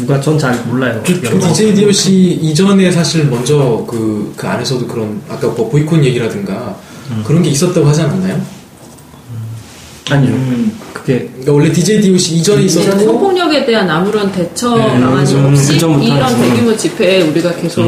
누가 0.00 0.20
전 0.20 0.38
잘 0.38 0.56
몰라요. 0.64 1.02
DJ 1.52 1.74
DOC 1.74 2.12
이전에 2.42 2.90
사실 2.90 3.26
먼저 3.28 3.84
그, 3.88 4.32
그 4.36 4.48
안에서도 4.48 4.86
그런 4.86 5.20
아까 5.28 5.48
뭐 5.48 5.68
보이콘 5.68 6.02
얘기라든가 6.04 6.76
그런 7.26 7.42
게 7.42 7.50
있었다고 7.50 7.86
하지 7.86 8.00
않았나요? 8.02 8.40
아니요. 10.10 10.32
음. 10.32 10.72
그게 10.92 11.20
그러니까 11.28 11.52
원래 11.52 11.72
DJ 11.72 12.00
DOC 12.00 12.36
이전에 12.36 12.62
있었고 12.62 12.98
성폭력에 12.98 13.64
대한 13.64 13.88
아무런 13.88 14.30
대처 14.32 14.76
네, 14.76 15.00
방안이 15.00 15.34
음, 15.34 15.52
없이 15.52 15.76
이런. 15.76 16.00
대규모 16.00 16.76
집회에 16.76 17.22
우리가 17.22 17.54
계속 17.56 17.84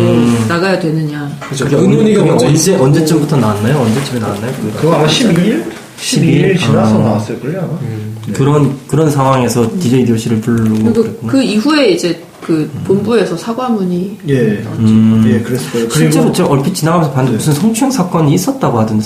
나가야 0.48 0.78
되느냐. 0.78 1.30
그죠. 1.48 1.66
은훈이가 1.66 2.22
언제, 2.22 2.30
먼저 2.30 2.46
언제 2.46 2.54
있었고 2.54 2.84
언제쯤부터 2.84 3.36
나왔나요? 3.36 3.78
언제쯤에 3.78 4.18
나왔나요? 4.20 4.52
그거? 4.52 4.80
그거 4.80 4.94
아마 4.96 5.06
12일? 5.06 5.64
12일 5.98 6.58
지나서 6.58 6.96
아. 6.96 7.04
나왔을걸요, 7.04 7.60
아 7.60 8.15
마. 8.26 8.32
그런 8.34 8.78
그런 8.86 9.10
상황에서 9.10 9.68
DJ 9.78 10.04
DOC를 10.06 10.40
부르고 10.40 10.92
그리고. 10.92 11.26
그 11.26 11.42
이후에 11.42 11.88
이제 11.90 12.22
그 12.44 12.70
본부에서 12.84 13.36
사과문이 13.36 14.18
예. 14.28 14.62
음. 14.78 15.24
예, 15.26 15.40
그랬을 15.40 15.70
거예요. 15.72 15.90
실제로 15.90 16.32
제가 16.32 16.48
얼핏 16.48 16.74
지나가면서 16.74 17.12
봤는데 17.12 17.38
무슨 17.38 17.52
성추행 17.54 17.90
사건이 17.90 18.32
있었다고 18.34 18.78
하던데 18.78 19.02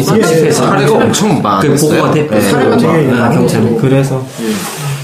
있었어요. 0.00 0.46
예, 0.46 0.50
사례가 0.50 0.92
엄청 0.96 1.36
그 1.36 1.42
많았어요. 1.42 1.76
보고가 1.76 2.10
됐 2.12 2.28
네. 2.28 2.40
사례가 2.40 2.76
죠 2.78 2.92
되게 2.92 3.06
많은 3.12 3.36
경찰이 3.38 3.64
거고. 3.66 3.76
그래서 3.78 4.26
예. 4.42 4.52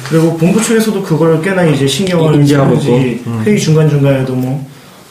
그리고 0.09 0.36
본부 0.38 0.61
측에서도 0.61 1.02
그걸 1.02 1.40
꽤나 1.42 1.64
이제 1.66 1.86
신경을 1.86 2.34
인지하고. 2.36 2.74
음. 2.74 3.42
회의 3.44 3.59
중간 3.61 3.88
중간에도 3.88 4.34
뭐 4.34 4.66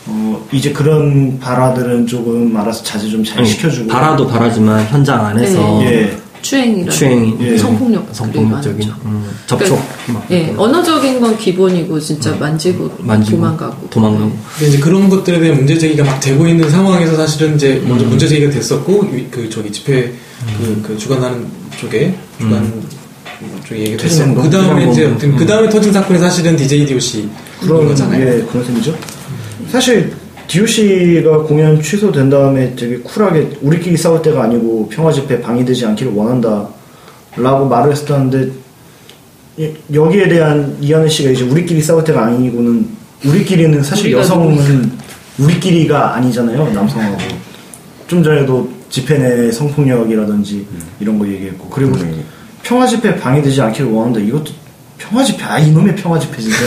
어, 0.10 0.42
이제 0.52 0.72
그런 0.74 1.38
발화들은 1.40 2.08
조금 2.08 2.56
알아서 2.58 2.84
자제 2.84 3.08
좀 3.10 3.24
잘 3.24 3.46
시켜주고 3.46 3.88
바라도 3.90 4.26
바라지만 4.28 4.86
현장 4.88 5.26
안에서 5.26 5.82
예. 5.84 6.18
추행이라는 6.42 6.92
추행이 6.92 7.36
예. 7.42 7.58
성폭력 7.58 8.08
성폭력적인 8.12 8.90
음, 9.06 9.30
접촉 9.48 9.80
막 10.08 10.26
예, 10.32 10.54
언어적인 10.58 11.20
건 11.20 11.38
기본이고 11.38 12.00
진짜 12.00 12.36
만지고, 12.36 12.92
만지고 13.00 13.38
도망가고. 13.38 13.90
도망가고. 13.90 14.32
근데 14.58 14.68
이제 14.70 14.80
그런 14.80 15.10
것들에 15.10 15.40
대한 15.40 15.58
문제 15.58 15.78
제기가 15.78 16.04
막 16.04 16.20
되고 16.20 16.48
있는 16.48 16.70
상황에서 16.70 17.16
사실은 17.16 17.56
이제 17.56 17.82
먼저 17.88 18.06
문제 18.06 18.28
제기가 18.28 18.52
됐었고 18.52 19.06
이- 19.16 19.28
그 19.32 19.50
저기 19.50 19.72
집회 19.72 20.14
그, 20.60 20.82
그 20.86 20.98
주관하는 20.98 21.46
쪽에 21.80 22.14
주관 22.40 22.74
쪽에 23.68 23.80
얘기가 23.82 24.04
됐었고 24.04 24.42
그 24.42 24.50
다음에 24.50 24.92
이제 24.92 25.16
그 25.20 25.46
다음에 25.46 25.70
터진 25.70 25.92
사건이 25.92 26.20
사실은 26.20 26.56
DJ 26.56 26.86
DOC 26.88 27.30
그런 27.62 27.88
거잖아요. 27.88 28.26
예, 28.28 28.42
그런 28.44 28.66
셈이죠. 28.66 28.96
사실 29.72 30.14
DOC가 30.48 31.40
공연 31.44 31.82
취소된 31.82 32.30
다음에 32.30 32.74
되게 32.76 32.98
쿨하게 33.00 33.58
우리끼리 33.62 33.98
싸울 33.98 34.22
때가 34.22 34.44
아니고 34.44 34.90
평화 34.90 35.12
집회 35.12 35.42
방해되지 35.42 35.86
않기를 35.86 36.14
원한다 36.14 36.68
라고 37.36 37.68
말을 37.68 37.92
했었는데 37.92 38.52
예, 39.60 39.74
여기에 39.92 40.30
대한 40.30 40.78
이하늘 40.80 41.10
씨가 41.10 41.32
이제 41.32 41.44
우리끼리 41.44 41.82
싸울 41.82 42.04
때가 42.04 42.26
아니고는 42.26 42.88
우리끼리는 43.26 43.82
사실 43.84 44.12
여성은 44.12 44.92
우리끼리가 45.40 46.16
아니잖아요 46.16 46.72
남성하고. 46.74 47.18
좀 48.08 48.24
전에도 48.24 48.70
집회 48.90 49.18
내 49.18 49.52
성폭력이라든지 49.52 50.66
이런 51.00 51.20
거 51.20 51.28
얘기했고. 51.28 51.70
그리고 51.70 51.96
음. 51.98 52.24
평화 52.64 52.86
집회 52.88 53.16
방해되지 53.16 53.62
않기를 53.62 53.92
원한다. 53.92 54.20
이것도 54.20 54.52
평화 55.10 55.24
집회 55.24 55.44
아 55.46 55.58
이놈의 55.58 55.96
평화 55.96 56.20
집회 56.20 56.42
진짜 56.42 56.58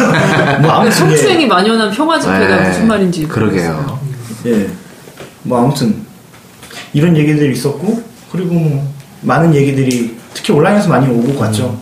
뭐 0.60 0.70
아무튼 0.70 0.86
예. 0.86 0.90
성추행이 0.90 1.46
만연한 1.46 1.90
평화 1.90 2.18
집회가 2.18 2.56
네. 2.62 2.68
무슨 2.68 2.88
말인지 2.88 3.28
그러게요. 3.28 3.98
예. 4.46 4.70
뭐 5.42 5.62
아무튼 5.62 6.04
이런 6.94 7.16
얘기들이 7.16 7.52
있었고 7.52 8.02
그리고 8.30 8.54
뭐 8.54 8.92
많은 9.20 9.54
얘기들이 9.54 10.16
특히 10.32 10.52
온라인에서 10.52 10.88
많이 10.88 11.08
오고 11.08 11.38
갔죠. 11.38 11.78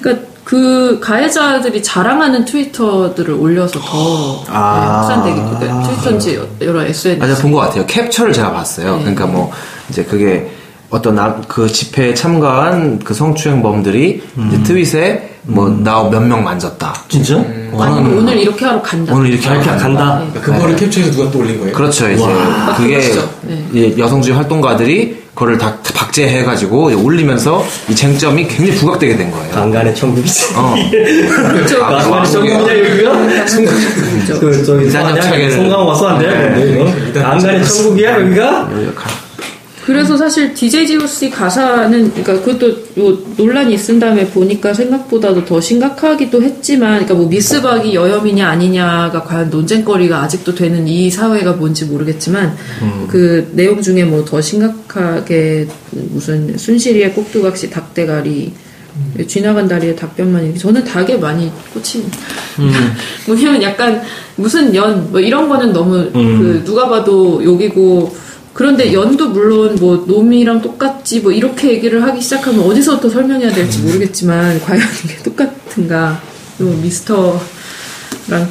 그러니까 0.00 0.26
그 0.44 1.00
가해자들이 1.00 1.82
자랑하는 1.82 2.44
트위터들을 2.44 3.34
올려서 3.34 3.80
더 3.80 4.44
아. 4.48 5.00
확산되기 5.00 5.36
그러니까 5.36 5.88
트위터인지 5.88 6.40
여러 6.60 6.82
SNS 6.82 7.22
아, 7.22 7.26
제가 7.26 7.40
본것 7.40 7.60
같아요. 7.62 7.86
캡처를 7.86 8.32
제가 8.32 8.52
봤어요. 8.52 8.96
네. 8.96 9.00
그러니까 9.00 9.26
뭐, 9.26 9.50
이제 9.88 10.04
그게 10.04 10.50
어떤 10.94 11.16
남, 11.16 11.42
그 11.48 11.66
집회에 11.66 12.14
참가한 12.14 13.00
그 13.02 13.14
성추행범들이 13.14 14.22
이제 14.48 14.62
트윗에 14.62 15.30
뭐, 15.46 15.68
나 15.68 16.02
몇 16.08 16.22
명 16.22 16.42
만졌다. 16.44 16.94
진짜? 17.08 17.34
아니면 17.78 18.16
오늘 18.18 18.38
이렇게 18.38 18.64
하러 18.64 18.80
간다. 18.80 19.12
오늘 19.12 19.30
이렇게 19.30 19.50
이렇게 19.50 19.68
하러 19.68 19.80
간다. 19.82 20.22
네. 20.32 20.40
그거를 20.40 20.76
캡처해서 20.76 21.10
누가 21.10 21.30
또 21.32 21.40
올린 21.40 21.58
거예요? 21.58 21.74
그렇죠. 21.74 22.08
이제 22.08 22.24
그게 22.76 23.00
그렇죠. 23.00 23.28
네. 23.42 23.94
여성주의 23.98 24.36
활동가들이 24.36 25.24
그거를 25.34 25.58
다 25.58 25.74
박제해가지고 25.94 26.92
올리면서 27.02 27.64
이 27.90 27.94
쟁점이 27.94 28.46
굉장히 28.46 28.78
부각되게 28.78 29.16
된 29.16 29.32
거예요. 29.32 29.50
강간의 29.52 29.94
천국이지. 29.96 30.54
어. 30.54 30.74
그렇죠. 31.52 31.84
아, 31.84 31.88
강간의 31.98 32.20
아, 32.20 32.24
천국이냐 32.24 32.78
여기가? 32.78 33.12
그 34.40 34.64
저기 34.64 34.90
송강 35.50 35.86
와서 35.88 36.08
안 36.10 36.18
돼요? 36.20 36.30
네. 36.54 36.72
이거? 37.12 37.20
강간의 37.20 37.64
천국이야 37.66 38.20
여기가? 38.20 38.68
그래서 39.84 40.16
사실 40.16 40.54
DJ 40.54 40.86
GOC 40.86 41.30
가사는 41.30 42.10
그러니까 42.14 42.40
그것도 42.42 42.68
요 42.98 43.18
논란이 43.36 43.74
있은 43.74 43.98
다음에 44.00 44.26
보니까 44.30 44.72
생각보다도 44.72 45.44
더 45.44 45.60
심각하기도 45.60 46.42
했지만 46.42 46.90
그러니까 46.92 47.14
뭐 47.14 47.28
미스박이 47.28 47.94
여혐이냐 47.94 48.48
아니냐가 48.48 49.22
과연 49.24 49.50
논쟁거리가 49.50 50.22
아직도 50.22 50.54
되는 50.54 50.88
이 50.88 51.10
사회가 51.10 51.52
뭔지 51.54 51.84
모르겠지만 51.84 52.56
그 53.08 53.50
내용 53.52 53.82
중에 53.82 54.04
뭐 54.04 54.24
더 54.24 54.40
심각하게 54.40 55.68
무슨 55.90 56.56
순실이의 56.56 57.12
꼭두각시 57.12 57.68
닭대가리 57.70 58.52
쥐나간 59.26 59.68
다리에 59.68 59.94
닭뼈만 59.96 60.44
이렇게 60.44 60.58
저는 60.58 60.84
닭에 60.84 61.16
많이 61.18 61.50
꽂힙니다. 61.74 62.18
뭐냐면 63.26 63.62
약간 63.62 64.00
무슨 64.36 64.74
연 64.74 65.10
뭐 65.10 65.20
이런 65.20 65.48
거는 65.48 65.72
너무 65.72 66.10
그 66.12 66.62
누가 66.64 66.88
봐도 66.88 67.42
욕이고 67.44 68.16
그런데 68.54 68.92
연도 68.92 69.30
물론 69.30 69.76
뭐 69.80 70.04
놈이랑 70.06 70.62
똑같지 70.62 71.20
뭐 71.20 71.32
이렇게 71.32 71.72
얘기를 71.72 72.02
하기 72.04 72.22
시작하면 72.22 72.60
어디서부터 72.60 73.10
설명해야 73.10 73.52
될지 73.52 73.80
모르겠지만 73.80 74.60
과연 74.60 74.80
이게 75.04 75.16
똑같은가? 75.24 76.22
또 76.56 76.64
미스터랑 76.64 77.40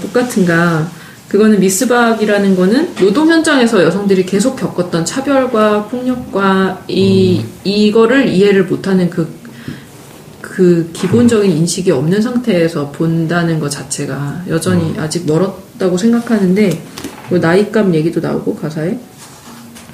똑같은가? 0.02 0.92
그거는 1.30 1.60
미스박이라는 1.62 2.56
거는 2.56 2.96
노동 2.96 3.30
현장에서 3.30 3.82
여성들이 3.82 4.26
계속 4.26 4.56
겪었던 4.58 5.04
차별과 5.06 5.88
폭력과 5.88 6.84
이 6.90 7.44
이거를 7.64 8.28
이해를 8.28 8.66
못하는 8.66 9.10
그그 9.10 10.92
기본적인 10.94 11.50
인식이 11.50 11.90
없는 11.90 12.22
상태에서 12.22 12.92
본다는 12.92 13.60
것 13.60 13.70
자체가 13.70 14.44
여전히 14.50 14.94
아직 15.00 15.26
멀었다고 15.26 15.98
생각하는데 15.98 16.84
뭐 17.30 17.40
나이값 17.40 17.96
얘기도 17.96 18.20
나오고 18.20 18.58
가사에 18.58 19.00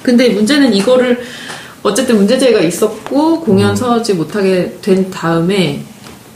근데 0.02 0.30
문제는 0.30 0.72
이거를 0.74 1.20
어쨌든 1.82 2.16
문제제가 2.16 2.60
있었고 2.60 3.40
공연 3.40 3.74
서지 3.74 4.14
못하게 4.14 4.78
된 4.82 5.10
다음에 5.10 5.82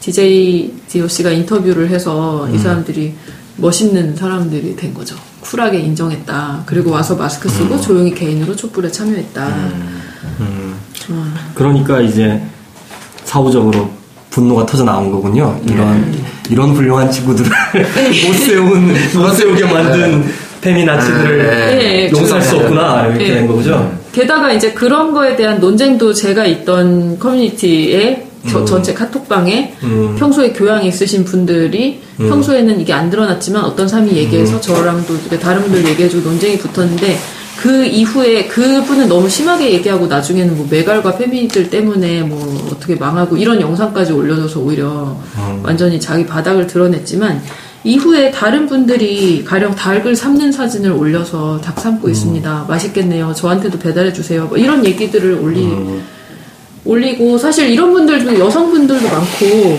DJ 0.01 0.73
DOC가 0.89 1.31
인터뷰를 1.31 1.89
해서 1.91 2.49
이 2.53 2.59
사람들이 2.59 3.15
멋있는 3.57 4.17
사람들이 4.17 4.77
된 4.77 4.93
거죠. 4.93 5.17
쿨하게 5.41 5.79
인정했다. 5.81 6.63
그리고 6.67 6.91
와서 6.91 7.15
마스크 7.15 7.49
쓰고 7.49 7.81
조용히 7.81 8.15
개인으로 8.15 8.57
촛불에 8.57 8.91
참여했다. 8.91 9.47
음. 10.41 10.75
어. 11.11 11.35
그러니까 11.55 12.01
이제 12.01 12.43
사후적으로 13.25 13.91
분노가 14.31 14.67
터져 14.67 14.85
나온 14.85 15.11
거군요. 15.11 15.61
이런 15.67 16.15
이런 16.51 16.71
훌륭한 16.75 17.11
친구들을 17.11 17.51
못 18.27 18.35
세운 18.35 18.89
못 19.15 19.33
세우게 19.33 19.65
만든 19.65 20.25
페미나치들을 20.65 21.39
네, 21.79 22.11
용서할 22.11 22.43
수 22.43 22.57
없구나 22.57 23.07
이렇게 23.09 23.25
네. 23.29 23.35
된 23.35 23.47
거죠. 23.47 23.93
게다가 24.13 24.53
이제 24.53 24.73
그런 24.73 25.13
거에 25.13 25.37
대한 25.37 25.61
논쟁도 25.61 26.15
제가 26.15 26.47
있던 26.47 27.19
커뮤니티에 27.19 28.27
저- 28.51 28.65
전체 28.65 28.93
카톡방에 28.93 29.75
음. 29.83 30.17
평소에 30.19 30.53
교양이 30.53 30.89
있으신 30.89 31.25
분들이 31.25 32.01
평소에는 32.19 32.81
이게 32.81 32.93
안 32.93 33.09
드러났지만 33.11 33.65
어떤 33.65 33.89
사람이 33.89 34.11
음. 34.11 34.17
얘기해서 34.17 34.61
저랑도 34.61 35.15
이렇게 35.15 35.39
다른 35.39 35.63
분들 35.63 35.87
얘기해주고 35.89 36.29
논쟁이 36.29 36.59
붙었는데 36.59 37.19
그 37.63 37.85
이후에 37.87 38.45
그분은 38.47 39.09
너무 39.09 39.29
심하게 39.31 39.71
얘기하고 39.73 40.07
나중에는 40.07 40.57
뭐 40.57 40.67
메갈과 40.69 41.17
페미니들 41.17 41.71
때문에 41.71 42.23
뭐 42.23 42.69
어떻게 42.71 42.95
망하고 42.97 43.37
이런 43.39 43.61
영상까지 43.61 44.13
올려줘서 44.13 44.61
오히려 44.61 45.17
음. 45.39 45.61
완전히 45.63 45.99
자기 45.99 46.27
바닥을 46.27 46.67
드러냈지만 46.67 47.41
이후에 47.85 48.31
다른 48.31 48.67
분들이 48.67 49.45
가령 49.45 49.75
닭을 49.75 50.17
삶는 50.17 50.51
사진을 50.53 50.91
올려서 50.91 51.61
닭 51.61 51.77
음. 51.79 51.83
삶고 51.83 52.09
있습니다. 52.09 52.65
맛있겠네요. 52.67 53.35
저한테도 53.35 53.79
배달해 53.79 54.13
주세요. 54.13 54.47
뭐 54.47 54.57
이런 54.57 54.85
얘기들을 54.85 55.35
올리 55.35 55.67
음. 55.67 56.03
올리고 56.87 57.39
사실 57.39 57.69
이런 57.71 57.93
분들 57.93 58.21
중에 58.21 58.39
여성분들도 58.39 59.07
많고 59.09 59.79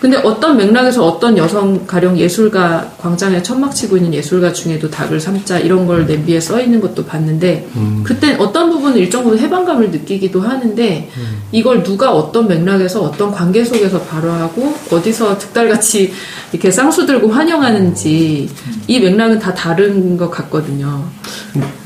근데 0.00 0.16
어떤 0.18 0.56
맥락에서 0.56 1.06
어떤 1.06 1.38
여성 1.38 1.86
가령 1.86 2.18
예술가 2.18 2.92
광장에 2.98 3.42
천막 3.42 3.74
치고 3.74 3.96
있는 3.96 4.12
예술가 4.12 4.52
중에도 4.52 4.90
닭을 4.90 5.18
삶자 5.18 5.58
이런 5.58 5.86
걸 5.86 6.06
냄비에 6.06 6.38
써 6.38 6.60
있는 6.60 6.80
것도 6.80 7.06
봤는데 7.06 7.68
그때 8.04 8.36
어떤 8.38 8.70
부분은 8.70 8.98
일정 8.98 9.24
부분 9.24 9.38
해방감을 9.38 9.90
느끼기도 9.90 10.40
하는데 10.40 11.10
이걸 11.50 11.82
누가 11.82 12.12
어떤 12.12 12.46
맥락에서 12.46 13.02
어떤 13.02 13.32
관계 13.32 13.64
속에서 13.64 14.00
발화하고 14.02 14.74
어디서 14.92 15.38
득달같이 15.38 16.12
이렇게 16.52 16.70
쌍수 16.70 17.06
들고 17.06 17.28
환영하는지 17.28 18.50
이 18.86 19.00
맥락은 19.00 19.38
다 19.38 19.54
다른 19.54 20.16
것 20.16 20.30
같거든요. 20.30 21.04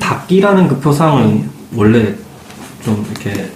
닭이라는 0.00 0.68
그 0.68 0.80
표상은 0.80 1.48
원래 1.74 2.14
좀 2.84 3.06
이렇게 3.10 3.50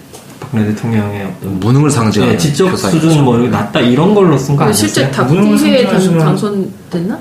박근혜 0.55 0.67
대통령의 0.73 1.25
어떤 1.27 1.59
무능을 1.61 1.91
상징하는 1.91 2.35
네, 2.35 2.39
지적. 2.39 2.79
수준 2.79 3.25
뭐 3.25 3.37
낮다 3.39 3.81
이런 3.81 4.15
걸로 4.15 4.39
쓴거그 4.39 4.65
아니었어요? 4.65 4.87
실제 4.87 5.05
무능을 5.23 5.57
닭TV에 5.59 5.87
상징하시면- 5.87 6.19
당선됐나? 6.21 7.19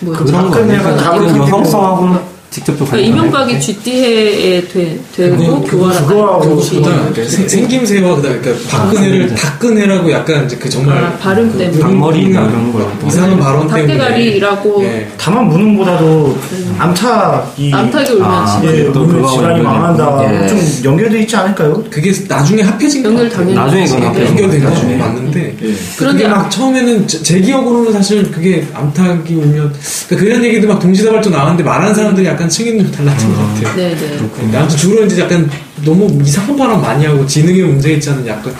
뭐 0.00 0.12
그런 0.14 0.32
거 0.44 0.50
박근혜가 0.50 0.88
아니에요? 0.88 0.96
닭을 1.02 1.20
그 1.20 1.32
튀기고- 1.32 1.42
여성성하고는 1.42 2.18
직접적 2.54 2.88
그러니까 2.88 3.12
이명박이 3.12 3.60
GT회에 3.60 4.68
되, 4.68 5.00
되고 5.16 5.36
그거- 5.36 5.60
교활한 5.78 6.06
그거하고 6.06 6.60
생- 6.60 7.48
생김새와 7.48 8.14
그다음 8.16 8.40
그러니까 8.40 8.68
박근혜를 8.70 9.18
생김새. 9.28 9.34
박근혜라고 9.42 10.12
약간 10.12 10.44
이제 10.46 10.56
그 10.56 10.70
정말 10.70 10.96
아, 11.04 11.16
발음 11.18 11.50
그- 11.50 11.58
때문에. 11.58 11.78
그 11.78 11.84
앞머리나 11.84 12.42
음, 12.42 12.48
이런 12.50 12.72
걸 12.72 13.08
이상한 13.08 13.38
발언 13.40 13.66
때문에 13.66 13.98
닭대가리라고 13.98 14.84
예. 14.84 15.08
다만 15.18 15.48
무능보다도 15.48 16.38
암탉이 16.78 17.74
암탉이 17.74 18.10
울면 18.10 18.30
아, 18.30 18.46
진짜 18.60 18.76
예, 18.76 18.92
또 18.92 19.04
그거하고 19.06 19.36
질환이 19.38 19.60
망한다. 19.62 20.44
예. 20.44 20.48
좀 20.48 20.60
연결돼 20.84 21.20
있지 21.22 21.34
않을까요? 21.36 21.82
그게 21.90 22.12
나중에 22.28 22.62
합해진 22.62 23.02
것 23.02 23.08
연결 23.10 23.28
같아요. 23.30 23.54
당연히 23.54 23.80
나중에. 23.80 24.36
그건 24.36 24.60
거 24.62 24.68
나중에. 24.70 24.96
맞는데 24.96 25.40
예. 25.40 25.54
그런데 25.58 25.74
그런데 25.98 26.28
막 26.28 26.48
처음에는 26.50 27.08
제, 27.08 27.22
제 27.22 27.40
기억으로는 27.40 27.92
사실 27.92 28.30
그게 28.30 28.64
암탉이 28.72 29.34
울면 29.34 29.74
그러니까 30.08 30.16
그런 30.24 30.44
얘기도 30.44 30.68
막 30.68 30.78
동시다발적 30.78 31.32
나왔는데 31.32 31.62
말하는 31.64 31.94
사람들이 31.94 32.26
약간 32.26 32.43
층이 32.48 32.78
좀 32.78 32.90
달랐던 32.90 33.34
것 33.34 33.38
같아요. 33.54 33.76
네네. 33.76 34.18
근데 34.36 34.56
아무튼 34.58 34.76
주로 34.76 35.04
이제 35.04 35.20
약간 35.22 35.50
너무 35.84 36.22
이상한 36.22 36.56
발언 36.56 36.80
많이 36.80 37.04
하고 37.06 37.26
지능에 37.26 37.62
문제 37.62 37.92
있지 37.94 38.10
않은 38.10 38.26
약간 38.26 38.54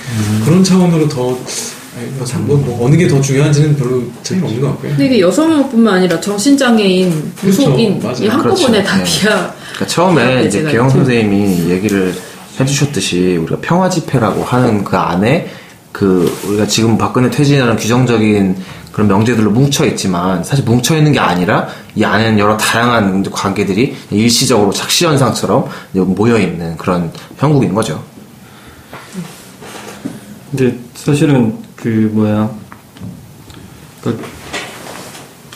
그런 0.44 0.62
차원으로 0.64 1.08
더 1.08 1.36
아니, 1.96 2.08
뭐, 2.18 2.26
참, 2.26 2.44
뭐, 2.44 2.56
뭐 2.56 2.84
어느 2.86 2.96
게 2.96 3.06
더 3.06 3.20
중요한지는 3.20 3.76
별로 3.76 4.02
차이 4.24 4.36
없는 4.40 4.60
것 4.60 4.66
같고요. 4.70 4.90
근데 4.90 5.06
이게 5.06 5.20
여성뿐만 5.20 5.94
아니라 5.94 6.20
정신장애인, 6.20 7.32
무속인 7.40 8.00
그렇죠. 8.00 8.24
이. 8.24 8.26
한꺼번에 8.28 8.82
그렇죠. 8.82 8.82
다 8.82 8.96
네. 8.98 9.04
비하. 9.04 9.54
그러니까 9.74 9.86
처음에 9.86 10.40
이제 10.40 10.50
제가 10.58 10.70
개영 10.72 10.88
좀- 10.88 10.98
선생님이 11.04 11.70
얘기를 11.70 12.12
해주셨듯이 12.58 13.36
우리가 13.36 13.58
평화 13.60 13.88
집회라고 13.88 14.42
하는 14.44 14.82
그 14.84 14.96
안에 14.96 15.48
그 15.92 16.36
우리가 16.48 16.66
지금 16.66 16.98
박근혜 16.98 17.30
퇴진이라는 17.30 17.76
규정적인 17.76 18.56
그런 18.94 19.08
명제들로 19.08 19.50
뭉쳐 19.50 19.86
있지만 19.86 20.44
사실 20.44 20.64
뭉쳐 20.64 20.96
있는 20.96 21.10
게 21.10 21.18
아니라 21.18 21.66
이 21.96 22.04
안에는 22.04 22.38
여러 22.38 22.56
다양한 22.56 23.28
관계들이 23.28 23.96
일시적으로 24.12 24.70
착시 24.72 25.04
현상처럼 25.04 25.66
모여 25.92 26.38
있는 26.38 26.76
그런 26.76 27.10
형국인 27.36 27.74
거죠. 27.74 28.00
근데 30.48 30.78
사실은 30.94 31.58
그 31.74 32.08
뭐야 32.14 32.48
그 34.00 34.24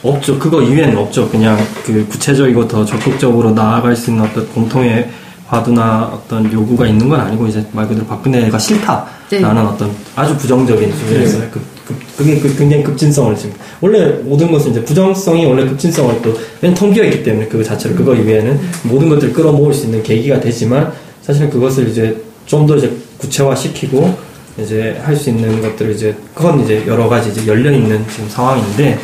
없죠. 0.03 0.37
그거 0.41 0.61
이외에는 0.61 0.99
없죠. 0.99 1.31
그냥 1.31 1.65
그 1.87 2.05
구체적이고 2.09 2.67
더 2.67 2.85
적극적으로 2.85 3.53
나아갈 3.53 3.95
수 3.95 4.11
있는 4.11 4.25
어떤 4.25 4.49
공통의 4.49 5.13
화두나 5.47 6.11
어떤 6.13 6.53
요구가 6.53 6.89
있는 6.89 7.09
건 7.09 7.21
아니고 7.21 7.47
이제 7.47 7.65
말 7.71 7.87
그대로 7.87 8.05
박근혜가 8.05 8.59
싫다 8.59 9.07
라는 9.31 9.63
네. 9.63 9.69
어떤 9.69 9.95
아주 10.17 10.37
부정적인 10.37 10.91
급, 10.91 11.53
급, 11.53 11.78
그게 12.17 12.39
그 12.39 12.55
굉장히 12.57 12.83
급진성을 12.83 13.35
지금. 13.37 13.55
원래 13.81 14.07
모든 14.23 14.51
것은 14.53 14.73
이제 14.73 14.85
부정성이 14.85 15.47
원래 15.47 15.65
급진성을 15.67 16.23
또맨텅 16.61 16.93
비어 16.93 17.05
있기 17.05 17.23
때문에 17.23 17.49
그 17.49 17.63
자체로 17.65 17.95
그거 17.95 18.15
이외에는 18.15 18.61
모든 18.85 19.09
것들을 19.09 19.33
끌어모을 19.33 19.73
수 19.73 19.87
있는 19.87 20.03
계기가 20.03 20.41
되지만 20.41 20.93
사실 21.23 21.49
그것을 21.51 21.89
이제 21.89 22.17
좀 22.47 22.67
더 22.67 22.77
이제 22.77 22.91
구체화시키고 23.19 24.15
이제 24.59 24.99
할 25.05 25.15
수 25.15 25.31
있는 25.31 25.61
것들을 25.63 25.93
이제 25.93 26.15
그건 26.35 26.61
이제 26.61 26.85
여러 26.87 27.09
가지 27.09 27.31
이제 27.31 27.47
열려 27.47 27.71
있는 27.71 28.05
지금 28.11 28.29
상황인데 28.29 28.99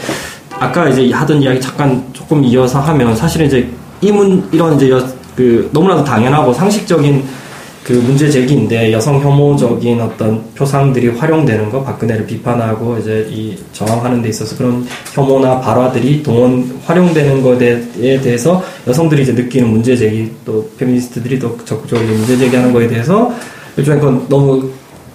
아까 0.59 0.89
이제 0.89 1.11
하던 1.13 1.43
이야기 1.43 1.61
잠깐 1.61 2.05
조금 2.13 2.43
이어서 2.45 2.81
하면 2.81 3.15
사실은 3.15 3.47
이제 3.47 3.69
이문 4.01 4.49
이런 4.53 4.77
이제 4.77 4.91
여, 4.91 5.07
그 5.37 5.69
너무나도 5.73 6.05
당연하고 6.05 6.53
상식적인 6.53 7.25
그 7.85 7.93
문제 7.93 8.31
제기인데 8.31 8.93
여성 8.93 9.21
혐오적인 9.21 10.01
어떤 10.01 10.43
표상들이 10.55 11.09
활용되는 11.09 11.69
거 11.71 11.85
박근혜를 11.85 12.27
비판하고 12.27 12.97
이제 12.97 13.29
이 13.31 13.55
저항하는 13.73 14.23
데 14.23 14.31
있어서 14.31 14.57
그런 14.57 14.87
혐오나 15.13 15.61
발화들이 15.61 16.23
동원 16.23 16.81
활용되는 16.87 17.43
것에 17.43 18.21
대해서 18.23 18.65
여성들이 18.87 19.23
이제 19.23 19.33
느끼는 19.33 19.69
문제 19.69 19.95
제기 19.95 20.33
또 20.47 20.67
페미니스트들이 20.79 21.39
또 21.39 21.59
적극적으로 21.67 22.09
문제 22.09 22.39
제기하는 22.39 22.73
거에 22.73 22.89
대해서 22.89 23.31
일종의 23.77 24.01
그건 24.01 24.29
너무 24.31 24.71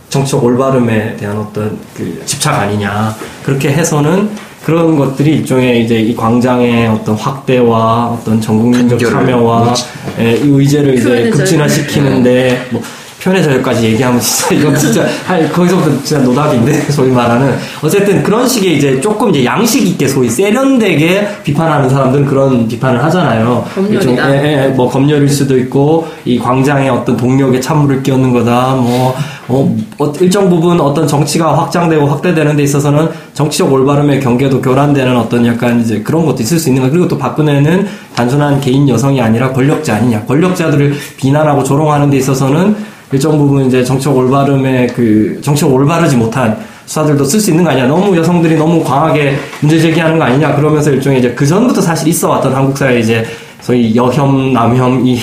정치적 0.10 0.44
올바름에 0.44 1.18
대한 1.18 1.38
어떤 1.38 1.78
그 1.96 2.22
집착 2.26 2.60
아니냐. 2.60 3.16
그렇게 3.44 3.70
해서는 3.72 4.30
그런 4.70 4.96
것들이 4.96 5.38
일종의 5.38 5.84
이제 5.84 6.00
이 6.00 6.16
광장의 6.16 6.88
어떤 6.90 7.16
확대와 7.16 8.06
어떤 8.06 8.40
전국민적 8.40 9.00
참여와 9.00 9.74
예, 10.20 10.34
이 10.36 10.48
의제를 10.48 10.94
이제 10.94 11.32
급진화시키는데 11.32 12.68
뭐 12.70 12.80
표현의 13.20 13.44
자유까지 13.44 13.86
얘기하면 13.86 14.22
진짜 14.22 14.56
이건 14.56 14.78
진짜 14.78 15.08
할 15.26 15.52
거기서부터 15.52 16.04
진짜 16.04 16.24
노답인데 16.24 16.84
소위 16.94 17.10
말하는 17.10 17.58
어쨌든 17.82 18.22
그런 18.22 18.48
식의 18.48 18.78
이제 18.78 19.02
조금 19.02 19.32
이제 19.32 19.44
양식 19.44 19.88
있게 19.88 20.08
소위 20.08 20.30
세련되게 20.30 21.28
비판하는 21.44 21.90
사람들은 21.90 22.26
그런 22.28 22.68
비판을 22.68 23.04
하잖아요. 23.06 23.66
검열이다. 23.74 24.36
예, 24.36 24.66
예, 24.66 24.68
뭐 24.68 24.88
검열일 24.88 25.28
수도 25.28 25.58
있고 25.58 26.08
이 26.26 26.38
광장의 26.38 26.90
어떤 26.92 27.18
동력에 27.18 27.60
찬물을 27.60 28.04
끼얹는 28.04 28.34
거다. 28.34 28.76
뭐 28.76 29.16
어, 29.50 29.76
어, 29.98 30.14
일정 30.22 30.48
부분 30.48 30.80
어떤 30.80 31.08
정치가 31.08 31.58
확장되고 31.58 32.06
확대되는 32.06 32.56
데 32.56 32.64
있어서는 32.64 33.10
정치적 33.34 33.72
올바름의 33.74 34.20
경계도 34.20 34.62
교란되는 34.62 35.18
어떤 35.18 35.46
약간 35.46 35.82
이제 35.82 36.02
그런 36.02 36.26
것도 36.26 36.44
있을 36.44 36.60
수 36.60 36.70
있는 36.70 36.84
거. 36.84 36.90
그리고 36.90 37.08
또 37.08 37.18
박근혜는 37.18 37.88
단순한 38.16 38.62
개인 38.62 38.88
여성이 38.88 39.20
아니라 39.20 39.52
권력자 39.52 39.96
아니냐. 39.96 40.26
권력자들을 40.26 40.94
비난하고 41.18 41.64
조롱하는 41.64 42.12
데 42.12 42.18
있어서는 42.18 42.76
일정 43.12 43.40
부분 43.40 43.66
이제 43.66 43.84
정치적 43.84 44.16
올바름의 44.16 44.88
그 44.90 45.40
정치적 45.44 45.74
올바르지 45.74 46.16
못한 46.16 46.56
수사들도 46.86 47.24
쓸 47.24 47.40
수 47.40 47.50
있는 47.50 47.64
거 47.64 47.72
아니냐. 47.72 47.88
너무 47.88 48.16
여성들이 48.16 48.56
너무 48.56 48.84
강하게 48.84 49.36
문제 49.62 49.80
제기하는 49.80 50.20
거 50.20 50.26
아니냐. 50.26 50.56
그러면서 50.56 50.92
일종의 50.92 51.20
이제 51.20 51.32
그 51.32 51.46
전부터 51.48 51.82
사실 51.82 52.08
있어 52.10 52.30
왔던 52.30 52.54
한국 52.54 52.78
사회 52.78 53.00
이제 53.00 53.26
소위 53.62 53.96
여혐, 53.96 54.54
남혐, 54.54 55.06
이, 55.06 55.20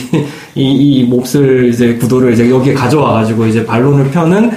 이, 0.54 0.62
이 0.62 1.04
몹쓸 1.04 1.70
이제 1.72 1.94
구도를 1.94 2.32
이제 2.32 2.50
여기에 2.50 2.74
가져와가지고 2.74 3.46
이제 3.46 3.64
반론을 3.64 4.10
펴는, 4.10 4.50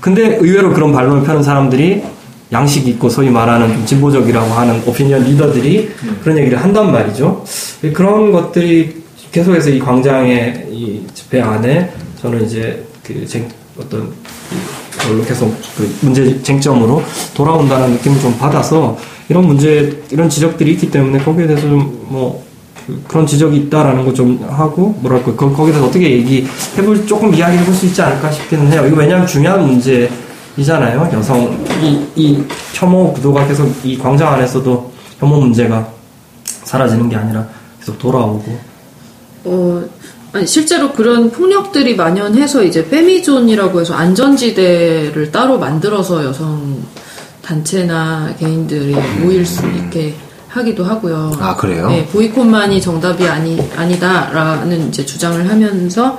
근데 0.00 0.36
의외로 0.36 0.72
그런 0.72 0.92
반론을 0.92 1.24
펴는 1.24 1.42
사람들이 1.42 2.02
양식 2.50 2.88
있고 2.88 3.08
소위 3.08 3.28
말하는 3.28 3.72
좀 3.74 3.86
진보적이라고 3.86 4.46
하는 4.46 4.82
오피니언 4.86 5.24
리더들이 5.24 5.90
그런 6.22 6.38
얘기를 6.38 6.58
한단 6.62 6.90
말이죠. 6.90 7.44
그런 7.92 8.32
것들이 8.32 9.02
계속해서 9.32 9.68
이 9.70 9.78
광장의 9.78 10.68
이 10.70 11.02
집회 11.12 11.42
안에 11.42 11.92
저는 12.22 12.46
이제 12.46 12.82
그 13.02 13.26
쟁, 13.26 13.46
어떤 13.78 14.04
이 14.04 14.98
걸로 14.98 15.22
계속 15.24 15.54
그 15.76 15.94
문제 16.00 16.42
쟁점으로 16.42 17.02
돌아온다는 17.34 17.90
느낌을 17.92 18.18
좀 18.20 18.36
받아서 18.38 18.96
이런 19.28 19.46
문제 19.46 20.00
이런 20.10 20.28
지적들이 20.30 20.72
있기 20.72 20.90
때문에 20.90 21.18
거기에 21.18 21.46
대해서 21.46 21.68
좀 21.68 21.98
뭐 22.08 22.47
그- 22.88 23.02
그런 23.06 23.26
지적이 23.26 23.56
있다라는 23.58 24.04
거 24.04 24.12
좀 24.14 24.42
하고 24.48 24.96
뭐랄까 25.00 25.34
거, 25.36 25.52
거기서 25.52 25.84
어떻게 25.86 26.10
얘기해볼 26.10 27.06
조금 27.06 27.34
이야기해볼 27.34 27.72
수 27.74 27.86
있지 27.86 28.00
않을까 28.02 28.30
싶기는 28.32 28.72
해요. 28.72 28.84
이거 28.86 28.96
왜냐하면 28.96 29.26
중요한 29.26 29.64
문제이잖아요. 29.66 31.10
여성 31.12 31.64
이, 31.82 32.00
이 32.16 32.42
혐오 32.72 33.12
구도가 33.12 33.46
계속 33.46 33.70
이 33.84 33.96
광장 33.98 34.32
안에서도 34.34 34.92
혐오 35.20 35.40
문제가 35.40 35.86
사라지는 36.44 37.08
게 37.10 37.16
아니라 37.16 37.46
계속 37.78 37.98
돌아오고 37.98 38.58
어, 39.44 39.82
아니, 40.32 40.46
실제로 40.46 40.92
그런 40.92 41.30
폭력들이 41.30 41.94
만연해서 41.96 42.62
이제 42.64 42.88
페미존이라고 42.88 43.80
해서 43.80 43.94
안전지대를 43.94 45.30
따로 45.30 45.58
만들어서 45.58 46.24
여성 46.24 46.82
단체나 47.42 48.34
개인들이 48.38 48.94
모일 49.22 49.44
수 49.46 49.66
있게 49.66 50.14
하기도 50.48 50.84
하고요. 50.84 51.32
아, 51.40 51.54
그래요? 51.56 51.88
네, 51.88 52.06
보이콧만이 52.06 52.80
정답이 52.80 53.26
아니, 53.28 53.60
아니다라는 53.76 54.88
이제 54.88 55.04
주장을 55.04 55.48
하면서 55.48 56.18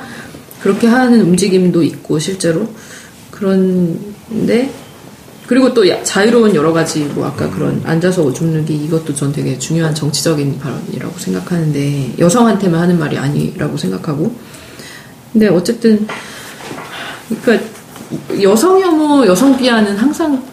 그렇게 0.61 0.87
하는 0.87 1.21
움직임도 1.21 1.81
있고, 1.83 2.19
실제로. 2.19 2.67
그런데, 3.31 4.71
그리고 5.47 5.73
또 5.73 5.87
야- 5.89 6.03
자유로운 6.03 6.53
여러 6.53 6.71
가지, 6.71 6.99
뭐, 7.15 7.25
아까 7.25 7.49
그런 7.49 7.81
앉아서 7.85 8.21
오줌 8.21 8.51
누기, 8.51 8.75
이것도 8.75 9.15
전 9.15 9.31
되게 9.31 9.57
중요한 9.57 9.95
정치적인 9.95 10.59
발언이라고 10.59 11.17
생각하는데, 11.17 12.13
여성한테만 12.19 12.79
하는 12.79 12.99
말이 12.99 13.17
아니라고 13.17 13.77
생각하고. 13.77 14.35
근데 15.33 15.47
어쨌든, 15.47 16.05
그러니까, 17.41 17.65
여성 18.41 18.79
혐오, 18.79 19.25
여성 19.25 19.57
비하는 19.57 19.95
항상 19.97 20.43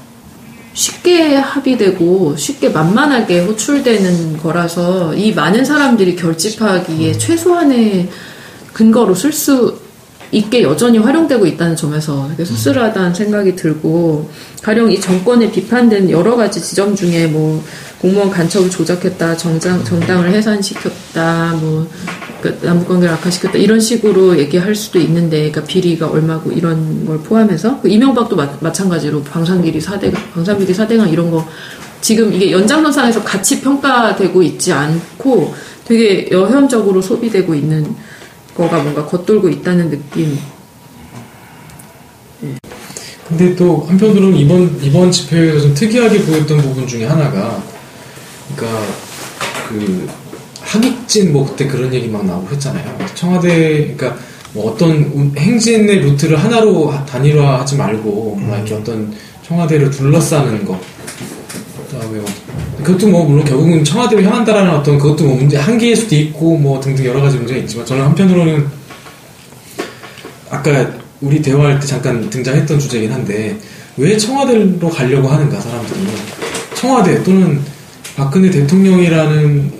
쉽게 0.77 1.37
합의되고 1.37 2.37
쉽게 2.37 2.69
만만하게 2.69 3.41
호출되는 3.41 4.37
거라서 4.37 5.15
이 5.15 5.33
많은 5.33 5.65
사람들이 5.65 6.17
결집하기에 6.17 7.17
최소한의 7.17 8.11
근거로 8.75 9.15
쓸 9.15 9.33
수 9.33 9.79
있게 10.33 10.63
여전히 10.63 10.99
활용되고 10.99 11.47
있다는 11.47 11.77
점에서 11.77 12.29
되게 12.31 12.45
씁쓸하다는 12.45 13.15
생각이 13.15 13.57
들고 13.57 14.29
가령 14.63 14.93
이 14.93 15.01
정권에 15.01 15.51
비판된 15.51 16.11
여러 16.11 16.37
가지 16.37 16.61
지점 16.61 16.95
중에 16.95 17.27
뭐 17.27 17.65
공무원 17.99 18.31
간첩을 18.31 18.69
조작했다 18.69 19.37
정장, 19.39 19.83
정당을 19.83 20.31
해산시켰다 20.31 21.57
뭐 21.59 21.89
그 22.41 22.59
남북 22.61 22.89
관계를 22.89 23.15
악화시켰다. 23.15 23.59
이런 23.59 23.81
식으로 23.81 24.39
얘기할 24.39 24.75
수도 24.75 24.99
있는데 24.99 25.51
그러니까 25.51 25.65
비리가 25.65 26.09
얼마고 26.09 26.53
이런 26.53 27.07
걸 27.07 27.19
포함해서 27.21 27.81
그 27.81 27.89
이명박도 27.89 28.37
마, 28.37 28.49
마찬가지로 28.61 29.23
방산비리 29.23 29.81
사대강 29.81 30.31
방산비리 30.33 30.75
사대강 30.75 31.09
이런 31.09 31.31
거 31.31 31.47
지금 32.01 32.33
이게 32.33 32.53
연장선상에서 32.53 33.25
같이 33.25 33.61
평가되고 33.61 34.43
있지 34.43 34.73
않고 34.73 35.55
되게 35.85 36.29
여현적으로 36.31 37.01
소비되고 37.01 37.55
있는 37.55 37.95
거가 38.55 38.83
뭔가 38.83 39.05
겉돌고 39.07 39.49
있다는 39.49 39.91
느낌. 39.91 40.39
근데 43.29 43.57
또 43.57 43.85
한편으로는 43.89 44.37
이번 44.39 44.79
이번 44.83 45.11
집회에서 45.11 45.61
좀 45.63 45.75
특이하게 45.75 46.23
보였던 46.23 46.59
부분 46.59 46.87
중에 46.87 47.07
하나가 47.07 47.61
그러니까 48.55 48.87
그 49.69 50.09
하객진 50.67 51.33
뭐 51.33 51.47
그때 51.47 51.67
그런 51.67 51.93
얘기 51.95 52.09
막 52.09 52.25
나오고 52.27 52.53
했잖아요. 52.55 52.99
청와대 53.15 53.95
그러니까 53.97 54.17
뭐 54.53 54.73
어떤 54.73 54.91
운- 55.15 55.33
행진의 55.37 56.01
루트를 56.01 56.37
하나로 56.43 56.91
하- 56.91 57.05
단일화하지 57.07 57.77
말고 57.77 58.37
막 58.41 58.57
이렇게 58.57 58.75
어떤 58.75 59.13
청와대를 59.47 59.91
둘러싸는 59.91 60.65
거. 60.65 60.79
그다음에 61.91 62.19
뭐 62.19 62.27
그것도 62.83 63.07
뭐 63.09 63.25
물론 63.25 63.45
결국은 63.45 63.85
청와대를 63.85 64.25
향한다라는 64.27 64.71
어떤 64.75 64.99
그것도 64.99 65.25
뭐 65.25 65.37
문제 65.37 65.57
한계일 65.57 65.97
수도 65.97 66.17
있고 66.17 66.57
뭐 66.59 66.81
등등 66.81 67.05
여러 67.05 67.21
가지 67.21 67.37
문제가 67.37 67.61
있지만 67.61 67.87
저는 67.87 68.03
한편으로는 68.05 68.67
아까 70.51 70.91
우리 71.21 71.41
대화할 71.41 71.79
때 71.81 71.87
잠깐 71.87 72.29
등장했던 72.29 72.79
주제긴 72.79 73.13
한데 73.13 73.57
왜 73.97 74.17
청와대로 74.17 74.89
가려고 74.91 75.29
하는가 75.29 75.61
사람들이 75.61 76.01
청와대 76.75 77.23
또는 77.23 77.61
박근혜 78.17 78.51
대통령이라는 78.51 79.73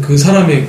그 0.00 0.16
사람을 0.16 0.66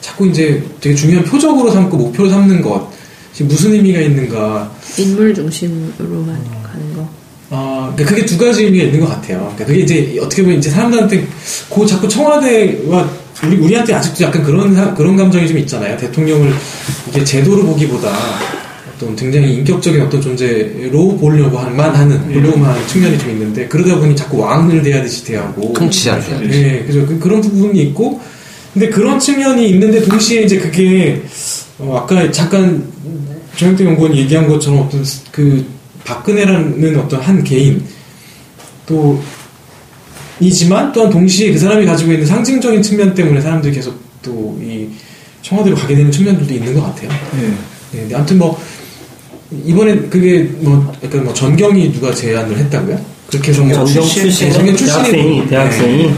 자꾸 0.00 0.26
이제 0.28 0.62
되게 0.80 0.94
중요한 0.94 1.24
표적으로 1.24 1.70
삼고 1.70 1.96
목표로 1.96 2.28
삼는 2.28 2.60
것이 2.62 3.44
무슨 3.44 3.72
의미가 3.72 4.00
있는가. 4.00 4.70
인물 4.96 5.34
중심으로만 5.34 6.62
가는 6.62 6.94
거? 6.94 7.08
아, 7.50 7.90
그러니까 7.96 8.14
그게 8.14 8.26
두 8.26 8.36
가지 8.36 8.64
의미가 8.64 8.84
있는 8.84 9.00
것 9.00 9.06
같아요. 9.08 9.38
그러니까 9.40 9.64
그게 9.64 9.80
이제 9.80 10.18
어떻게 10.20 10.42
보면 10.42 10.58
이제 10.58 10.68
사람들한테 10.70 11.26
그 11.74 11.86
자꾸 11.86 12.06
청와대와 12.08 13.10
우리 13.44 13.56
우리한테 13.56 13.94
아직도 13.94 14.24
약간 14.24 14.42
그런 14.42 14.74
사- 14.74 14.92
그런 14.94 15.16
감정이 15.16 15.46
좀 15.48 15.56
있잖아요. 15.58 15.96
대통령을 15.96 16.52
이게 17.08 17.24
제도로 17.24 17.64
보기보다 17.64 18.10
어떤 18.98 19.14
굉장히 19.16 19.54
인격적인 19.54 20.00
어떤 20.02 20.20
존재로 20.20 21.16
보려고 21.18 21.56
한 21.58 21.76
만 21.76 21.94
하는 21.94 22.20
보려고만 22.32 22.70
하는 22.70 22.86
측면이 22.88 23.16
좀 23.18 23.30
있는데 23.30 23.66
그러다 23.68 23.96
보니 24.00 24.16
자꾸 24.16 24.38
왕을 24.38 24.82
대하듯이 24.82 25.24
대하고 25.24 25.72
통치자를 25.72 26.24
대하듯이. 26.24 26.50
네, 26.62 26.84
그죠. 26.84 27.06
그, 27.06 27.18
그런 27.18 27.40
부분이 27.40 27.80
있고 27.84 28.20
근데 28.74 28.88
그런 28.88 29.18
측면이 29.20 29.70
있는데 29.70 30.02
동시에 30.02 30.42
이제 30.42 30.58
그게 30.58 31.22
어, 31.78 31.96
아까 32.02 32.28
잠깐 32.32 32.84
조영태 33.56 33.84
연구원이 33.84 34.18
얘기한 34.18 34.48
것처럼 34.48 34.80
어떤 34.80 35.04
스- 35.04 35.22
그 35.30 35.64
박근혜라는 36.04 36.96
어떤 36.98 37.20
한 37.20 37.44
개인 37.44 37.82
또 38.86 39.20
이지만 40.40 40.92
또한 40.92 41.10
동시에 41.10 41.52
그 41.52 41.58
사람이 41.58 41.84
가지고 41.86 42.12
있는 42.12 42.26
상징적인 42.26 42.82
측면 42.82 43.14
때문에 43.14 43.40
사람들이 43.40 43.74
계속 43.74 43.96
또 44.22 44.58
이 44.60 44.88
청와대로 45.42 45.76
가게 45.76 45.94
되는 45.94 46.10
측면들도 46.10 46.52
있는 46.52 46.74
것 46.74 46.82
같아요. 46.82 47.08
예. 47.40 47.46
네, 47.46 48.00
근데 48.00 48.14
아무튼 48.16 48.38
뭐 48.38 48.60
이번에 49.64 49.96
그게 50.10 50.48
뭐 50.60 50.92
약간 51.02 51.24
뭐 51.24 51.32
전경이 51.32 51.92
누가 51.92 52.12
제안을 52.14 52.56
했다고요? 52.56 52.98
그렇게 53.28 53.50
해서 53.52 53.62
뭐 53.62 53.72
전경 53.84 54.04
출신- 54.04 54.48
네, 54.48 54.52
전경 54.52 54.76
출신이 54.76 55.02
대학생이 55.12 55.48
대학생이 55.48 56.02
네. 56.06 56.14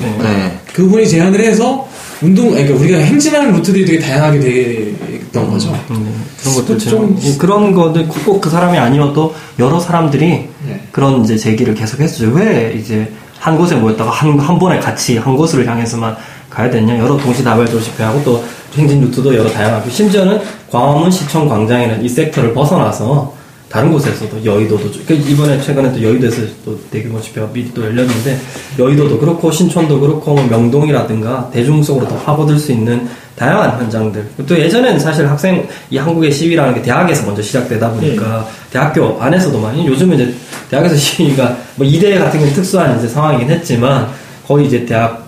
네. 0.00 0.16
네. 0.22 0.58
그분이 0.72 1.08
제안을 1.08 1.40
해서 1.40 1.86
운동, 2.22 2.50
그러니까 2.50 2.74
우리가 2.74 2.98
행진하는 2.98 3.52
루트들이 3.52 3.84
되게 3.84 3.98
다양하게 3.98 4.40
됐던 4.40 5.50
거죠. 5.50 5.72
음, 5.90 6.22
그런 6.40 6.54
것들 6.56 6.78
좀- 6.78 7.18
좀 7.18 7.38
그런 7.38 7.72
것들 7.74 8.06
꼭 8.08 8.40
그 8.40 8.50
사람이 8.50 8.76
아니어도 8.78 9.34
여러 9.58 9.80
사람들이 9.80 10.28
네. 10.66 10.80
그런 10.92 11.24
이제 11.24 11.36
제기를 11.36 11.74
계속 11.74 12.00
했어요. 12.00 12.30
왜 12.34 12.74
이제 12.78 13.10
한 13.38 13.56
곳에 13.56 13.74
모였다가 13.74 14.10
한, 14.10 14.38
한 14.38 14.58
번에 14.58 14.78
같이 14.80 15.16
한 15.16 15.34
곳을 15.36 15.66
향해서만 15.66 16.14
가야 16.50 16.68
되냐? 16.70 16.98
여러 16.98 17.16
동시다발적으로 17.16 17.82
집회하고 17.82 18.22
또 18.22 18.44
행진 18.76 19.00
루트도 19.00 19.34
여러 19.36 19.48
다양하고 19.50 19.90
심지어는 19.90 20.40
광화문 20.70 21.10
시청 21.10 21.48
광장에는 21.48 22.04
이 22.04 22.08
섹터를 22.08 22.54
벗어나서 22.54 23.34
다른 23.68 23.92
곳에서도 23.92 24.44
여의도도 24.44 24.90
좀- 24.90 25.02
그 25.06 25.14
이번에 25.14 25.60
최근에 25.60 25.92
또 25.92 26.02
여의도에서 26.02 26.42
또 26.64 26.76
대규모 26.90 27.20
집회가 27.20 27.46
미리 27.52 27.72
또 27.72 27.82
열렸는데 27.84 28.36
여의도도 28.78 29.18
그렇고 29.20 29.50
신촌도 29.52 30.00
그렇고 30.00 30.34
뭐 30.34 30.44
명동이라든가 30.44 31.50
대중 31.52 31.80
속으로 31.80 32.08
더 32.08 32.16
파고들 32.16 32.58
수 32.58 32.72
있는 32.72 33.08
다양한 33.36 33.78
현장들. 33.80 34.26
또 34.46 34.58
예전에는 34.58 34.98
사실 34.98 35.26
학생 35.28 35.66
이 35.88 35.96
한국의 35.96 36.32
시위라는 36.32 36.74
게 36.74 36.82
대학에서 36.82 37.24
먼저 37.26 37.40
시작되다 37.40 37.90
보니까 37.92 38.46
대학교 38.72 39.16
안에서도 39.20 39.58
많이 39.60 39.86
요즘은 39.86 40.16
이제 40.16 40.34
대학에서 40.68 40.94
시위가 40.98 41.56
뭐 41.76 41.86
이대 41.86 42.18
같은 42.18 42.32
경우는 42.40 42.52
특수한 42.52 42.98
이제 42.98 43.06
상황이긴 43.08 43.48
했지만 43.50 44.08
거의 44.46 44.66
이제 44.66 44.84
대학 44.84 45.19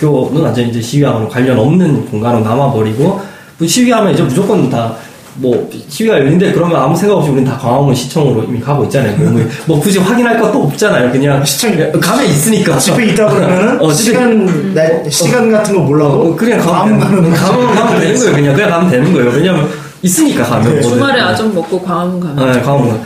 교는 0.00 0.42
완전 0.42 0.68
이제 0.68 0.80
시위하고는 0.80 1.28
관련 1.28 1.58
없는 1.58 2.06
공간으로 2.06 2.44
남아버리고 2.44 3.20
뭐 3.58 3.68
시위하면 3.68 4.14
이제 4.14 4.22
무조건 4.22 4.68
다 4.70 5.08
뭐 5.40 5.68
시위가 5.88 6.14
열린데 6.14 6.52
그러면 6.52 6.76
아무 6.76 6.96
생각 6.96 7.16
없이 7.16 7.30
우리는 7.30 7.48
다 7.48 7.56
광화문 7.56 7.94
시청으로 7.94 8.42
이미 8.44 8.60
가고 8.60 8.84
있잖아요. 8.84 9.16
뭐, 9.18 9.40
뭐 9.66 9.80
굳이 9.80 9.98
확인할 9.98 10.40
것도 10.40 10.64
없잖아요. 10.64 11.12
그냥 11.12 11.44
시청 11.44 11.76
가면 12.00 12.26
있으니까. 12.26 12.76
집에 12.78 13.06
있다 13.06 13.28
그러면은 13.28 13.80
어, 13.80 13.92
시간 13.92 14.74
날 14.74 15.04
시간 15.08 15.50
같은 15.50 15.74
거 15.76 15.80
몰라도 15.82 16.22
어, 16.22 16.36
그냥 16.36 16.58
가면 16.58 16.98
가면, 16.98 17.32
가면, 17.32 17.74
가면 17.74 18.00
되는 18.00 18.18
거예요. 18.18 18.34
그냥 18.34 18.54
그냥 18.54 18.70
가면 18.70 18.90
되는 18.90 19.12
거예요. 19.12 19.30
왜냐면 19.30 19.68
있으니까 20.02 20.44
가면. 20.44 20.74
네. 20.74 20.80
뭐 20.80 20.90
주말에 20.90 21.14
네. 21.14 21.20
아점 21.20 21.54
먹고 21.54 21.80
광화문 21.82 22.20
가면 22.20 22.52
네, 22.52 22.60
광화문. 22.60 23.00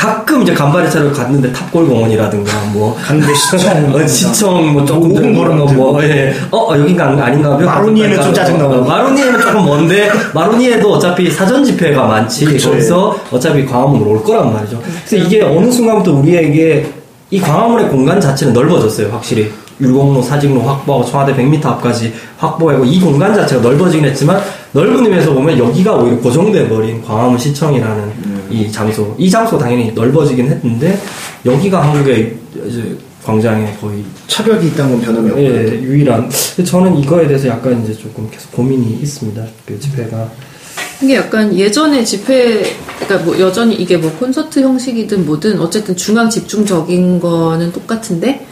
가끔 0.00 0.40
이제 0.40 0.54
간발의 0.54 0.90
차로 0.90 1.12
갔는데 1.12 1.52
탑골공원이라든가 1.52 2.50
뭐 2.72 2.96
갔는데 3.04 3.34
시청 3.34 3.60
어, 3.94 4.06
시청 4.06 4.72
뭐 4.72 4.82
조금 4.82 5.12
걸으면 5.12 5.76
뭐 5.76 6.02
예. 6.02 6.34
어, 6.50 6.56
어 6.56 6.78
여긴가 6.78 7.08
안- 7.08 7.20
아닌가 7.20 7.52
하면 7.52 7.66
마로니에는 7.66 8.22
좀 8.22 8.32
짜증나고. 8.32 8.74
어, 8.76 8.80
마로니에는 8.80 9.40
조금 9.42 9.66
먼데 9.66 10.10
마로니에도 10.32 10.90
어차피 10.94 11.30
사전 11.30 11.62
집회가 11.62 12.06
많지 12.06 12.46
그쵸, 12.46 12.70
거기서 12.70 13.14
어차피 13.30 13.66
광화문으로 13.66 14.10
올 14.12 14.24
거란 14.24 14.54
말이죠. 14.54 14.80
그래서 14.82 15.16
이게 15.26 15.42
어느 15.42 15.70
순간부터 15.70 16.12
우리에게 16.12 16.86
이 17.28 17.38
광화문의 17.38 17.90
공간 17.90 18.18
자체는 18.18 18.54
넓어졌어요, 18.54 19.08
확실히. 19.12 19.52
율곡로, 19.80 20.22
사직로 20.22 20.60
확보하고 20.62 21.04
청와대 21.06 21.34
100m 21.34 21.64
앞까지 21.64 22.12
확보하고 22.38 22.84
이 22.84 23.00
공간 23.00 23.34
자체가 23.34 23.62
넓어지긴 23.62 24.04
했지만 24.06 24.40
넓은 24.72 25.04
의미에서 25.04 25.32
보면 25.32 25.58
여기가 25.58 25.94
오히려 25.94 26.16
고정돼 26.18 26.68
버린 26.68 27.02
광화문 27.02 27.38
시청이라는 27.38 28.09
이 28.50 28.70
장소. 28.70 29.14
이 29.18 29.30
장소 29.30 29.58
당연히 29.58 29.92
넓어지긴 29.92 30.46
했는데 30.46 30.98
여기가 31.44 31.82
한국의 31.82 32.36
이제 32.66 32.96
광장에 33.24 33.76
거의 33.80 34.04
차벽이 34.26 34.68
있다는 34.68 34.92
건 34.92 35.00
변함이 35.02 35.30
없고. 35.30 35.42
예, 35.42 35.80
유일한. 35.82 36.30
저는 36.64 36.98
이거에 36.98 37.26
대해서 37.26 37.48
약간 37.48 37.82
이제 37.82 37.94
조금 37.94 38.28
계속 38.30 38.52
고민이 38.52 38.98
있습니다. 39.02 39.44
그 39.66 39.78
집회가. 39.78 40.30
이게 41.02 41.16
약간 41.16 41.56
예전에 41.56 42.04
집회, 42.04 42.62
그러니까 42.98 43.24
뭐 43.24 43.38
여전히 43.40 43.74
이게 43.74 43.96
뭐 43.96 44.12
콘서트 44.18 44.60
형식이든 44.60 45.24
뭐든 45.24 45.58
어쨌든 45.58 45.96
중앙 45.96 46.28
집중적인 46.28 47.20
거는 47.20 47.72
똑같은데 47.72 48.46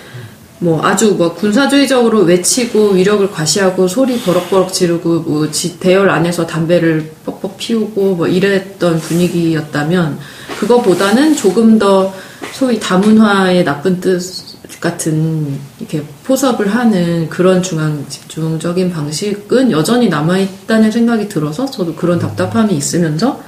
뭐 0.60 0.84
아주 0.84 1.14
뭐 1.14 1.34
군사주의적으로 1.34 2.20
외치고 2.22 2.90
위력을 2.90 3.30
과시하고 3.30 3.86
소리 3.86 4.18
버럭버럭 4.20 4.72
지르고 4.72 5.20
뭐 5.20 5.50
지- 5.50 5.78
대열 5.78 6.10
안에서 6.10 6.46
담배를 6.46 7.12
뻑뻑 7.24 7.56
피우고 7.58 8.16
뭐 8.16 8.26
이랬던 8.26 8.98
분위기였다면 8.98 10.18
그거보다는 10.58 11.36
조금 11.36 11.78
더 11.78 12.12
소위 12.52 12.80
다문화의 12.80 13.64
나쁜 13.64 14.00
뜻 14.00 14.20
같은 14.80 15.58
이렇게 15.78 16.02
포섭을 16.24 16.68
하는 16.74 17.28
그런 17.28 17.62
중앙 17.62 18.04
집중적인 18.08 18.90
방식은 18.92 19.70
여전히 19.72 20.08
남아있다는 20.08 20.90
생각이 20.90 21.28
들어서 21.28 21.66
저도 21.66 21.94
그런 21.94 22.18
답답함이 22.18 22.74
있으면서 22.76 23.40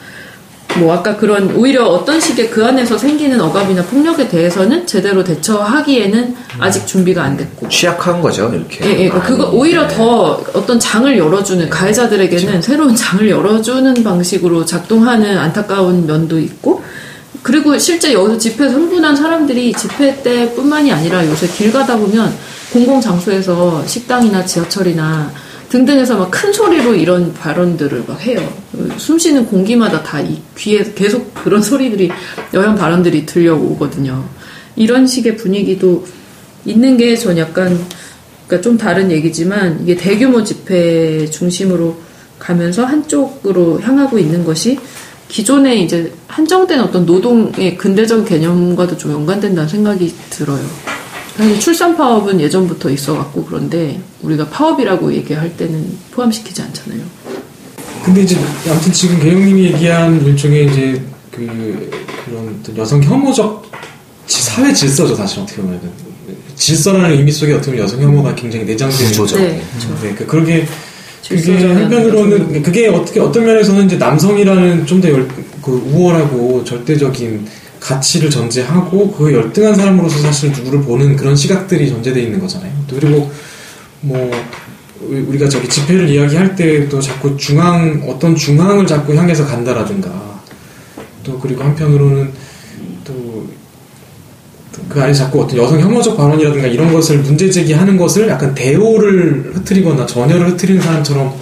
뭐 0.78 0.94
아까 0.94 1.16
그런 1.16 1.54
오히려 1.56 1.84
어떤 1.84 2.20
식의 2.20 2.50
그 2.50 2.64
안에서 2.64 2.96
생기는 2.96 3.40
억압이나 3.40 3.82
폭력에 3.82 4.28
대해서는 4.28 4.86
제대로 4.86 5.24
대처하기에는 5.24 6.36
아직 6.58 6.86
준비가 6.86 7.24
안 7.24 7.36
됐고 7.36 7.68
취약한 7.68 8.20
거죠 8.20 8.50
이렇게. 8.54 8.84
예, 8.86 9.04
예, 9.04 9.08
그거 9.08 9.44
많이. 9.46 9.56
오히려 9.56 9.88
더 9.88 10.42
어떤 10.54 10.78
장을 10.78 11.16
열어주는 11.16 11.68
가해자들에게는 11.68 12.62
새로운 12.62 12.94
장을 12.94 13.28
열어주는 13.28 14.02
방식으로 14.04 14.64
작동하는 14.64 15.36
안타까운 15.38 16.06
면도 16.06 16.38
있고 16.38 16.82
그리고 17.42 17.76
실제 17.78 18.12
여기서 18.12 18.38
집회 18.38 18.66
흥분한 18.66 19.16
사람들이 19.16 19.72
집회 19.72 20.22
때뿐만이 20.22 20.92
아니라 20.92 21.26
요새 21.26 21.46
길 21.48 21.72
가다 21.72 21.96
보면 21.96 22.32
공공 22.72 23.00
장소에서 23.00 23.84
식당이나 23.86 24.44
지하철이나 24.44 25.30
등등에서 25.70 26.16
막 26.18 26.30
큰 26.30 26.52
소리로 26.52 26.94
이런 26.94 27.32
발언들을 27.32 28.04
막 28.06 28.20
해요. 28.20 28.40
숨 28.98 29.18
쉬는 29.18 29.46
공기마다 29.46 30.02
다이 30.02 30.40
귀에 30.56 30.82
계속 30.94 31.32
그런 31.34 31.62
소리들이 31.62 32.10
여형 32.54 32.74
발언들이 32.76 33.24
들려오거든요. 33.26 34.24
이런 34.76 35.06
식의 35.06 35.36
분위기도 35.36 36.04
있는 36.64 36.96
게 36.96 37.16
전 37.16 37.38
약간 37.38 37.78
그러니까 38.46 38.68
좀 38.68 38.76
다른 38.76 39.10
얘기지만 39.12 39.80
이게 39.82 39.96
대규모 39.96 40.42
집회 40.42 41.26
중심으로 41.26 41.96
가면서 42.38 42.84
한쪽으로 42.84 43.80
향하고 43.80 44.18
있는 44.18 44.44
것이 44.44 44.78
기존에 45.28 45.76
이제 45.76 46.12
한정된 46.26 46.80
어떤 46.80 47.06
노동의 47.06 47.76
근대적 47.76 48.24
개념과도 48.24 48.96
좀 48.96 49.12
연관된다는 49.12 49.68
생각이 49.68 50.12
들어요. 50.30 50.60
사실 51.40 51.58
출산 51.58 51.96
파업은 51.96 52.38
예전부터 52.38 52.90
있어갖고 52.90 53.46
그런데 53.46 53.98
우리가 54.20 54.46
파업이라고 54.50 55.10
얘기할 55.14 55.56
때는 55.56 55.96
포함시키지 56.10 56.60
않잖아요. 56.60 57.00
근데 58.04 58.22
이제 58.22 58.36
아무튼 58.68 58.92
지금 58.92 59.18
개영님이 59.20 59.64
얘기한 59.64 60.22
일종의 60.26 60.66
이제 60.66 61.00
그 61.30 61.90
그런 62.26 62.58
어떤 62.60 62.76
여성 62.76 63.02
혐오적 63.02 63.70
지- 64.26 64.42
사회 64.42 64.72
질서죠 64.72 65.14
사실 65.14 65.40
어떻게 65.40 65.62
보면은 65.62 65.80
질서라는 66.56 67.12
의미 67.12 67.32
속에 67.32 67.54
어떻게 67.54 67.70
보면 67.72 67.84
여성 67.84 68.02
혐오가 68.02 68.34
굉장히 68.34 68.66
내장되는 68.66 69.10
구조죠. 69.12 69.38
네, 69.38 69.62
네, 70.02 70.14
그 70.14 70.26
그러게 70.26 70.66
그게 71.26 71.64
한편으로는 71.64 72.62
그게 72.62 72.88
어떻게 72.88 73.18
어떤 73.20 73.46
면에서는 73.46 73.86
이제 73.86 73.96
남성이라는 73.96 74.84
좀 74.86 75.00
더 75.00 75.08
그 75.62 75.72
우월하고 75.94 76.64
절대적인 76.64 77.46
가치를 77.80 78.30
전제하고 78.30 79.10
그 79.12 79.32
열등한 79.32 79.74
사람으로서 79.74 80.18
사실 80.18 80.52
누구를 80.52 80.82
보는 80.82 81.16
그런 81.16 81.34
시각들이 81.34 81.88
전제되어 81.88 82.22
있는 82.22 82.38
거잖아요. 82.38 82.72
또 82.86 82.96
그리고 82.96 83.30
뭐 84.02 84.30
우리- 85.08 85.20
우리가 85.22 85.48
저기 85.48 85.66
집회를 85.68 86.08
이야기할 86.08 86.54
때도 86.54 87.00
자꾸 87.00 87.36
중앙 87.36 88.02
어떤 88.06 88.36
중앙을 88.36 88.86
자꾸 88.86 89.14
향해서 89.14 89.46
간다라든가 89.46 90.40
또 91.24 91.38
그리고 91.38 91.62
한편으로는 91.64 92.30
또 93.04 93.40
그 94.88 95.00
안에 95.00 95.12
자꾸 95.12 95.42
어떤 95.42 95.58
여성 95.58 95.78
혐오적 95.80 96.16
발언이라든가 96.16 96.66
이런 96.66 96.92
것을 96.92 97.18
문제 97.18 97.50
제기하는 97.50 97.96
것을 97.96 98.28
약간 98.28 98.54
대오를 98.54 99.52
흐트리거나 99.54 100.06
전열을 100.06 100.50
흐트리는 100.50 100.80
사람처럼 100.80 101.32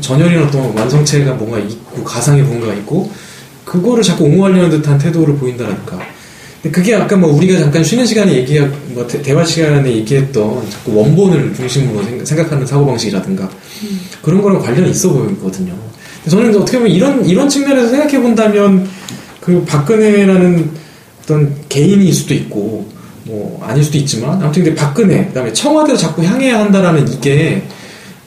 전열이나 0.00 0.46
어떤 0.46 0.76
완성체가 0.76 1.34
뭔가 1.34 1.58
있고 1.58 2.04
가상의 2.04 2.42
뭔가가 2.42 2.74
있고 2.74 3.10
그거를 3.66 4.02
자꾸 4.02 4.24
옹호하려는 4.24 4.70
듯한 4.70 4.96
태도를 4.96 5.34
보인다랄까. 5.36 5.98
근데 6.62 6.70
그게 6.70 6.94
아까 6.94 7.16
뭐 7.16 7.30
우리가 7.34 7.58
잠깐 7.58 7.84
쉬는 7.84 8.06
시간에 8.06 8.32
얘기하, 8.36 8.66
뭐 8.88 9.06
대, 9.06 9.32
화 9.32 9.44
시간에 9.44 9.92
얘기했던 9.96 10.70
자꾸 10.70 10.94
원본을 10.96 11.52
중심으로 11.54 12.02
생- 12.04 12.24
생각하는 12.24 12.64
사고방식이라든가 12.66 13.50
그런 14.22 14.40
거랑 14.40 14.60
관련이 14.62 14.90
있어 14.92 15.12
보이거든요. 15.12 15.74
저는 16.28 16.56
어떻게 16.56 16.78
보면 16.78 16.92
이런, 16.92 17.24
이런 17.26 17.48
측면에서 17.48 17.88
생각해 17.88 18.20
본다면 18.20 18.88
그 19.40 19.62
박근혜라는 19.64 20.70
어떤 21.22 21.54
개인일 21.68 22.12
수도 22.14 22.34
있고 22.34 22.88
뭐 23.24 23.60
아닐 23.64 23.82
수도 23.82 23.98
있지만 23.98 24.40
아무튼 24.42 24.62
근데 24.64 24.74
박근혜 24.74 25.24
그다음에 25.26 25.52
청와대로 25.52 25.98
자꾸 25.98 26.22
향해야 26.24 26.60
한다라는 26.60 27.12
이게 27.12 27.62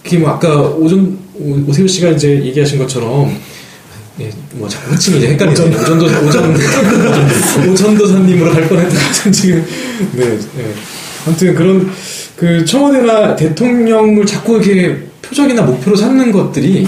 그게 0.04 0.18
뭐 0.18 0.30
아까 0.32 0.62
오전 0.62 1.18
오- 1.40 1.70
오세훈 1.70 1.88
씨가 1.88 2.10
이제 2.12 2.42
얘기하신 2.46 2.78
것처럼 2.80 3.34
예, 4.20 4.30
뭐 4.54 4.68
자꾸 4.68 4.92
호칭이 4.92 5.18
이제 5.20 5.30
헷갈리죠. 5.30 5.64
오전도 5.64 6.06
오전 6.06 6.56
오전도사님으로 7.70 8.52
갈 8.52 8.68
뻔했던 8.68 8.94
것 8.94 9.32
지금 9.32 9.66
네, 10.14 10.26
네. 10.58 10.74
아무튼 11.26 11.56
그런 11.56 11.90
그 12.36 12.66
청와대나 12.66 13.36
대통령을 13.36 14.26
자꾸 14.26 14.58
이렇게 14.58 14.98
표적이나 15.22 15.62
목표로 15.62 15.96
삼는 15.96 16.32
것들이 16.32 16.88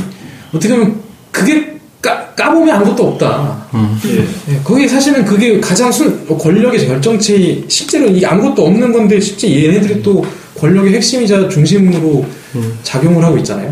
어떻게 0.53 0.73
보면 0.73 0.99
그게 1.32 1.71
까, 2.01 2.34
까보면 2.36 2.75
아무것도 2.75 3.09
없다. 3.09 3.67
예. 4.07 4.53
예, 4.53 4.59
그게 4.63 4.88
사실은 4.88 5.23
그게 5.23 5.59
가장 5.59 5.91
순 5.91 6.25
권력의 6.27 6.88
결정체 6.88 7.63
실제로 7.67 8.07
이게 8.07 8.25
아무것도 8.25 8.65
없는 8.65 8.91
건데 8.91 9.19
실제 9.19 9.47
얘네들이 9.49 10.01
또 10.01 10.25
권력의 10.57 10.93
핵심이자 10.93 11.47
중심으로 11.47 12.25
작용을 12.83 13.23
하고 13.23 13.37
있잖아요. 13.37 13.71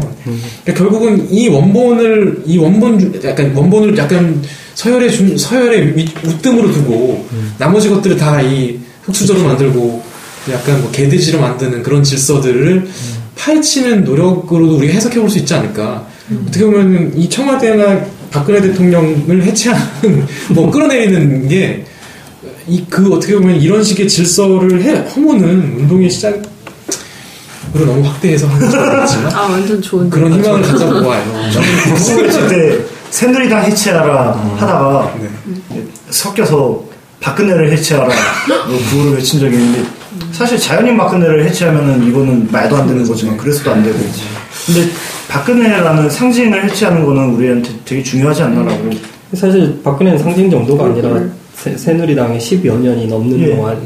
그러니까 0.64 0.74
결국은 0.74 1.28
이 1.32 1.48
원본을 1.50 2.44
이 2.46 2.58
원본 2.58 3.00
주- 3.00 3.12
약간 3.28 3.54
원본을 3.56 3.98
약간 3.98 4.42
서열의 4.76 5.12
중 5.12 5.38
서열의 5.38 5.98
윗, 5.98 6.10
우뜸으로 6.26 6.72
두고 6.72 7.26
나머지 7.58 7.90
것들을 7.90 8.16
다 8.18 8.42
이 8.42 8.80
흑수저로 9.04 9.44
만들고 9.44 10.04
약간 10.52 10.82
뭐 10.82 10.92
개돼지로 10.92 11.40
만드는 11.42 11.84
그런 11.84 12.04
질서들을 12.04 12.88
파헤치는 13.36 14.04
노력으로도 14.04 14.78
우리가 14.78 14.94
해석해 14.94 15.20
볼 15.20 15.30
수 15.30 15.38
있지 15.40 15.54
않을까. 15.54 16.08
어떻게 16.48 16.64
보면 16.66 17.14
이 17.18 17.28
청와대나 17.30 18.06
박근혜 18.30 18.62
대통령을 18.62 19.44
해체하는 19.44 20.26
뭐 20.54 20.70
끌어내리는 20.72 21.48
게 21.48 21.84
이 22.68 22.84
그 22.88 23.12
어떻게 23.12 23.34
보면 23.36 23.60
이런 23.60 23.84
식의 23.84 24.08
질서를 24.08 24.82
해, 24.84 24.92
허무는 25.10 25.74
운동의 25.80 26.10
시작 26.10 26.40
으로 27.76 27.86
너무 27.86 28.02
확대해서 28.08 28.48
하는 28.48 28.68
거지만 28.68 29.34
아 29.36 29.42
완전 29.44 29.82
좋은 29.82 30.10
그런 30.10 30.34
희망을 30.34 30.62
가져보아요. 30.62 31.24
그때 32.32 32.56
네. 32.78 32.86
새누리당 33.12 33.64
해체하라 33.64 34.32
하다가 34.58 35.14
섞여서 36.10 36.84
박근혜를 37.22 37.72
해체하라 37.72 38.08
뭐 38.68 38.80
구호를 38.90 39.14
외친 39.18 39.40
적이 39.40 39.56
있는데 39.58 39.84
사실 40.32 40.58
자연인 40.58 40.98
박근혜를 40.98 41.46
해체하면은 41.46 42.08
이거는 42.08 42.48
말도 42.52 42.76
안 42.78 42.88
되는 42.88 43.06
거지만 43.08 43.38
그래서도 43.38 43.72
안 43.72 43.84
되고. 43.84 43.98
근데 44.66 44.90
박근혜라는 45.28 46.10
상징을 46.10 46.64
해체하는 46.66 47.06
거는 47.06 47.34
우리한테 47.36 47.70
되게 47.86 48.02
중요하지 48.02 48.44
않나라고 48.44 48.90
사실 49.34 49.80
박근혜는 49.84 50.18
상징 50.18 50.50
정도가 50.50 50.86
아니라 50.86 51.22
새, 51.56 51.76
새누리당이 51.78 52.38
10여 52.40 52.80
년이 52.80 53.08
넘는 53.08 53.40
예. 53.42 53.56
동안 53.56 53.78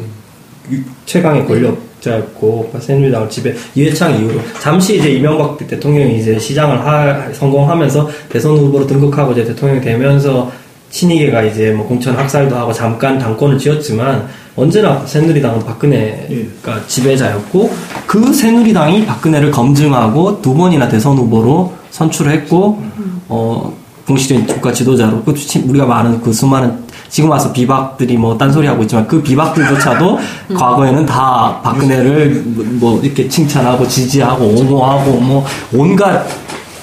유- 0.71 0.79
최강의 1.05 1.45
권력 1.47 1.77
자였고 2.03 2.71
새누리당을 2.79 3.29
지배 3.29 3.53
이회창 3.75 4.19
이후로 4.19 4.39
잠시 4.61 4.97
이제 4.99 5.09
이명박 5.11 5.57
대통령이 5.65 6.19
이제 6.19 6.37
시장을 6.37 6.85
하- 6.85 7.31
성공하면서 7.33 8.09
대선 8.29 8.57
후보로 8.57 8.85
등극하고 8.85 9.31
이제 9.31 9.45
대통령이 9.45 9.81
되면서 9.81 10.51
친이계가 10.91 11.41
이제 11.43 11.71
뭐 11.71 11.87
공천 11.87 12.15
학살도 12.15 12.55
하고 12.55 12.71
잠깐 12.71 13.17
당권을 13.17 13.57
쥐었지만 13.57 14.27
언제나 14.55 15.03
새누리당은 15.07 15.59
박근혜가 15.65 16.85
지배자였고 16.87 17.71
그 18.05 18.31
새누리당이 18.31 19.05
박근혜를 19.05 19.49
검증하고 19.49 20.41
두 20.41 20.53
번이나 20.53 20.87
대선 20.87 21.17
후보로 21.17 21.73
선출했고 21.89 22.83
어 23.29 23.73
공식적인 24.05 24.45
국가 24.45 24.71
지도자로 24.71 25.23
그 25.23 25.33
치- 25.33 25.59
우리가 25.59 25.85
말하는 25.85 26.21
그 26.21 26.31
수많은 26.31 26.77
지금 27.13 27.29
와서 27.29 27.53
비박들이 27.53 28.17
뭐 28.17 28.35
딴소리 28.35 28.65
하고 28.65 28.81
있지만 28.81 29.07
그 29.07 29.21
비박들조차도 29.21 30.17
과거에는 30.57 31.05
다 31.05 31.59
박근혜를 31.61 32.41
뭐- 32.43 32.65
뭐 32.93 33.01
이렇게 33.03 33.29
칭찬하고 33.29 33.87
지지하고 33.87 34.43
옹호하고 34.45 35.11
뭐 35.19 35.45
온갖 35.71 36.25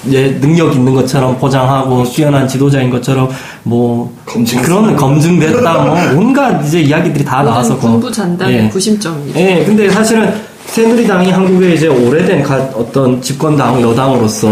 예, 0.09 0.31
능력 0.39 0.73
있는 0.73 0.93
것처럼 0.95 1.37
포장하고 1.37 2.05
뛰어난 2.05 2.47
지도자인 2.47 2.89
것처럼 2.89 3.27
뭐 3.63 4.11
검증. 4.25 4.61
그런 4.61 4.95
검증됐다 4.95 5.73
뭐 5.83 5.95
온갖 6.15 6.65
이제 6.65 6.79
이야기들이 6.79 7.25
다 7.25 7.43
나와서 7.43 7.77
군부 7.77 8.09
잔당의 8.09 8.55
예. 8.55 8.69
구심점입니다. 8.69 9.37
예, 9.39 9.65
근데 9.65 9.89
사실은 9.89 10.33
새누리당이 10.67 11.29
한국의 11.29 11.75
이제 11.75 11.87
오래된 11.89 12.41
가- 12.41 12.69
어떤 12.73 13.21
집권당 13.21 13.81
여당으로서 13.81 14.47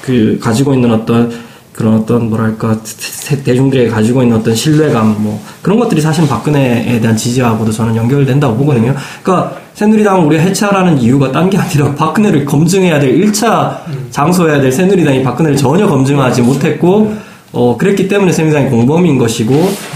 그 0.00 0.38
가지고 0.40 0.72
있는 0.72 0.92
어떤 0.92 1.32
그런 1.76 1.94
어떤 1.94 2.30
뭐랄까 2.30 2.76
세- 2.84 3.42
대중들에게 3.42 3.90
가지고 3.90 4.22
있는 4.22 4.38
어떤 4.38 4.54
신뢰감 4.54 5.16
뭐 5.22 5.40
그런 5.62 5.78
것들이 5.78 6.00
사실 6.00 6.26
박근혜에 6.26 6.98
대한 7.00 7.16
지지하고도 7.16 7.70
저는 7.70 7.94
연결된다고 7.94 8.56
보거든요. 8.56 8.94
그러니까 9.22 9.56
새누리당을 9.74 10.24
우리가 10.26 10.42
해체하라는 10.42 10.98
이유가 10.98 11.30
딴 11.32 11.50
게 11.50 11.58
아니라 11.58 11.92
박근혜를 11.94 12.46
검증해야 12.46 12.98
될 12.98 13.20
1차 13.20 13.76
장소해야 14.10 14.60
될 14.60 14.72
새누리당이 14.72 15.22
박근혜를 15.22 15.56
전혀 15.56 15.86
검증하지 15.86 16.40
못했고 16.42 17.14
어 17.52 17.76
그랬기 17.76 18.08
때문에 18.08 18.32
새누리당이 18.32 18.70
공범인 18.70 19.18
것이고 19.18 19.52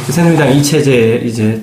그 0.07 0.13
새누리당 0.13 0.53
이 0.55 0.63
체제에 0.63 1.23
이제 1.25 1.63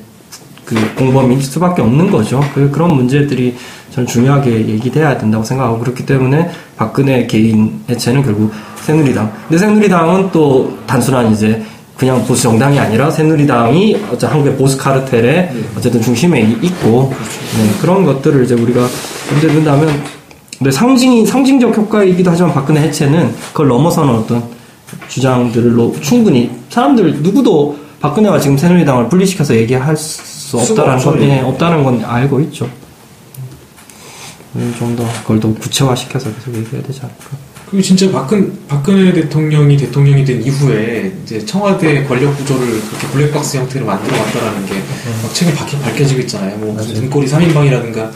그 0.66 0.76
공범일 0.96 1.42
수밖에 1.42 1.82
없는 1.84 2.10
거죠. 2.12 2.44
그, 2.54 2.70
그런 2.72 2.94
문제들이 2.96 3.56
저는 3.98 4.06
중요하게 4.08 4.68
얘기돼야 4.68 5.18
된다고 5.18 5.44
생각하고 5.44 5.80
그렇기 5.80 6.06
때문에 6.06 6.52
박근혜 6.76 7.26
개인 7.26 7.80
해체는 7.90 8.22
결국 8.22 8.52
새누리당. 8.84 9.32
근데 9.48 9.58
새누리당은 9.58 10.30
또 10.32 10.78
단순한 10.86 11.32
이제 11.34 11.64
그냥 11.98 12.24
보수 12.26 12.44
정당이 12.44 12.78
아니라 12.80 13.10
새누리당이 13.10 13.96
어쨌든 14.10 14.30
한국의 14.30 14.56
보수 14.56 14.78
카르텔의 14.78 15.52
어쨌든 15.76 16.00
중심에 16.00 16.42
이- 16.42 16.68
있고 16.68 17.12
네, 17.58 17.70
그런 17.82 18.06
것들을 18.06 18.44
이제 18.44 18.54
우리가 18.54 18.88
문제 19.32 19.48
된다면 19.48 19.90
근데 20.60 20.70
상징이 20.70 21.26
상징적 21.26 21.76
효과이기도 21.76 22.30
하지만 22.30 22.54
박근혜 22.54 22.82
해체는 22.82 23.34
그걸 23.52 23.70
넘어서는 23.70 24.14
어떤 24.14 24.44
주장들로 25.08 25.96
충분히 26.02 26.52
사람들 26.70 27.24
누구도 27.24 27.76
박근혜와 28.00 28.40
지금 28.40 28.60
새누리당을 28.60 29.10
분리시켜서 29.10 29.56
얘기할 29.56 29.98
수 29.98 30.60
없다라는 30.60 31.04
건, 31.04 31.22
예. 31.24 31.38
예, 31.38 31.42
없다는 31.42 31.84
건 31.84 32.06
알고 32.06 32.40
있죠. 32.42 32.70
음, 34.56 34.76
좀더 34.78 35.06
그걸 35.22 35.40
더 35.40 35.54
구체화시켜서 35.54 36.34
계속 36.34 36.56
얘기해야 36.56 36.82
되지 36.84 37.02
않을까. 37.02 37.38
그리고 37.70 37.84
진짜 37.84 38.10
박근, 38.12 38.58
박근혜 38.68 39.12
대통령이 39.12 39.76
대통령이 39.76 40.24
된 40.24 40.42
이후에 40.42 41.14
이제 41.24 41.46
청와대 41.46 42.04
권력 42.06 42.36
구조를 42.38 42.66
그렇게 42.66 43.08
블랙박스 43.08 43.58
형태로 43.58 43.86
만들어 43.86 44.18
왔다라는 44.18 44.66
게막 44.66 45.34
최근 45.34 45.54
밝혀, 45.54 45.78
밝혀지고 45.80 46.22
있잖아요. 46.22 46.58
뭐 46.58 46.74
무슨 46.74 46.94
등골이 46.94 47.28
3인방이라든가 47.28 48.10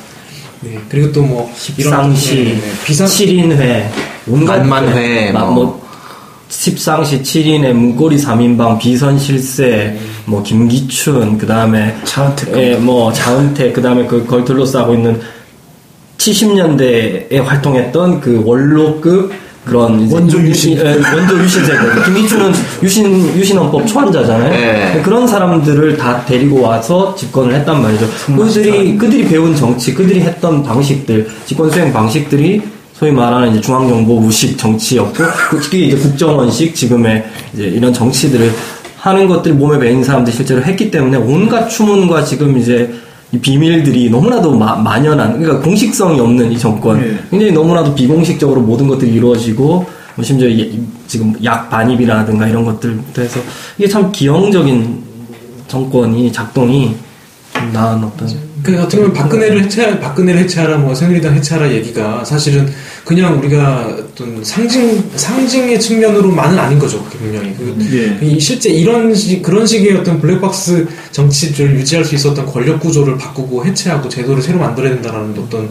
네. 0.61 0.79
그리고 0.87 1.11
또뭐 1.11 1.51
십상시, 1.55 2.35
네, 2.35 2.43
네. 2.53 2.61
비상 2.85 3.07
7인회, 3.07 3.89
온갖 4.27 4.65
만만회, 4.65 5.31
막 5.31 5.53
뭐. 5.53 5.65
뭐 5.65 5.81
십상시 6.51 7.21
7인회, 7.21 7.71
문고리 7.71 8.17
3인방, 8.17 8.77
비선 8.77 9.17
실세, 9.17 9.97
뭐 10.25 10.43
김기춘, 10.43 11.37
그 11.37 11.47
다음에 11.47 11.95
차은택 12.03 12.57
예, 12.57 12.75
뭐 12.75 13.11
자은택, 13.11 13.73
그 13.73 13.81
다음에 13.81 14.05
그걸 14.05 14.43
둘러싸고 14.43 14.93
있는 14.93 15.19
70년대에 16.21 17.41
활동했던 17.43 18.21
그 18.21 18.43
원로급 18.45 19.31
그런 19.65 20.01
이제 20.01 20.15
원조 20.15 20.39
유신. 20.39 20.77
예, 20.77 20.99
원조 21.13 21.37
유신 21.37 21.63
세대. 21.65 21.79
김기춘은 22.05 22.51
유신 22.81 23.37
유신헌법 23.37 23.87
초안자잖아요. 23.87 24.49
네. 24.49 25.01
그런 25.03 25.27
사람들을 25.27 25.97
다 25.97 26.23
데리고 26.25 26.61
와서 26.61 27.15
집권을 27.15 27.53
했단 27.55 27.81
말이죠. 27.81 28.07
그들이 28.37 28.97
그들이 28.97 29.27
배운 29.27 29.55
정치, 29.55 29.93
그들이 29.93 30.21
했던 30.21 30.63
방식들, 30.63 31.27
집권 31.45 31.69
수행 31.69 31.93
방식들이 31.93 32.61
소위 32.93 33.11
말하는 33.11 33.51
이제 33.51 33.61
중앙정보부식 33.61 34.57
정치였고, 34.57 35.23
그게 35.49 35.79
이제 35.79 35.97
국정원식 35.97 36.75
지금의 36.75 37.23
이제 37.53 37.63
이런 37.63 37.91
정치들을 37.91 38.51
하는 38.97 39.27
것들 39.27 39.53
몸에 39.53 39.79
배인 39.79 40.03
사람들이 40.03 40.35
실제로 40.35 40.61
했기 40.61 40.91
때문에 40.91 41.17
온갖 41.17 41.67
추문과 41.67 42.23
지금 42.23 42.57
이제 42.59 42.91
이 42.91 43.10
비밀들이 43.39 44.09
너무나도 44.09 44.57
마- 44.57 44.75
만연한, 44.75 45.39
그러니까 45.39 45.61
공식성이 45.63 46.19
없는 46.19 46.51
이 46.51 46.57
정권, 46.59 47.01
예. 47.01 47.17
굉장히 47.29 47.51
너무나도 47.53 47.95
비공식적으로 47.95 48.61
모든 48.61 48.87
것들이 48.87 49.13
이루어지고, 49.13 49.85
뭐 50.15 50.25
심지어 50.25 50.47
이- 50.49 50.59
이- 50.59 50.79
지금 51.07 51.33
약 51.43 51.69
반입이라든가 51.69 52.47
이런 52.47 52.65
것들부터 52.65 53.21
해서 53.21 53.39
이게 53.77 53.87
참 53.87 54.11
기형적인 54.11 55.01
정권이 55.69 56.31
작동이 56.33 56.93
좀 57.53 57.71
나은 57.71 58.03
어떤 58.03 58.27
그 58.63 58.77
어떻게 58.79 58.97
보면 58.97 59.13
박근혜를 59.13 59.63
해체 59.63 59.99
박근혜를 59.99 60.41
해체하라 60.41 60.77
뭐 60.77 60.93
새누리당 60.93 61.33
해체하라 61.33 61.71
얘기가 61.71 62.23
사실은 62.25 62.71
그냥 63.03 63.39
우리가 63.39 63.97
어떤 63.99 64.43
상징 64.43 65.03
상징의 65.15 65.79
측면으로만은 65.79 66.59
아닌 66.59 66.77
거죠. 66.77 67.03
그게 67.05 67.17
분명히 67.17 67.55
그, 67.55 67.75
예. 67.91 68.25
이 68.25 68.39
실제 68.39 68.69
이런 68.69 69.13
식 69.15 69.41
그런 69.41 69.65
식의 69.65 69.97
어떤 69.97 70.21
블랙박스 70.21 70.87
정치를 71.11 71.75
유지할 71.75 72.05
수 72.05 72.15
있었던 72.15 72.45
권력 72.45 72.79
구조를 72.79 73.17
바꾸고 73.17 73.65
해체하고 73.65 74.07
제도를 74.09 74.41
새로 74.41 74.59
만들어야 74.59 74.93
된다라는 74.93 75.35
어떤 75.37 75.69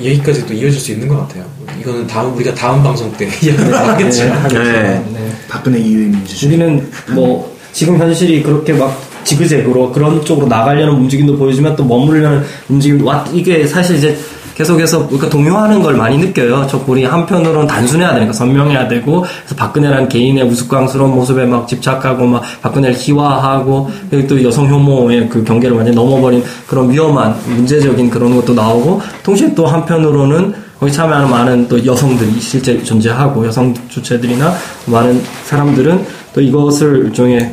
얘기까지도 0.00 0.54
이어질 0.54 0.80
수 0.80 0.92
있는 0.92 1.08
것 1.08 1.16
같아요. 1.20 1.44
이거는 1.80 2.06
다음 2.06 2.34
우리가 2.34 2.54
다음 2.54 2.82
방송 2.82 3.12
때 3.16 3.26
이야기를 3.42 3.74
하겠지만 3.74 4.38
하겠죠. 4.38 4.62
네. 4.62 5.04
네. 5.12 5.32
박근혜 5.48 5.78
이후의 5.78 6.06
민주주의. 6.08 6.52
우리는 6.52 6.90
뭐 7.10 7.56
지금 7.72 7.98
현실이 7.98 8.42
그렇게 8.42 8.72
막 8.72 9.07
지그재그로 9.28 9.92
그런 9.92 10.24
쪽으로 10.24 10.46
나가려는 10.46 10.94
움직임도 10.94 11.36
보여주면 11.36 11.76
또 11.76 11.84
머무르려는 11.84 12.42
움직임 12.68 13.04
와 13.06 13.24
이게 13.32 13.66
사실 13.66 13.96
이제 13.96 14.16
계속해서 14.54 15.06
우리가 15.10 15.28
동요하는 15.28 15.82
걸 15.82 15.94
많이 15.94 16.18
느껴요. 16.18 16.66
촛불이 16.66 17.04
한편으로는 17.04 17.68
단순해야 17.68 18.14
되니까 18.14 18.32
선명해야 18.32 18.88
되고 18.88 19.20
그래서 19.20 19.54
박근혜라는 19.54 20.08
개인의 20.08 20.44
우스꽝스러운 20.44 21.14
모습에 21.14 21.44
막 21.44 21.68
집착하고 21.68 22.26
막 22.26 22.42
박근혜를 22.62 22.96
희화하고 22.98 23.90
그리고 24.10 24.26
또 24.26 24.42
여성 24.42 24.66
혐오의 24.66 25.28
그 25.28 25.44
경계를 25.44 25.76
완전히 25.76 25.94
넘어버린 25.94 26.42
그런 26.66 26.90
위험한 26.90 27.36
문제적인 27.46 28.10
그런 28.10 28.34
것도 28.34 28.54
나오고 28.54 29.00
동시에 29.22 29.54
또 29.54 29.66
한편으로는 29.66 30.54
거기 30.80 30.90
참여하는 30.90 31.30
많은 31.30 31.68
또 31.68 31.84
여성들이 31.84 32.40
실제 32.40 32.82
존재하고 32.82 33.46
여성 33.46 33.74
주체들이나 33.88 34.52
많은 34.86 35.22
사람들은 35.44 36.04
또 36.34 36.40
이것을 36.40 37.06
일종의 37.06 37.52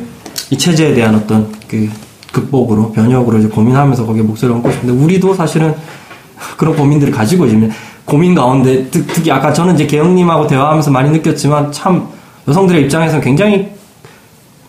이 0.50 0.58
체제에 0.58 0.94
대한 0.94 1.14
어떤 1.14 1.52
그 1.68 1.88
극복으로 2.32 2.92
변혁으로 2.92 3.38
이제 3.38 3.48
고민하면서 3.48 4.06
거기에 4.06 4.22
목소리를 4.22 4.54
얹고 4.56 4.70
싶은데 4.70 4.92
우리도 4.92 5.34
사실은 5.34 5.74
그런 6.56 6.76
고민들을 6.76 7.12
가지고 7.12 7.46
있는 7.46 7.70
고민 8.04 8.34
가운데 8.34 8.88
특, 8.90 9.06
특히 9.08 9.30
아까 9.30 9.52
저는 9.52 9.74
이제 9.74 9.86
개영님하고 9.86 10.46
대화하면서 10.46 10.90
많이 10.90 11.10
느꼈지만 11.10 11.72
참 11.72 12.06
여성들의 12.46 12.82
입장에서는 12.84 13.24
굉장히 13.24 13.76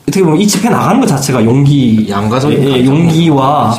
어떻게 0.07 0.23
보면 0.23 0.39
이 0.39 0.47
집회 0.47 0.69
나가는 0.69 1.01
것 1.01 1.05
자체가 1.05 1.43
용기, 1.43 2.07
양가적인 2.09 2.63
예, 2.63 2.77
예. 2.77 2.85
용기와 2.85 3.77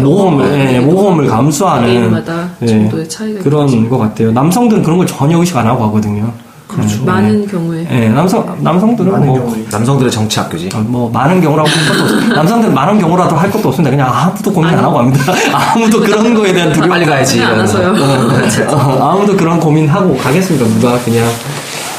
모험을, 0.00 0.48
경험. 0.48 0.56
예, 0.56 0.78
모험을 0.78 1.26
감수하는 1.26 2.22
예, 2.62 2.66
정도의 2.66 3.08
차이가 3.08 3.42
그런 3.42 3.88
것 3.88 3.98
같아요. 3.98 4.30
남성들은 4.30 4.84
그런 4.84 4.98
걸 4.98 5.06
전혀 5.06 5.36
의식 5.38 5.56
안 5.56 5.66
하고 5.66 5.84
하거든요. 5.86 6.32
그렇죠. 6.74 7.04
많은 7.04 7.46
경우에 7.46 7.86
예, 7.90 8.08
남성 8.08 8.56
남성들은 8.62 9.12
많은 9.12 9.26
뭐 9.26 9.38
경우에. 9.40 9.64
남성들의 9.70 10.10
정치 10.10 10.38
학교지. 10.40 10.68
어, 10.74 10.78
뭐 10.78 11.10
많은 11.10 11.40
경우라고 11.40 11.68
할 11.68 11.88
것도 11.88 12.02
없어요. 12.02 12.34
남성들은 12.34 12.74
많은 12.74 12.98
경우라도 12.98 13.36
할 13.36 13.50
것도 13.50 13.68
없습니다. 13.68 13.90
그냥 13.90 14.10
아무도 14.12 14.52
고민 14.52 14.70
안 14.74 14.84
하고 14.84 14.98
합니다. 15.00 15.32
아무도 15.52 16.00
그런 16.00 16.34
거에 16.34 16.52
대한 16.52 16.72
두려움 16.72 16.90
빨리 16.90 17.04
가야지. 17.06 17.38
이러면서. 17.38 17.78
와서요. 18.32 18.68
어, 18.70 19.10
아무도 19.12 19.36
그런 19.36 19.60
고민하고 19.60 20.16
가겠습니까? 20.16 20.66
누가 20.80 20.98
그냥 21.04 21.28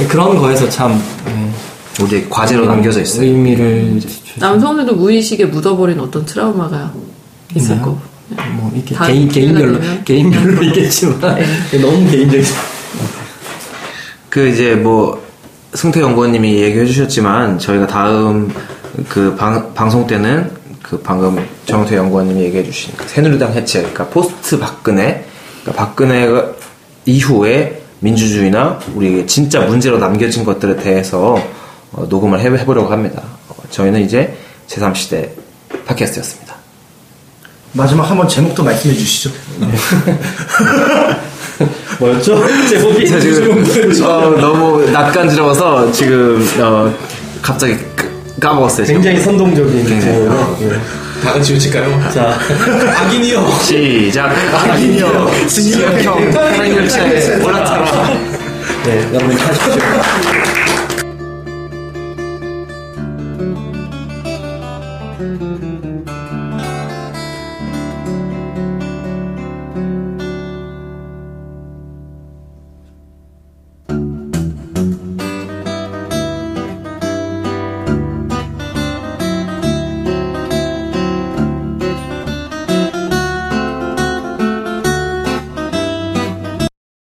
그런 0.09 0.37
거에서 0.37 0.67
참 0.69 1.01
예, 1.27 2.03
우리 2.03 2.27
과제로 2.29 2.65
남겨져 2.65 3.01
있어요. 3.01 3.25
의미를 3.27 3.99
주- 4.01 4.39
남성들도 4.39 4.95
무의식에 4.95 5.45
묻어버린 5.45 5.99
어떤 5.99 6.25
트라우마가 6.25 6.91
있을? 7.55 7.79
거고. 7.79 7.99
뭐 8.53 8.71
이렇게 8.73 8.95
다 8.95 9.05
개인 9.05 9.27
개인별로 9.29 9.79
되면. 9.79 10.03
개인별로 10.03 10.63
있겠지만 10.65 11.19
너무 11.19 12.09
개인적인 12.09 12.43
그 14.33 14.47
이제 14.47 14.73
뭐 14.73 15.23
승태 15.75 16.01
연구원님이 16.01 16.55
얘기해 16.55 16.87
주셨지만 16.87 17.59
저희가 17.59 17.85
다음 17.85 18.51
그 19.07 19.35
방, 19.35 19.75
방송 19.75 20.07
때는 20.07 20.49
그 20.81 20.99
방금 21.01 21.47
정태 21.67 21.95
연구원님이 21.95 22.41
얘기해 22.45 22.63
주신 22.63 22.95
그 22.97 23.07
새누리당 23.07 23.53
해체, 23.53 23.81
그러니까 23.81 24.07
포스트 24.07 24.57
박근혜, 24.57 25.23
그러니까 25.61 25.85
박근혜가 25.85 26.51
이후에 27.05 27.83
민주주의나 27.99 28.79
우리 28.95 29.27
진짜 29.27 29.61
문제로 29.61 29.99
남겨진 29.99 30.43
것들에 30.45 30.77
대해서 30.77 31.37
어, 31.91 32.07
녹음을 32.09 32.39
해, 32.39 32.45
해보려고 32.45 32.91
합니다. 32.91 33.21
어, 33.49 33.55
저희는 33.69 34.01
이제 34.01 34.35
제3시대 34.67 35.29
팟캐스트였습니다. 35.85 36.55
마지막 37.73 38.09
한번 38.09 38.27
제목도 38.27 38.63
말씀해 38.63 38.95
주시죠. 38.95 39.29
뭐였죠? 41.99 42.43
제목이 42.69 43.07
제가 43.07 43.19
지금 43.21 43.63
어, 44.03 44.35
너무 44.39 44.89
낯간지러워서 44.91 45.91
지금 45.91 46.47
어, 46.59 46.93
갑자기 47.41 47.75
끄- 47.95 48.11
까먹었어요. 48.39 48.85
지금. 48.87 49.01
굉장히 49.01 49.23
선동적인. 49.23 49.87
제목으로. 50.01 50.57
예. 50.61 50.69
다 51.23 51.31
같이 51.33 51.53
외칠까요? 51.53 52.09
자 52.13 52.37
악인이요. 53.05 53.47
시작. 53.61 54.33
악인이여, 54.69 55.31
승리형, 55.47 56.31
사랑열차에 56.33 57.41
올라타라. 57.41 57.85
네, 58.85 59.07
여러분 59.13 59.37
하십시오. 59.37 59.73